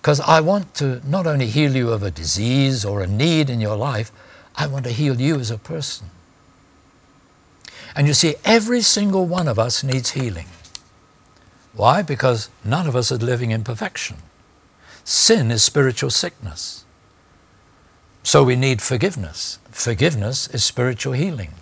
Because 0.02 0.20
I 0.20 0.42
want 0.42 0.74
to 0.76 1.00
not 1.08 1.28
only 1.28 1.46
heal 1.46 1.76
you 1.76 1.92
of 1.92 2.02
a 2.02 2.10
disease 2.10 2.84
or 2.84 3.02
a 3.02 3.08
need 3.08 3.52
in 3.52 3.62
your 3.62 3.76
life, 3.76 4.12
I 4.56 4.66
want 4.66 4.86
to 4.86 4.92
heal 4.92 5.22
you 5.22 5.40
as 5.40 5.52
a 5.52 5.60
person. 5.60 6.10
And 7.96 8.08
you 8.08 8.16
see, 8.16 8.36
every 8.44 8.82
single 8.82 9.28
one 9.28 9.48
of 9.48 9.60
us 9.60 9.84
needs 9.84 10.12
healing. 10.12 10.48
Why? 11.74 12.02
Because 12.02 12.50
none 12.66 12.88
of 12.88 12.96
us 12.96 13.12
are 13.12 13.18
living 13.18 13.52
in 13.52 13.64
perfection. 13.64 14.18
Sin 15.04 15.52
is 15.52 15.64
spiritual 15.64 16.10
sickness. 16.10 16.84
So 18.24 18.44
we 18.44 18.56
need 18.56 18.82
forgiveness. 18.82 19.60
Forgiveness 19.70 20.48
is 20.48 20.64
spiritual 20.64 21.14
healing. 21.14 21.54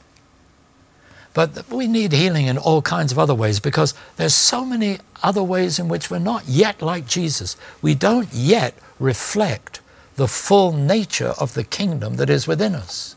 But 1.34 1.70
we 1.70 1.88
need 1.88 2.12
healing 2.12 2.48
in 2.48 2.58
all 2.58 2.82
kinds 2.82 3.12
of 3.12 3.20
other 3.20 3.36
ways 3.36 3.60
because 3.60 3.94
there's 4.18 4.34
so 4.34 4.66
many 4.66 5.00
other 5.22 5.44
ways 5.44 5.80
in 5.80 5.88
which 5.88 6.10
we're 6.10 6.20
not 6.20 6.48
yet 6.48 6.82
like 6.82 7.08
Jesus. 7.08 7.56
We 7.82 7.96
don't 7.96 8.30
yet 8.34 8.74
reflect 9.00 9.82
the 10.16 10.28
full 10.28 10.72
nature 10.72 11.34
of 11.40 11.54
the 11.54 11.64
kingdom 11.64 12.16
that 12.16 12.30
is 12.30 12.48
within 12.48 12.76
us. 12.76 13.16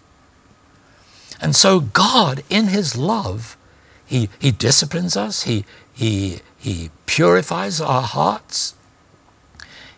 And 1.40 1.56
so 1.56 1.80
God, 1.80 2.44
in 2.48 2.68
His 2.68 2.96
love, 2.96 3.56
He, 4.06 4.28
he 4.38 4.52
disciplines 4.52 5.16
us, 5.16 5.42
he, 5.44 5.64
he, 5.92 6.40
he 6.58 6.90
purifies 7.06 7.80
our 7.80 8.02
hearts, 8.02 8.74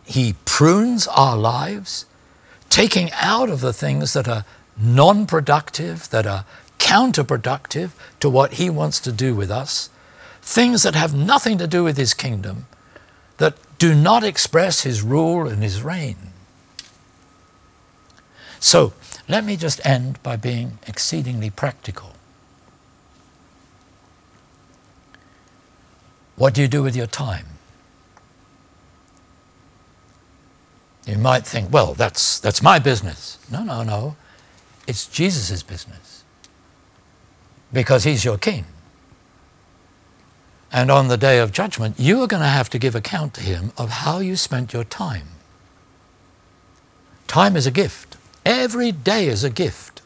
He 0.05 0.37
prunes 0.45 1.07
our 1.09 1.37
lives, 1.37 2.07
taking 2.71 3.11
out 3.13 3.51
of 3.51 3.61
the 3.61 3.73
things 3.73 4.15
that 4.15 4.27
are 4.27 4.45
non 4.79 5.27
productive, 5.27 6.09
that 6.11 6.27
are 6.27 6.45
counterproductive 6.85 7.93
to 8.21 8.29
what 8.29 8.55
He 8.55 8.69
wants 8.69 9.01
to 9.01 9.11
do 9.11 9.35
with 9.35 9.51
us, 9.51 9.89
things 10.43 10.83
that 10.83 10.95
have 10.95 11.15
nothing 11.15 11.57
to 11.57 11.67
do 11.67 11.83
with 11.83 11.97
His 11.97 12.13
kingdom, 12.13 12.67
that 13.39 13.57
do 13.79 13.95
not 13.95 14.23
express 14.23 14.83
His 14.83 15.03
rule 15.03 15.49
and 15.49 15.63
His 15.63 15.83
reign. 15.83 16.17
So, 18.61 18.93
let 19.29 19.45
me 19.45 19.57
just 19.57 19.85
end 19.85 20.23
by 20.23 20.37
being 20.37 20.79
exceedingly 20.87 21.49
practical. 21.49 22.13
What 26.37 26.53
do 26.53 26.61
you 26.61 26.69
do 26.69 26.83
with 26.83 26.95
your 26.95 27.07
time? 27.07 27.47
You 31.07 31.17
might 31.17 31.47
think, 31.47 31.73
well, 31.73 31.95
that's, 31.95 32.39
that's 32.41 32.63
my 32.63 32.79
business. 32.79 33.39
No, 33.51 33.63
no, 33.63 33.83
no. 33.83 34.17
It's 34.87 35.07
Jesus' 35.07 35.63
business 35.63 36.14
because 37.75 38.05
he's 38.05 38.25
your 38.25 38.39
king. 38.39 38.65
And 40.73 40.91
on 40.91 41.09
the 41.09 41.19
day 41.19 41.41
of 41.41 41.53
judgment, 41.53 42.01
you 42.01 42.23
are 42.23 42.27
going 42.27 42.43
to 42.43 42.49
have 42.49 42.71
to 42.71 42.79
give 42.79 42.95
account 42.95 43.35
to 43.35 43.43
him 43.43 43.73
of 43.79 43.91
how 43.91 44.21
you 44.21 44.37
spent 44.37 44.73
your 44.73 44.85
time. 44.85 45.29
Time 47.29 47.57
is 47.57 47.67
a 47.67 47.73
gift. 47.73 48.17
Every 48.47 48.93
day 48.93 49.29
is 49.29 49.45
a 49.45 49.51
gift. 49.51 50.03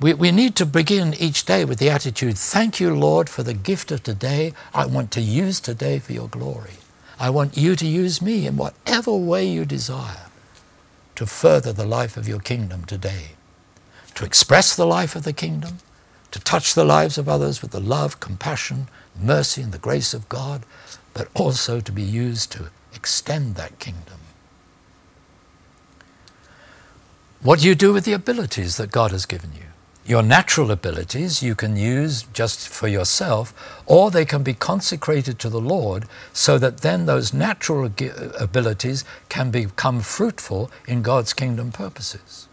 We, 0.00 0.14
we 0.14 0.32
need 0.32 0.56
to 0.56 0.66
begin 0.66 1.14
each 1.14 1.44
day 1.44 1.64
with 1.64 1.78
the 1.78 1.90
attitude 1.90 2.38
Thank 2.38 2.80
you, 2.80 2.94
Lord, 2.94 3.28
for 3.28 3.42
the 3.42 3.54
gift 3.54 3.90
of 3.92 4.02
today. 4.02 4.54
I 4.74 4.86
want 4.86 5.10
to 5.12 5.20
use 5.20 5.60
today 5.60 5.98
for 5.98 6.12
your 6.12 6.28
glory. 6.28 6.74
I 7.18 7.30
want 7.30 7.56
you 7.56 7.76
to 7.76 7.86
use 7.86 8.22
me 8.22 8.46
in 8.46 8.56
whatever 8.56 9.12
way 9.12 9.46
you 9.46 9.64
desire 9.64 10.26
to 11.16 11.26
further 11.26 11.72
the 11.72 11.86
life 11.86 12.16
of 12.16 12.28
your 12.28 12.40
kingdom 12.40 12.84
today 12.84 13.30
to 14.18 14.24
express 14.24 14.74
the 14.74 14.84
life 14.84 15.14
of 15.14 15.22
the 15.22 15.32
kingdom, 15.32 15.78
to 16.32 16.40
touch 16.40 16.74
the 16.74 16.84
lives 16.84 17.18
of 17.18 17.28
others 17.28 17.62
with 17.62 17.70
the 17.70 17.78
love, 17.78 18.18
compassion, 18.18 18.88
mercy, 19.16 19.62
and 19.62 19.70
the 19.70 19.78
grace 19.78 20.12
of 20.12 20.28
God, 20.28 20.64
but 21.14 21.28
also 21.34 21.78
to 21.78 21.92
be 21.92 22.02
used 22.02 22.50
to 22.50 22.68
extend 22.92 23.54
that 23.54 23.78
kingdom. 23.78 24.18
What 27.42 27.60
do 27.60 27.68
you 27.68 27.76
do 27.76 27.92
with 27.92 28.04
the 28.04 28.12
abilities 28.12 28.76
that 28.76 28.90
God 28.90 29.12
has 29.12 29.24
given 29.24 29.52
you? 29.52 29.66
Your 30.04 30.24
natural 30.24 30.72
abilities 30.72 31.40
you 31.40 31.54
can 31.54 31.76
use 31.76 32.24
just 32.32 32.66
for 32.66 32.88
yourself, 32.88 33.54
or 33.86 34.10
they 34.10 34.24
can 34.24 34.42
be 34.42 34.52
consecrated 34.52 35.38
to 35.38 35.48
the 35.48 35.60
Lord 35.60 36.06
so 36.32 36.58
that 36.58 36.78
then 36.78 37.06
those 37.06 37.32
natural 37.32 37.84
abilities 38.40 39.04
can 39.28 39.52
become 39.52 40.00
fruitful 40.00 40.72
in 40.88 41.02
God's 41.02 41.32
kingdom 41.32 41.70
purposes. 41.70 42.48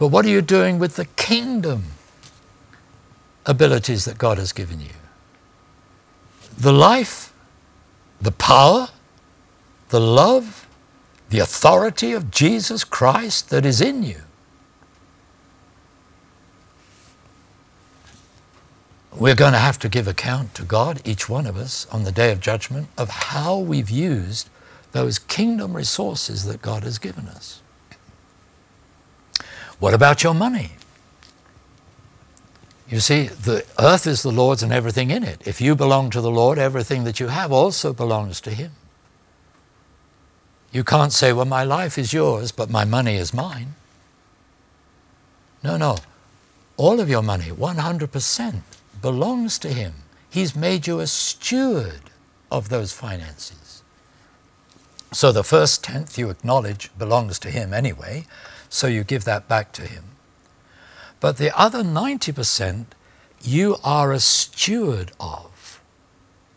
But 0.00 0.06
what 0.06 0.24
are 0.24 0.30
you 0.30 0.40
doing 0.40 0.78
with 0.78 0.96
the 0.96 1.04
kingdom 1.04 1.84
abilities 3.44 4.06
that 4.06 4.16
God 4.16 4.38
has 4.38 4.50
given 4.50 4.80
you? 4.80 4.94
The 6.56 6.72
life, 6.72 7.34
the 8.18 8.32
power, 8.32 8.88
the 9.90 10.00
love, 10.00 10.66
the 11.28 11.40
authority 11.40 12.12
of 12.12 12.30
Jesus 12.30 12.82
Christ 12.82 13.50
that 13.50 13.66
is 13.66 13.82
in 13.82 14.02
you. 14.02 14.22
We're 19.14 19.34
going 19.34 19.52
to 19.52 19.58
have 19.58 19.78
to 19.80 19.90
give 19.90 20.08
account 20.08 20.54
to 20.54 20.62
God, 20.62 21.02
each 21.04 21.28
one 21.28 21.46
of 21.46 21.58
us, 21.58 21.86
on 21.92 22.04
the 22.04 22.12
day 22.12 22.32
of 22.32 22.40
judgment, 22.40 22.88
of 22.96 23.10
how 23.10 23.58
we've 23.58 23.90
used 23.90 24.48
those 24.92 25.18
kingdom 25.18 25.76
resources 25.76 26.46
that 26.46 26.62
God 26.62 26.84
has 26.84 26.98
given 26.98 27.28
us. 27.28 27.60
What 29.80 29.94
about 29.94 30.22
your 30.22 30.34
money? 30.34 30.72
You 32.88 33.00
see, 33.00 33.28
the 33.28 33.64
earth 33.78 34.06
is 34.06 34.22
the 34.22 34.32
Lord's 34.32 34.62
and 34.62 34.72
everything 34.72 35.10
in 35.10 35.22
it. 35.22 35.46
If 35.46 35.60
you 35.60 35.74
belong 35.74 36.10
to 36.10 36.20
the 36.20 36.30
Lord, 36.30 36.58
everything 36.58 37.04
that 37.04 37.18
you 37.18 37.28
have 37.28 37.50
also 37.50 37.92
belongs 37.92 38.40
to 38.42 38.50
Him. 38.50 38.72
You 40.72 40.84
can't 40.84 41.12
say, 41.12 41.32
well, 41.32 41.46
my 41.46 41.64
life 41.64 41.98
is 41.98 42.12
yours, 42.12 42.52
but 42.52 42.68
my 42.68 42.84
money 42.84 43.16
is 43.16 43.32
mine. 43.32 43.74
No, 45.62 45.76
no. 45.76 45.96
All 46.76 47.00
of 47.00 47.08
your 47.08 47.22
money, 47.22 47.50
100%, 47.50 48.62
belongs 49.00 49.58
to 49.60 49.68
Him. 49.68 49.94
He's 50.28 50.54
made 50.54 50.86
you 50.86 51.00
a 51.00 51.06
steward 51.06 52.02
of 52.50 52.68
those 52.68 52.92
finances. 52.92 53.82
So 55.12 55.32
the 55.32 55.44
first 55.44 55.82
tenth 55.84 56.18
you 56.18 56.30
acknowledge 56.30 56.90
belongs 56.98 57.38
to 57.40 57.50
Him 57.50 57.72
anyway, 57.72 58.26
so 58.70 58.86
you 58.86 59.04
give 59.04 59.24
that 59.24 59.48
back 59.48 59.72
to 59.72 59.82
him. 59.82 60.04
But 61.20 61.36
the 61.36 61.56
other 61.58 61.82
90% 61.82 62.86
you 63.42 63.76
are 63.82 64.12
a 64.12 64.20
steward 64.20 65.12
of. 65.18 65.80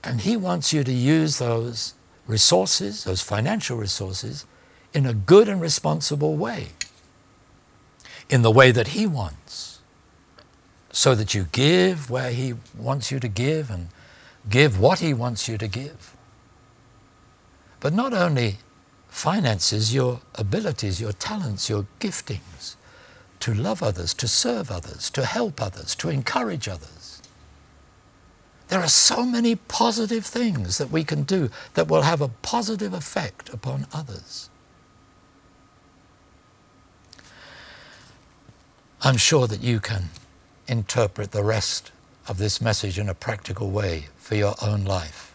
And 0.03 0.21
he 0.21 0.37
wants 0.37 0.73
you 0.73 0.83
to 0.83 0.91
use 0.91 1.37
those 1.37 1.93
resources, 2.27 3.03
those 3.03 3.21
financial 3.21 3.77
resources, 3.77 4.45
in 4.93 5.05
a 5.05 5.13
good 5.13 5.49
and 5.49 5.61
responsible 5.61 6.35
way, 6.35 6.69
in 8.29 8.41
the 8.41 8.51
way 8.51 8.71
that 8.71 8.89
he 8.89 9.07
wants, 9.07 9.79
so 10.91 11.15
that 11.15 11.33
you 11.33 11.47
give 11.51 12.09
where 12.09 12.31
he 12.31 12.53
wants 12.77 13.11
you 13.11 13.19
to 13.19 13.27
give 13.27 13.69
and 13.69 13.87
give 14.49 14.79
what 14.79 14.99
he 14.99 15.13
wants 15.13 15.47
you 15.47 15.57
to 15.57 15.67
give. 15.67 16.15
But 17.79 17.93
not 17.93 18.13
only 18.13 18.57
finances 19.13 19.93
your 19.93 20.19
abilities, 20.35 20.99
your 20.99 21.13
talents, 21.13 21.69
your 21.69 21.85
giftings 21.99 22.75
to 23.39 23.53
love 23.53 23.83
others, 23.83 24.11
to 24.15 24.27
serve 24.27 24.71
others, 24.71 25.11
to 25.11 25.23
help 25.23 25.61
others, 25.61 25.93
to 25.95 26.09
encourage 26.09 26.67
others. 26.67 27.21
There 28.69 28.79
are 28.79 28.87
so 28.87 29.23
many 29.23 29.55
positive 29.55 30.25
things 30.25 30.79
that 30.79 30.89
we 30.89 31.03
can 31.03 31.23
do 31.23 31.51
that 31.75 31.87
will 31.87 32.01
have 32.01 32.21
a 32.21 32.27
positive 32.27 32.91
effect 32.91 33.53
upon 33.53 33.85
others. 33.93 34.49
I'm 39.03 39.17
sure 39.17 39.45
that 39.45 39.61
you 39.61 39.79
can 39.79 40.09
interpret 40.67 41.31
the 41.31 41.43
rest 41.43 41.91
of 42.27 42.39
this 42.39 42.59
message 42.59 42.97
in 42.97 43.09
a 43.09 43.13
practical 43.13 43.69
way 43.69 44.07
for 44.17 44.33
your 44.33 44.55
own 44.61 44.85
life. 44.85 45.32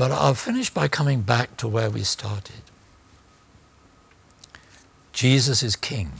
But 0.00 0.12
I'll 0.12 0.32
finish 0.32 0.70
by 0.70 0.88
coming 0.88 1.20
back 1.20 1.58
to 1.58 1.68
where 1.68 1.90
we 1.90 2.04
started. 2.04 2.62
Jesus 5.12 5.62
is 5.62 5.76
king. 5.76 6.12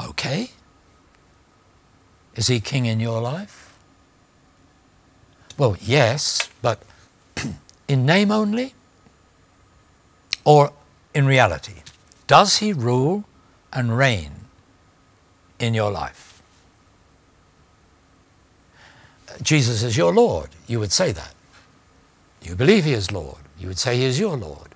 Okay? 0.00 0.50
Is 2.34 2.48
he 2.48 2.58
king 2.58 2.86
in 2.86 2.98
your 2.98 3.20
life? 3.20 3.78
Well, 5.56 5.76
yes, 5.80 6.48
but 6.62 6.82
in 7.86 8.04
name 8.04 8.32
only? 8.32 8.74
Or 10.44 10.72
in 11.14 11.26
reality? 11.26 11.74
Does 12.26 12.56
he 12.56 12.72
rule 12.72 13.22
and 13.72 13.96
reign 13.96 14.32
in 15.60 15.74
your 15.74 15.92
life? 15.92 16.42
Jesus 19.40 19.84
is 19.84 19.96
your 19.96 20.12
Lord. 20.12 20.50
You 20.66 20.80
would 20.80 20.90
say 20.90 21.12
that. 21.12 21.33
You 22.44 22.54
believe 22.54 22.84
he 22.84 22.92
is 22.92 23.10
Lord. 23.10 23.38
You 23.58 23.68
would 23.68 23.78
say 23.78 23.96
he 23.96 24.04
is 24.04 24.20
your 24.20 24.36
Lord. 24.36 24.74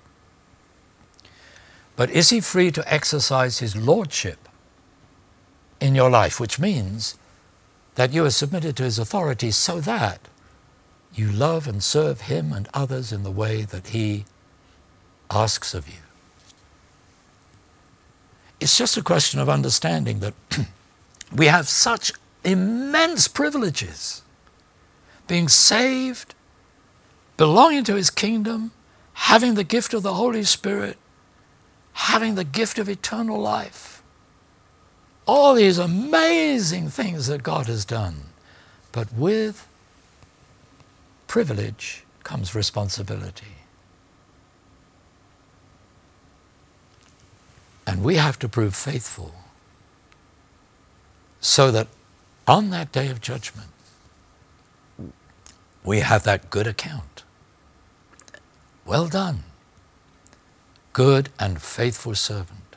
But 1.95 2.09
is 2.09 2.29
he 2.29 2.39
free 2.39 2.71
to 2.71 2.93
exercise 2.93 3.59
his 3.59 3.75
lordship 3.75 4.49
in 5.79 5.95
your 5.95 6.09
life, 6.09 6.39
which 6.39 6.59
means 6.59 7.15
that 7.95 8.11
you 8.11 8.25
are 8.25 8.31
submitted 8.31 8.75
to 8.77 8.83
his 8.83 8.97
authority 8.97 9.51
so 9.51 9.79
that 9.81 10.19
you 11.13 11.31
love 11.31 11.67
and 11.67 11.83
serve 11.83 12.21
him 12.21 12.51
and 12.51 12.67
others 12.73 13.11
in 13.11 13.23
the 13.23 13.31
way 13.31 13.63
that 13.63 13.87
he 13.87 14.25
asks 15.29 15.73
of 15.73 15.87
you? 15.87 16.01
It's 18.59 18.77
just 18.77 18.97
a 18.97 19.03
question 19.03 19.39
of 19.39 19.47
understanding 19.47 20.19
that 20.19 20.33
we 21.35 21.45
have 21.45 21.67
such 21.67 22.11
immense 22.43 23.27
privileges 23.27 24.21
being 25.27 25.47
saved, 25.47 26.33
belonging 27.39 27.85
to 27.85 27.95
his 27.95 28.09
kingdom, 28.09 28.69
having 29.13 29.53
the 29.53 29.63
gift 29.63 29.93
of 29.93 30.03
the 30.03 30.15
Holy 30.15 30.43
Spirit, 30.43 30.97
having 31.93 32.35
the 32.35 32.43
gift 32.43 32.77
of 32.77 32.89
eternal 32.89 33.39
life. 33.39 34.03
All 35.25 35.53
these 35.53 35.77
amazing 35.77 36.89
things 36.89 37.27
that 37.27 37.41
God 37.41 37.67
has 37.67 37.85
done. 37.85 38.15
But 38.91 39.13
with 39.13 39.65
privilege 41.27 42.03
comes 42.25 42.53
responsibility. 42.53 43.55
And 47.87 48.03
we 48.03 48.15
have 48.17 48.37
to 48.39 48.49
prove 48.49 48.75
faithful 48.75 49.33
so 51.39 51.71
that 51.71 51.87
on 52.45 52.69
that 52.71 52.91
day 52.91 53.07
of 53.07 53.21
judgment, 53.21 53.69
we 55.85 56.01
have 56.01 56.23
that 56.23 56.49
good 56.49 56.67
account. 56.67 57.23
Well 58.89 59.07
done, 59.07 59.43
good 60.93 61.29
and 61.37 61.61
faithful 61.61 62.15
servant. 62.15 62.75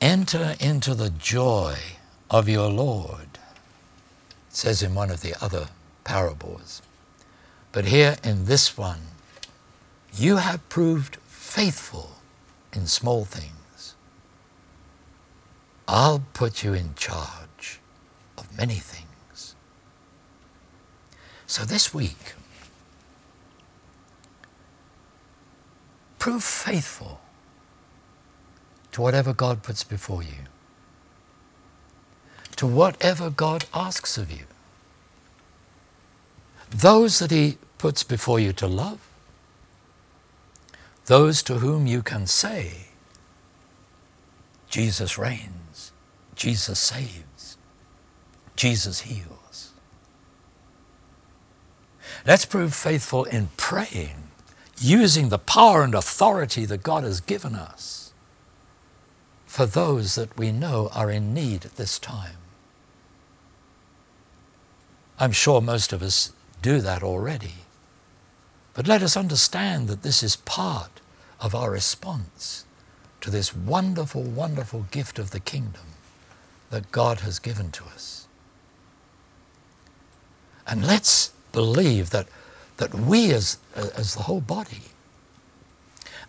Enter 0.00 0.54
into 0.60 0.94
the 0.94 1.10
joy 1.10 1.78
of 2.30 2.48
your 2.48 2.70
Lord, 2.70 3.40
says 4.50 4.84
in 4.84 4.94
one 4.94 5.10
of 5.10 5.20
the 5.20 5.34
other 5.42 5.66
parables. 6.04 6.80
But 7.72 7.86
here 7.86 8.18
in 8.22 8.44
this 8.44 8.78
one, 8.78 9.00
you 10.14 10.36
have 10.36 10.68
proved 10.68 11.16
faithful 11.26 12.12
in 12.72 12.86
small 12.86 13.24
things, 13.24 13.96
I'll 15.88 16.22
put 16.34 16.62
you 16.62 16.72
in 16.72 16.94
charge 16.94 17.80
of 18.38 18.56
many 18.56 18.76
things. 18.76 19.56
So 21.48 21.64
this 21.64 21.92
week, 21.92 22.35
prove 26.26 26.42
faithful 26.42 27.20
to 28.90 29.00
whatever 29.00 29.32
God 29.32 29.62
puts 29.62 29.84
before 29.84 30.24
you, 30.24 30.42
to 32.56 32.66
whatever 32.66 33.30
God 33.30 33.64
asks 33.72 34.18
of 34.18 34.32
you. 34.32 34.42
Those 36.68 37.20
that 37.20 37.30
He 37.30 37.58
puts 37.78 38.02
before 38.02 38.40
you 38.40 38.52
to 38.54 38.66
love, 38.66 38.98
those 41.04 41.44
to 41.44 41.60
whom 41.60 41.86
you 41.86 42.02
can 42.02 42.26
say, 42.26 42.88
Jesus 44.68 45.16
reigns, 45.16 45.92
Jesus 46.34 46.80
saves, 46.80 47.56
Jesus 48.56 49.02
heals. 49.02 49.70
Let's 52.26 52.44
prove 52.44 52.74
faithful 52.74 53.22
in 53.22 53.50
praying, 53.56 54.26
using 54.78 55.28
the 55.28 55.38
power 55.38 55.82
and 55.82 55.94
authority 55.94 56.64
that 56.66 56.82
God 56.82 57.04
has 57.04 57.20
given 57.20 57.54
us 57.54 58.12
for 59.46 59.66
those 59.66 60.14
that 60.16 60.36
we 60.36 60.52
know 60.52 60.90
are 60.94 61.10
in 61.10 61.32
need 61.32 61.64
at 61.64 61.76
this 61.76 61.98
time. 61.98 62.36
I'm 65.18 65.32
sure 65.32 65.60
most 65.60 65.92
of 65.92 66.02
us 66.02 66.32
do 66.60 66.80
that 66.80 67.02
already. 67.02 67.54
But 68.74 68.86
let 68.86 69.02
us 69.02 69.16
understand 69.16 69.88
that 69.88 70.02
this 70.02 70.22
is 70.22 70.36
part 70.36 71.00
of 71.40 71.54
our 71.54 71.70
response 71.70 72.66
to 73.22 73.30
this 73.30 73.54
wonderful, 73.56 74.22
wonderful 74.22 74.86
gift 74.90 75.18
of 75.18 75.30
the 75.30 75.40
kingdom 75.40 75.86
that 76.68 76.92
God 76.92 77.20
has 77.20 77.38
given 77.38 77.70
to 77.70 77.84
us. 77.84 78.26
And 80.66 80.86
let's 80.86 81.32
believe 81.52 82.10
that, 82.10 82.28
that 82.76 82.94
we, 82.94 83.32
as, 83.32 83.58
as 83.74 84.14
the 84.14 84.22
whole 84.22 84.40
body, 84.40 84.82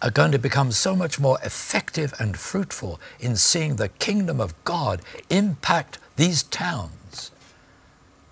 are 0.01 0.11
going 0.11 0.31
to 0.31 0.39
become 0.39 0.71
so 0.71 0.95
much 0.95 1.19
more 1.19 1.39
effective 1.43 2.13
and 2.19 2.37
fruitful 2.37 2.99
in 3.19 3.35
seeing 3.35 3.75
the 3.75 3.89
kingdom 3.89 4.39
of 4.39 4.53
God 4.63 5.01
impact 5.29 5.97
these 6.15 6.43
towns 6.43 7.31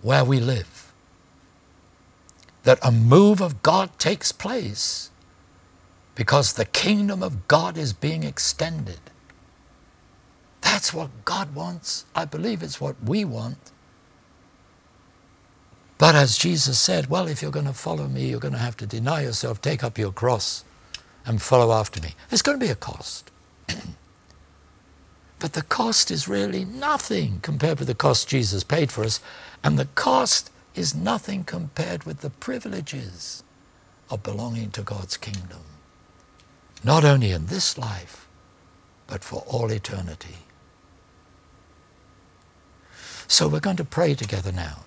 where 0.01 0.23
we 0.23 0.39
live 0.39 0.93
that 2.63 2.79
a 2.83 2.91
move 2.91 3.41
of 3.41 3.61
God 3.63 3.97
takes 3.99 4.31
place 4.31 5.11
because 6.15 6.53
the 6.53 6.65
kingdom 6.65 7.21
of 7.23 7.47
God 7.47 7.77
is 7.77 7.93
being 7.93 8.23
extended. 8.23 8.99
That's 10.61 10.93
what 10.93 11.09
God 11.25 11.53
wants. 11.53 12.05
I 12.15 12.25
believe 12.25 12.63
it's 12.63 12.81
what 12.81 12.95
we 13.03 13.23
want. 13.23 13.71
But 15.97 16.15
as 16.15 16.37
Jesus 16.37 16.77
said, 16.77 17.09
well, 17.09 17.27
if 17.27 17.41
you're 17.41 17.51
going 17.51 17.65
to 17.65 17.73
follow 17.73 18.07
me, 18.07 18.27
you're 18.27 18.39
going 18.39 18.53
to 18.53 18.59
have 18.59 18.77
to 18.77 18.85
deny 18.85 19.21
yourself, 19.21 19.61
take 19.61 19.83
up 19.83 19.97
your 19.97 20.11
cross, 20.11 20.65
and 21.25 21.41
follow 21.41 21.71
after 21.73 22.01
me. 22.01 22.15
There's 22.29 22.41
going 22.41 22.59
to 22.59 22.65
be 22.65 22.71
a 22.71 22.75
cost. 22.75 23.31
but 25.39 25.53
the 25.53 25.61
cost 25.61 26.11
is 26.11 26.27
really 26.27 26.65
nothing 26.65 27.39
compared 27.41 27.79
with 27.79 27.87
the 27.87 27.95
cost 27.95 28.27
Jesus 28.27 28.63
paid 28.63 28.91
for 28.91 29.03
us. 29.03 29.21
And 29.63 29.79
the 29.79 29.87
cost 29.95 30.51
is 30.75 30.93
nothing 30.93 31.45
compared 31.45 32.03
with 32.03 32.19
the 32.19 32.29
privileges 32.29 33.43
of 34.09 34.21
belonging 34.21 34.71
to 34.71 34.81
God's 34.81 35.17
kingdom, 35.17 35.63
not 36.83 37.05
only 37.05 37.31
in 37.31 37.47
this 37.47 37.77
life, 37.77 38.27
but 39.07 39.23
for 39.23 39.43
all 39.47 39.71
eternity. 39.71 40.37
So 43.27 43.47
we're 43.47 43.59
going 43.59 43.77
to 43.77 43.85
pray 43.85 44.13
together 44.13 44.51
now. 44.51 44.85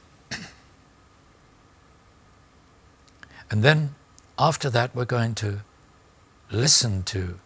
And 3.50 3.62
then 3.62 3.94
after 4.38 4.70
that, 4.70 4.94
we're 4.94 5.04
going 5.04 5.34
to 5.36 5.60
listen 6.50 7.02
to 7.04 7.38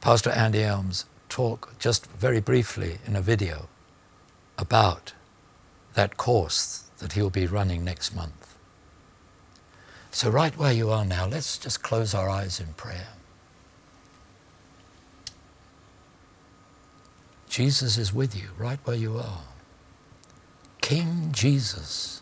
Pastor 0.00 0.30
Andy 0.30 0.62
Elms 0.62 1.06
talk 1.28 1.78
just 1.78 2.06
very 2.10 2.40
briefly 2.40 2.98
in 3.06 3.16
a 3.16 3.22
video 3.22 3.68
about 4.58 5.14
that 5.94 6.16
course 6.16 6.90
that 6.98 7.12
he'll 7.12 7.30
be 7.30 7.46
running 7.46 7.84
next 7.84 8.14
month. 8.14 8.56
So, 10.10 10.28
right 10.28 10.56
where 10.58 10.72
you 10.72 10.90
are 10.90 11.04
now, 11.04 11.26
let's 11.26 11.56
just 11.56 11.82
close 11.82 12.14
our 12.14 12.28
eyes 12.28 12.60
in 12.60 12.74
prayer. 12.74 13.08
Jesus 17.48 17.98
is 17.98 18.12
with 18.12 18.36
you 18.36 18.48
right 18.58 18.78
where 18.84 18.96
you 18.96 19.18
are. 19.18 19.42
King 20.80 21.28
Jesus 21.32 22.21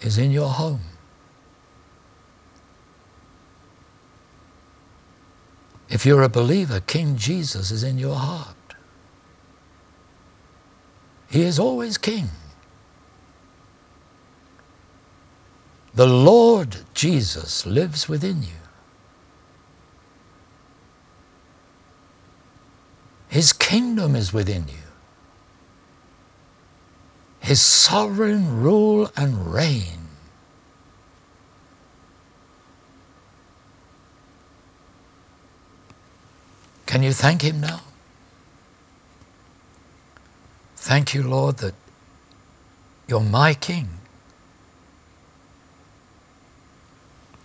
is 0.00 0.18
in 0.18 0.30
your 0.30 0.48
home. 0.48 0.80
If 5.88 6.06
you're 6.06 6.22
a 6.22 6.28
believer, 6.28 6.80
King 6.80 7.16
Jesus 7.16 7.70
is 7.70 7.82
in 7.82 7.98
your 7.98 8.14
heart. 8.14 8.56
He 11.28 11.42
is 11.42 11.58
always 11.58 11.98
king. 11.98 12.28
The 15.94 16.06
Lord 16.06 16.76
Jesus 16.94 17.66
lives 17.66 18.08
within 18.08 18.42
you. 18.42 18.60
His 23.28 23.52
kingdom 23.52 24.16
is 24.16 24.32
within 24.32 24.66
you. 24.68 24.89
His 27.40 27.60
sovereign 27.60 28.62
rule 28.62 29.10
and 29.16 29.52
reign. 29.52 30.08
Can 36.86 37.02
you 37.02 37.12
thank 37.12 37.42
him 37.42 37.60
now? 37.60 37.80
Thank 40.76 41.14
you, 41.14 41.22
Lord, 41.22 41.58
that 41.58 41.74
you're 43.06 43.20
my 43.20 43.54
King, 43.54 43.88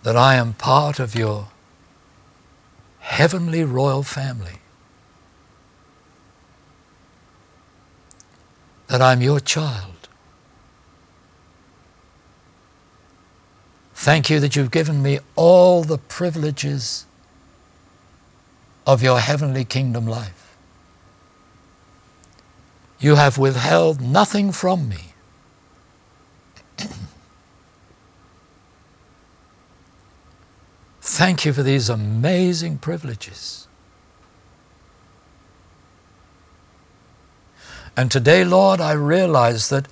that 0.04 0.16
I 0.18 0.36
am 0.36 0.54
part 0.54 1.00
of 1.00 1.16
your 1.16 1.50
heavenly 3.00 3.64
royal 3.64 4.04
family. 4.04 4.60
That 8.88 9.02
I'm 9.02 9.22
your 9.22 9.40
child. 9.40 9.92
Thank 13.94 14.30
you 14.30 14.40
that 14.40 14.56
you've 14.56 14.72
given 14.72 15.02
me 15.02 15.20
all 15.36 15.84
the 15.84 15.98
privileges 15.98 17.06
of 18.86 19.02
your 19.02 19.20
heavenly 19.20 19.66
kingdom 19.66 20.06
life. 20.06 20.58
You 23.00 23.16
have 23.16 23.38
withheld 23.38 24.00
nothing 24.02 24.52
from 24.52 24.90
me. 24.90 25.14
Thank 31.02 31.46
you 31.46 31.54
for 31.54 31.64
these 31.64 31.90
amazing 31.90 32.78
privileges. 32.80 33.65
And 37.98 38.12
today, 38.12 38.44
Lord, 38.44 38.82
I 38.82 38.92
realize 38.92 39.70
that 39.70 39.88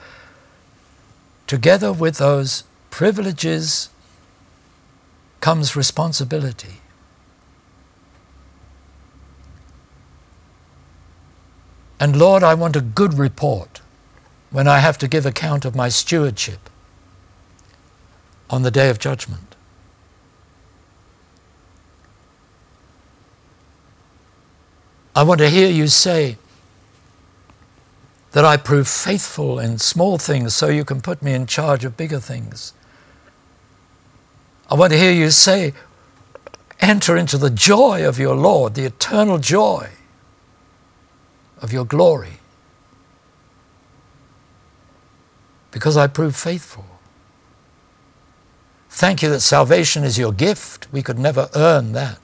together 1.47 1.93
with 1.93 2.17
those 2.17 2.63
privileges 2.89 3.89
comes 5.39 5.75
responsibility. 5.75 6.81
And 11.99 12.17
Lord, 12.17 12.43
I 12.43 12.53
want 12.53 12.75
a 12.75 12.81
good 12.81 13.13
report 13.13 13.79
when 14.51 14.67
I 14.67 14.79
have 14.79 14.97
to 14.97 15.07
give 15.07 15.25
account 15.25 15.63
of 15.63 15.75
my 15.75 15.87
stewardship 15.87 16.69
on 18.49 18.63
the 18.63 18.71
day 18.71 18.89
of 18.89 18.99
judgment. 18.99 19.55
I 25.15 25.23
want 25.23 25.39
to 25.39 25.49
hear 25.49 25.69
you 25.69 25.87
say, 25.87 26.37
that 28.33 28.43
I 28.43 28.57
prove 28.57 28.87
faithful 28.87 29.59
in 29.59 29.77
small 29.77 30.17
things 30.17 30.55
so 30.55 30.67
you 30.67 30.83
can 30.83 31.01
put 31.01 31.21
me 31.21 31.33
in 31.33 31.45
charge 31.45 31.85
of 31.85 31.95
bigger 31.95 32.19
things. 32.19 32.73
I 34.69 34.75
want 34.75 34.91
to 34.91 34.97
hear 34.97 35.11
you 35.11 35.29
say, 35.29 35.73
enter 36.79 37.15
into 37.15 37.37
the 37.37 37.51
joy 37.51 38.07
of 38.07 38.17
your 38.17 38.35
Lord, 38.35 38.73
the 38.73 38.85
eternal 38.85 39.37
joy 39.37 39.91
of 41.61 41.71
your 41.71 41.85
glory. 41.85 42.39
Because 45.69 45.95
I 45.95 46.07
prove 46.07 46.35
faithful. 46.35 46.85
Thank 48.89 49.21
you 49.21 49.29
that 49.29 49.41
salvation 49.41 50.03
is 50.03 50.17
your 50.17 50.31
gift. 50.31 50.87
We 50.91 51.03
could 51.03 51.19
never 51.19 51.49
earn 51.55 51.91
that. 51.93 52.19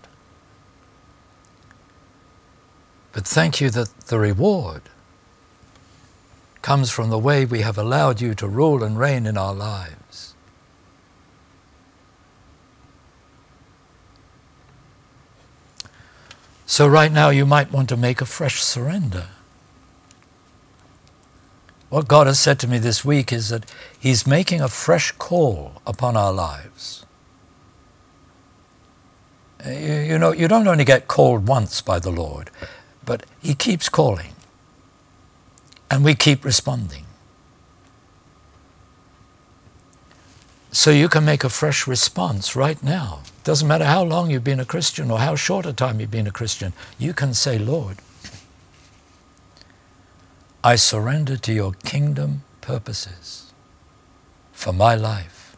But 3.12 3.28
thank 3.28 3.62
you 3.62 3.70
that 3.72 3.90
the 4.08 4.18
reward 4.18 4.84
comes 6.62 6.92
from 6.92 7.10
the 7.10 7.20
way 7.20 7.46
we 7.46 7.62
have 7.62 7.78
allowed 7.78 8.22
you 8.22 8.36
to 8.36 8.48
rule 8.48 8.84
and 8.84 9.00
reign 9.00 9.26
in 9.26 9.38
our 9.38 9.54
lives. 9.54 10.36
So, 16.66 16.88
right 16.88 17.12
now, 17.12 17.30
you 17.30 17.46
might 17.46 17.72
want 17.72 17.90
to 17.90 17.98
make 17.98 18.22
a 18.22 18.26
fresh 18.26 18.62
surrender. 18.62 19.28
What 21.90 22.08
God 22.08 22.28
has 22.28 22.40
said 22.40 22.60
to 22.60 22.68
me 22.68 22.78
this 22.78 23.04
week 23.04 23.34
is 23.34 23.50
that 23.50 23.66
He's 24.00 24.28
making 24.28 24.62
a 24.62 24.68
fresh 24.68 25.12
call 25.14 25.82
upon 25.88 26.16
our 26.16 26.32
lives. 26.32 27.06
You, 29.66 29.74
you 29.74 30.20
know, 30.20 30.32
you 30.32 30.48
don't 30.48 30.68
only 30.68 30.86
get 30.86 31.08
called 31.08 31.48
once 31.48 31.82
by 31.82 31.98
the 31.98 32.12
Lord, 32.12 32.52
but 33.04 33.26
He 33.42 33.56
keeps 33.56 33.90
calling 33.90 34.36
and 35.90 36.04
we 36.04 36.16
keep 36.16 36.46
responding. 36.46 37.06
So 40.72 40.92
you 40.92 41.10
can 41.10 41.26
make 41.26 41.44
a 41.44 41.50
fresh 41.50 41.88
response 41.88 42.56
right 42.56 42.82
now. 42.84 43.22
Doesn't 43.44 43.68
matter 43.68 43.86
how 43.86 44.04
long 44.04 44.30
you've 44.30 44.44
been 44.44 44.60
a 44.60 44.66
Christian 44.66 45.10
or 45.10 45.20
how 45.20 45.36
short 45.36 45.66
a 45.66 45.74
time 45.74 46.00
you've 46.00 46.12
been 46.12 46.28
a 46.28 46.32
Christian. 46.32 46.74
You 47.00 47.14
can 47.14 47.34
say, 47.34 47.58
Lord, 47.58 47.98
I 50.64 50.76
surrender 50.76 51.38
to 51.38 51.54
your 51.54 51.74
kingdom 51.84 52.44
purposes 52.62 53.52
for 54.52 54.74
my 54.74 54.94
life. 54.94 55.56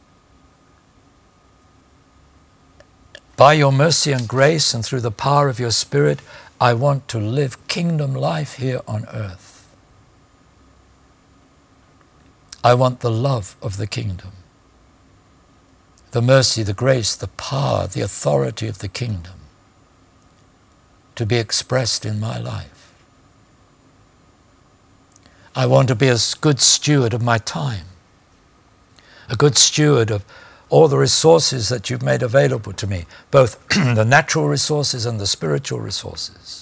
By 3.36 3.54
your 3.54 3.72
mercy 3.72 4.12
and 4.12 4.28
grace 4.28 4.74
and 4.74 4.86
through 4.86 5.02
the 5.02 5.12
power 5.12 5.50
of 5.50 5.60
your 5.60 5.72
Spirit, 5.72 6.20
I 6.62 6.74
want 6.74 7.08
to 7.10 7.20
live 7.20 7.68
kingdom 7.68 8.14
life 8.14 8.54
here 8.54 8.82
on 8.88 9.06
earth. 9.12 9.51
I 12.64 12.74
want 12.76 13.00
the 13.00 13.12
love 13.12 13.56
of 13.62 13.78
the 13.78 13.88
kingdom, 13.88 14.32
the 16.12 16.22
mercy, 16.22 16.64
the 16.64 16.74
grace, 16.74 17.16
the 17.16 17.28
power, 17.28 17.88
the 17.88 18.02
authority 18.02 18.68
of 18.68 18.80
the 18.80 18.88
kingdom 18.88 19.34
to 21.16 21.26
be 21.26 21.38
expressed 21.38 22.06
in 22.06 22.20
my 22.20 22.38
life. 22.38 22.94
I 25.56 25.66
want 25.66 25.88
to 25.90 25.96
be 25.96 26.08
a 26.08 26.18
good 26.40 26.62
steward 26.62 27.14
of 27.14 27.22
my 27.22 27.38
time, 27.40 27.86
a 29.30 29.36
good 29.36 29.58
steward 29.58 30.12
of 30.12 30.24
all 30.70 30.88
the 30.88 30.98
resources 30.98 31.68
that 31.70 31.90
you've 31.90 32.02
made 32.02 32.24
available 32.24 32.74
to 32.74 32.88
me, 32.88 33.06
both 33.30 33.68
the 33.70 34.06
natural 34.06 34.48
resources 34.48 35.06
and 35.06 35.20
the 35.20 35.28
spiritual 35.28 35.80
resources. 35.80 36.61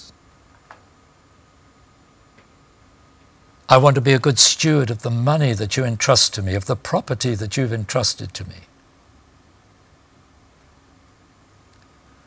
I 3.70 3.76
want 3.76 3.94
to 3.94 4.00
be 4.00 4.12
a 4.12 4.18
good 4.18 4.40
steward 4.40 4.90
of 4.90 5.02
the 5.02 5.10
money 5.10 5.52
that 5.52 5.76
you 5.76 5.84
entrust 5.84 6.34
to 6.34 6.42
me, 6.42 6.56
of 6.56 6.66
the 6.66 6.74
property 6.74 7.36
that 7.36 7.56
you've 7.56 7.72
entrusted 7.72 8.34
to 8.34 8.48
me. 8.48 8.56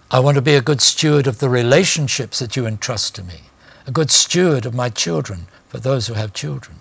I 0.10 0.22
want 0.22 0.36
to 0.36 0.41
be 0.41 0.56
a 0.56 0.62
good 0.62 0.80
steward 0.80 1.28
of 1.28 1.39
the 1.39 1.50
relationships 1.50 2.39
that 2.39 2.56
you 2.56 2.66
entrust 2.66 3.16
to 3.16 3.24
me, 3.24 3.41
a 3.86 3.91
good 3.91 4.10
steward 4.10 4.66
of 4.66 4.74
my 4.74 4.88
children 4.88 5.48
for 5.68 5.80
those 5.80 6.08
who 6.08 6.14
have 6.14 6.32
children, 6.32 6.78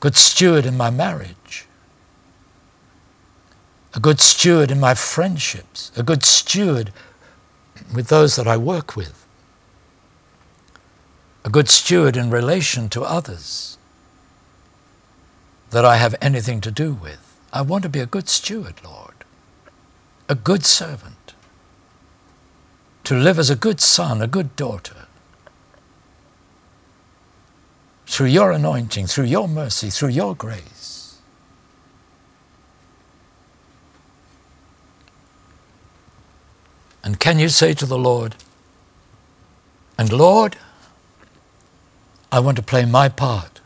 good 0.00 0.16
steward 0.16 0.66
in 0.66 0.76
my 0.76 0.90
marriage, 0.90 1.66
a 3.94 4.00
good 4.00 4.18
steward 4.18 4.72
in 4.72 4.80
my 4.80 4.94
friendships, 4.94 5.92
a 5.96 6.02
good 6.02 6.24
steward 6.24 6.92
with 7.94 8.08
those 8.08 8.34
that 8.34 8.48
I 8.48 8.56
work 8.56 8.96
with 8.96 9.20
a 11.44 11.50
good 11.50 11.68
steward 11.68 12.16
in 12.16 12.30
relation 12.30 12.88
to 12.90 13.02
others 13.02 13.78
that 15.70 15.84
I 15.84 15.96
have 15.96 16.14
anything 16.20 16.60
to 16.62 16.70
do 16.70 16.92
with. 16.92 17.38
I 17.52 17.62
want 17.62 17.82
to 17.84 17.88
be 17.88 18.00
a 18.00 18.06
good 18.06 18.28
steward, 18.28 18.74
Lord, 18.84 19.14
a 20.28 20.34
good 20.34 20.64
servant, 20.64 21.34
to 23.04 23.14
live 23.16 23.38
as 23.38 23.50
a 23.50 23.56
good 23.56 23.80
son, 23.80 24.20
a 24.20 24.26
good 24.26 24.54
daughter. 24.56 25.06
Through 28.06 28.26
your 28.26 28.52
anointing, 28.52 29.06
through 29.06 29.24
your 29.24 29.48
mercy, 29.48 29.88
through 29.88 30.10
your 30.10 30.34
grace. 30.34 31.20
And 37.02 37.18
can 37.18 37.38
you 37.38 37.48
say 37.48 37.72
to 37.74 37.86
the 37.86 37.98
Lord, 37.98 38.36
and 39.96 40.12
Lord, 40.12 40.56
I 42.32 42.38
want 42.38 42.56
to 42.56 42.62
play 42.62 42.84
my 42.84 43.08
part 43.08 43.60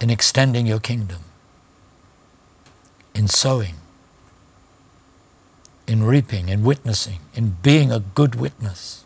in 0.00 0.08
extending 0.08 0.66
your 0.66 0.78
kingdom, 0.78 1.22
in 3.14 3.26
sowing, 3.26 3.74
in 5.86 6.04
reaping, 6.04 6.48
in 6.48 6.62
witnessing, 6.62 7.20
in 7.34 7.56
being 7.62 7.90
a 7.90 8.00
good 8.00 8.36
witness. 8.36 9.04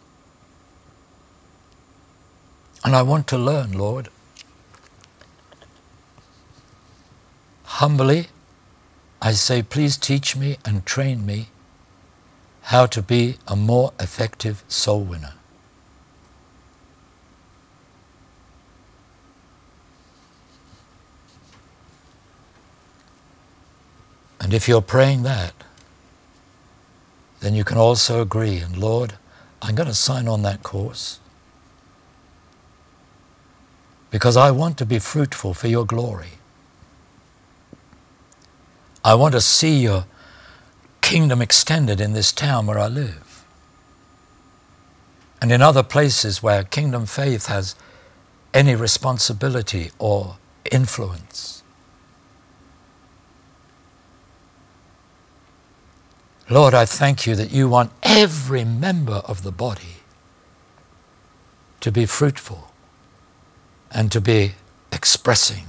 And 2.85 2.95
I 2.95 3.03
want 3.03 3.27
to 3.29 3.39
learn, 3.39 3.73
Lord. 3.73 4.09
Humbly, 7.65 8.29
I 9.23 9.33
say, 9.33 9.63
please 9.63 9.97
teach 9.97 10.37
me 10.37 10.59
and 10.65 10.85
train 10.85 11.25
me 11.25 11.49
how 12.63 12.87
to 12.87 13.01
be 13.01 13.37
a 13.49 13.57
more 13.57 13.93
effective 13.99 14.65
soul 14.69 15.03
winner. 15.03 15.35
And 24.41 24.55
if 24.55 24.66
you're 24.68 24.82
praying 24.82 25.22
that, 25.24 25.53
then 27.41 27.55
you 27.55 27.64
can 27.64 27.78
also 27.78 28.20
agree, 28.20 28.59
and 28.59 28.76
Lord, 28.76 29.14
I'm 29.62 29.74
going 29.74 29.88
to 29.88 29.95
sign 29.95 30.28
on 30.28 30.43
that 30.43 30.62
course 30.62 31.20
because 34.11 34.36
I 34.36 34.51
want 34.51 34.76
to 34.78 34.86
be 34.86 34.99
fruitful 34.99 35.55
for 35.55 35.68
your 35.68 35.86
glory. 35.86 36.32
I 39.05 39.14
want 39.14 39.32
to 39.32 39.41
see 39.41 39.78
your 39.78 40.07
kingdom 41.01 41.41
extended 41.41 42.01
in 42.01 42.12
this 42.12 42.32
town 42.32 42.66
where 42.66 42.78
I 42.78 42.88
live. 42.88 43.45
And 45.41 45.51
in 45.51 45.62
other 45.62 45.82
places 45.82 46.43
where 46.43 46.64
kingdom 46.64 47.07
faith 47.07 47.47
has 47.47 47.74
any 48.53 48.74
responsibility 48.74 49.91
or 49.99 50.36
influence. 50.70 51.60
Lord, 56.51 56.75
I 56.75 56.85
thank 56.85 57.29
you 57.29 57.37
that 57.37 57.53
you 57.53 57.69
want 57.69 57.93
every 58.03 58.65
member 58.65 59.23
of 59.25 59.45
the 59.45 59.53
body 59.53 59.99
to 61.79 61.93
be 61.93 62.07
fruitful 62.07 62.73
and 63.93 64.11
to 64.11 64.21
be 64.21 64.55
expressing 64.91 65.67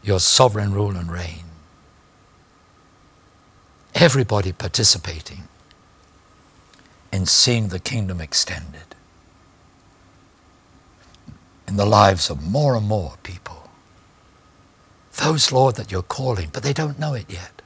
your 0.00 0.20
sovereign 0.20 0.72
rule 0.72 0.96
and 0.96 1.10
reign. 1.10 1.44
Everybody 3.96 4.52
participating 4.52 5.48
in 7.12 7.26
seeing 7.26 7.68
the 7.68 7.80
kingdom 7.80 8.20
extended 8.20 8.94
in 11.66 11.76
the 11.76 11.84
lives 11.84 12.30
of 12.30 12.46
more 12.48 12.76
and 12.76 12.86
more 12.86 13.14
people. 13.24 13.68
Those, 15.16 15.50
Lord, 15.50 15.74
that 15.74 15.90
you're 15.90 16.02
calling, 16.02 16.50
but 16.52 16.62
they 16.62 16.72
don't 16.72 17.00
know 17.00 17.14
it 17.14 17.26
yet. 17.28 17.57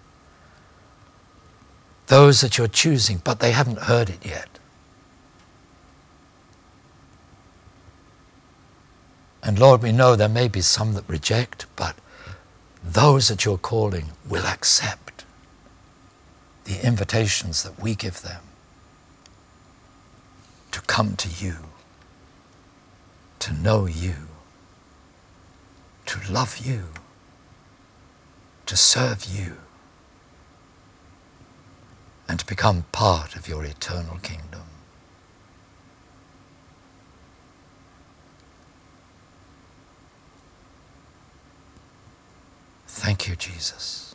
Those 2.07 2.41
that 2.41 2.59
you're 2.59 2.69
choosing, 2.69 3.21
but 3.25 3.41
they 3.41 3.53
haven't 3.53 3.79
heard 3.79 4.11
it 4.11 4.25
yet. 4.25 4.49
And 9.43 9.59
Lord, 9.59 9.83
we 9.83 9.93
know 9.93 10.15
there 10.15 10.29
may 10.29 10.49
be 10.49 10.61
some 10.61 10.95
that 10.95 11.09
reject, 11.09 11.67
but 11.75 11.97
those 12.85 13.29
that 13.29 13.45
you're 13.45 13.59
calling 13.59 14.07
will 14.29 14.47
accept 14.47 15.25
the 16.65 16.85
invitations 16.87 17.63
that 17.65 17.81
we 17.81 17.95
give 17.95 18.23
them 18.23 18.43
to 20.71 20.81
come 20.83 21.17
to 21.17 21.29
you, 21.29 21.57
to 23.41 23.53
know 23.53 23.87
you, 23.87 24.15
to 26.07 26.33
love 26.33 26.59
you, 26.59 26.85
to 28.67 28.77
serve 28.77 29.25
you, 29.25 29.57
and 32.29 32.39
to 32.39 32.47
become 32.47 32.85
part 32.93 33.37
of 33.37 33.49
your 33.49 33.65
eternal 33.65 34.19
kingdom. 34.19 34.63
Thank 42.87 43.29
you, 43.29 43.37
Jesus. 43.37 44.15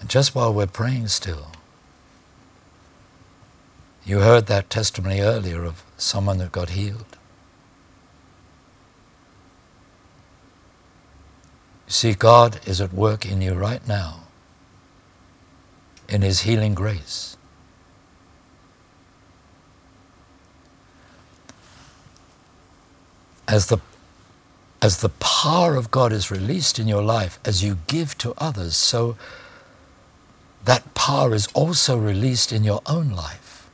And 0.00 0.10
just 0.10 0.34
while 0.34 0.52
we're 0.52 0.66
praying 0.66 1.08
still, 1.08 1.52
you 4.04 4.18
heard 4.20 4.46
that 4.46 4.68
testimony 4.70 5.20
earlier 5.20 5.64
of 5.64 5.84
someone 5.96 6.38
that 6.38 6.52
got 6.52 6.70
healed. 6.70 7.16
You 11.86 11.92
see, 11.92 12.14
God 12.14 12.60
is 12.66 12.80
at 12.80 12.92
work 12.92 13.24
in 13.24 13.40
you 13.42 13.54
right 13.54 13.86
now 13.86 14.21
in 16.12 16.22
His 16.22 16.42
healing 16.42 16.74
grace. 16.74 17.36
As 23.48 23.66
the 23.68 23.78
as 24.82 24.98
the 24.98 25.10
power 25.10 25.76
of 25.76 25.90
God 25.90 26.12
is 26.12 26.30
released 26.30 26.78
in 26.78 26.88
your 26.88 27.02
life, 27.02 27.38
as 27.44 27.64
you 27.64 27.78
give 27.86 28.18
to 28.18 28.34
others, 28.38 28.76
so 28.76 29.16
that 30.64 30.94
power 30.94 31.34
is 31.34 31.48
also 31.54 31.98
released 31.98 32.52
in 32.52 32.64
your 32.64 32.82
own 32.86 33.10
life. 33.10 33.70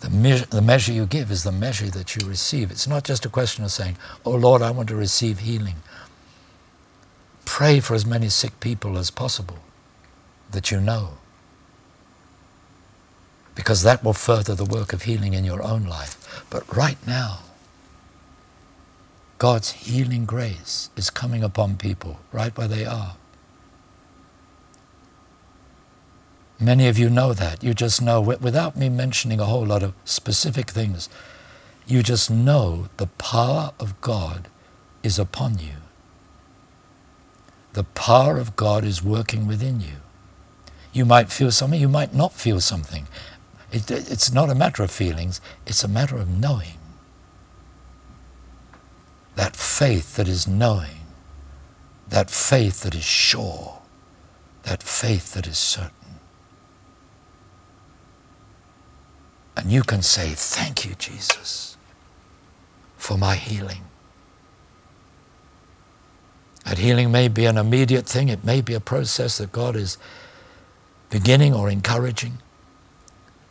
The, 0.00 0.10
me- 0.10 0.44
the 0.50 0.62
measure 0.62 0.92
you 0.92 1.06
give 1.06 1.30
is 1.30 1.44
the 1.44 1.52
measure 1.52 1.88
that 1.90 2.16
you 2.16 2.26
receive. 2.28 2.70
It's 2.70 2.88
not 2.88 3.04
just 3.04 3.26
a 3.26 3.30
question 3.30 3.64
of 3.64 3.72
saying, 3.72 3.96
Oh 4.24 4.32
Lord, 4.32 4.62
I 4.62 4.70
want 4.70 4.88
to 4.90 4.96
receive 4.96 5.40
healing. 5.40 5.76
Pray 7.44 7.80
for 7.80 7.94
as 7.94 8.06
many 8.06 8.28
sick 8.30 8.60
people 8.60 8.98
as 8.98 9.10
possible 9.10 9.58
that 10.54 10.70
you 10.70 10.80
know, 10.80 11.18
because 13.54 13.82
that 13.82 14.02
will 14.02 14.14
further 14.14 14.54
the 14.54 14.64
work 14.64 14.92
of 14.92 15.02
healing 15.02 15.34
in 15.34 15.44
your 15.44 15.62
own 15.62 15.84
life. 15.84 16.44
But 16.50 16.74
right 16.74 16.98
now, 17.06 17.40
God's 19.38 19.72
healing 19.72 20.24
grace 20.24 20.90
is 20.96 21.10
coming 21.10 21.44
upon 21.44 21.76
people 21.76 22.18
right 22.32 22.56
where 22.56 22.68
they 22.68 22.84
are. 22.84 23.16
Many 26.58 26.88
of 26.88 26.98
you 26.98 27.10
know 27.10 27.34
that. 27.34 27.62
You 27.62 27.74
just 27.74 28.00
know, 28.00 28.20
without 28.20 28.76
me 28.76 28.88
mentioning 28.88 29.40
a 29.40 29.44
whole 29.44 29.66
lot 29.66 29.82
of 29.82 29.92
specific 30.04 30.70
things, 30.70 31.08
you 31.86 32.02
just 32.02 32.30
know 32.30 32.88
the 32.96 33.08
power 33.08 33.72
of 33.78 34.00
God 34.00 34.48
is 35.02 35.18
upon 35.18 35.58
you. 35.58 35.74
The 37.74 37.84
power 37.84 38.38
of 38.38 38.56
God 38.56 38.84
is 38.84 39.02
working 39.02 39.46
within 39.46 39.80
you. 39.80 40.03
You 40.94 41.04
might 41.04 41.30
feel 41.30 41.50
something, 41.50 41.80
you 41.80 41.88
might 41.88 42.14
not 42.14 42.32
feel 42.32 42.60
something. 42.60 43.08
It, 43.72 43.90
it's 43.90 44.32
not 44.32 44.48
a 44.48 44.54
matter 44.54 44.82
of 44.84 44.90
feelings, 44.90 45.40
it's 45.66 45.84
a 45.84 45.88
matter 45.88 46.16
of 46.16 46.28
knowing 46.28 46.78
that 49.34 49.56
faith 49.56 50.16
that 50.16 50.28
is 50.28 50.46
knowing, 50.46 51.00
that 52.08 52.30
faith 52.30 52.82
that 52.82 52.94
is 52.94 53.04
sure, 53.04 53.80
that 54.62 54.82
faith 54.82 55.34
that 55.34 55.46
is 55.46 55.58
certain. 55.58 55.90
And 59.56 59.70
you 59.72 59.82
can 59.82 60.02
say, 60.02 60.30
Thank 60.30 60.84
you, 60.84 60.94
Jesus, 60.94 61.76
for 62.96 63.18
my 63.18 63.34
healing. 63.34 63.82
That 66.64 66.78
healing 66.78 67.12
may 67.12 67.28
be 67.28 67.44
an 67.44 67.58
immediate 67.58 68.06
thing, 68.06 68.28
it 68.28 68.44
may 68.44 68.60
be 68.60 68.74
a 68.74 68.80
process 68.80 69.38
that 69.38 69.52
God 69.52 69.76
is 69.76 69.98
beginning 71.14 71.54
or 71.54 71.70
encouraging. 71.70 72.38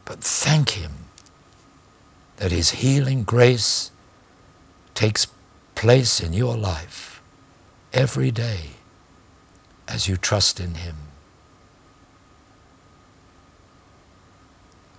But 0.03 0.19
thank 0.19 0.71
Him 0.71 0.91
that 2.35 2.51
His 2.51 2.71
healing 2.71 3.23
grace 3.23 3.89
takes 4.93 5.27
place 5.73 6.19
in 6.19 6.33
your 6.33 6.57
life 6.57 7.21
every 7.93 8.31
day 8.31 8.71
as 9.87 10.09
you 10.09 10.17
trust 10.17 10.59
in 10.59 10.73
Him. 10.73 10.97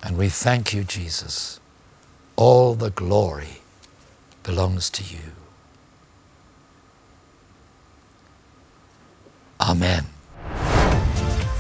And 0.03 0.17
we 0.17 0.31
thank 0.31 0.73
you, 0.73 0.85
Jesus. 0.85 1.61
All 2.35 2.75
the 2.75 2.89
glory 2.89 3.61
belongs 4.43 4.89
to 4.89 5.03
you. 5.05 5.33
Amen. 9.61 10.14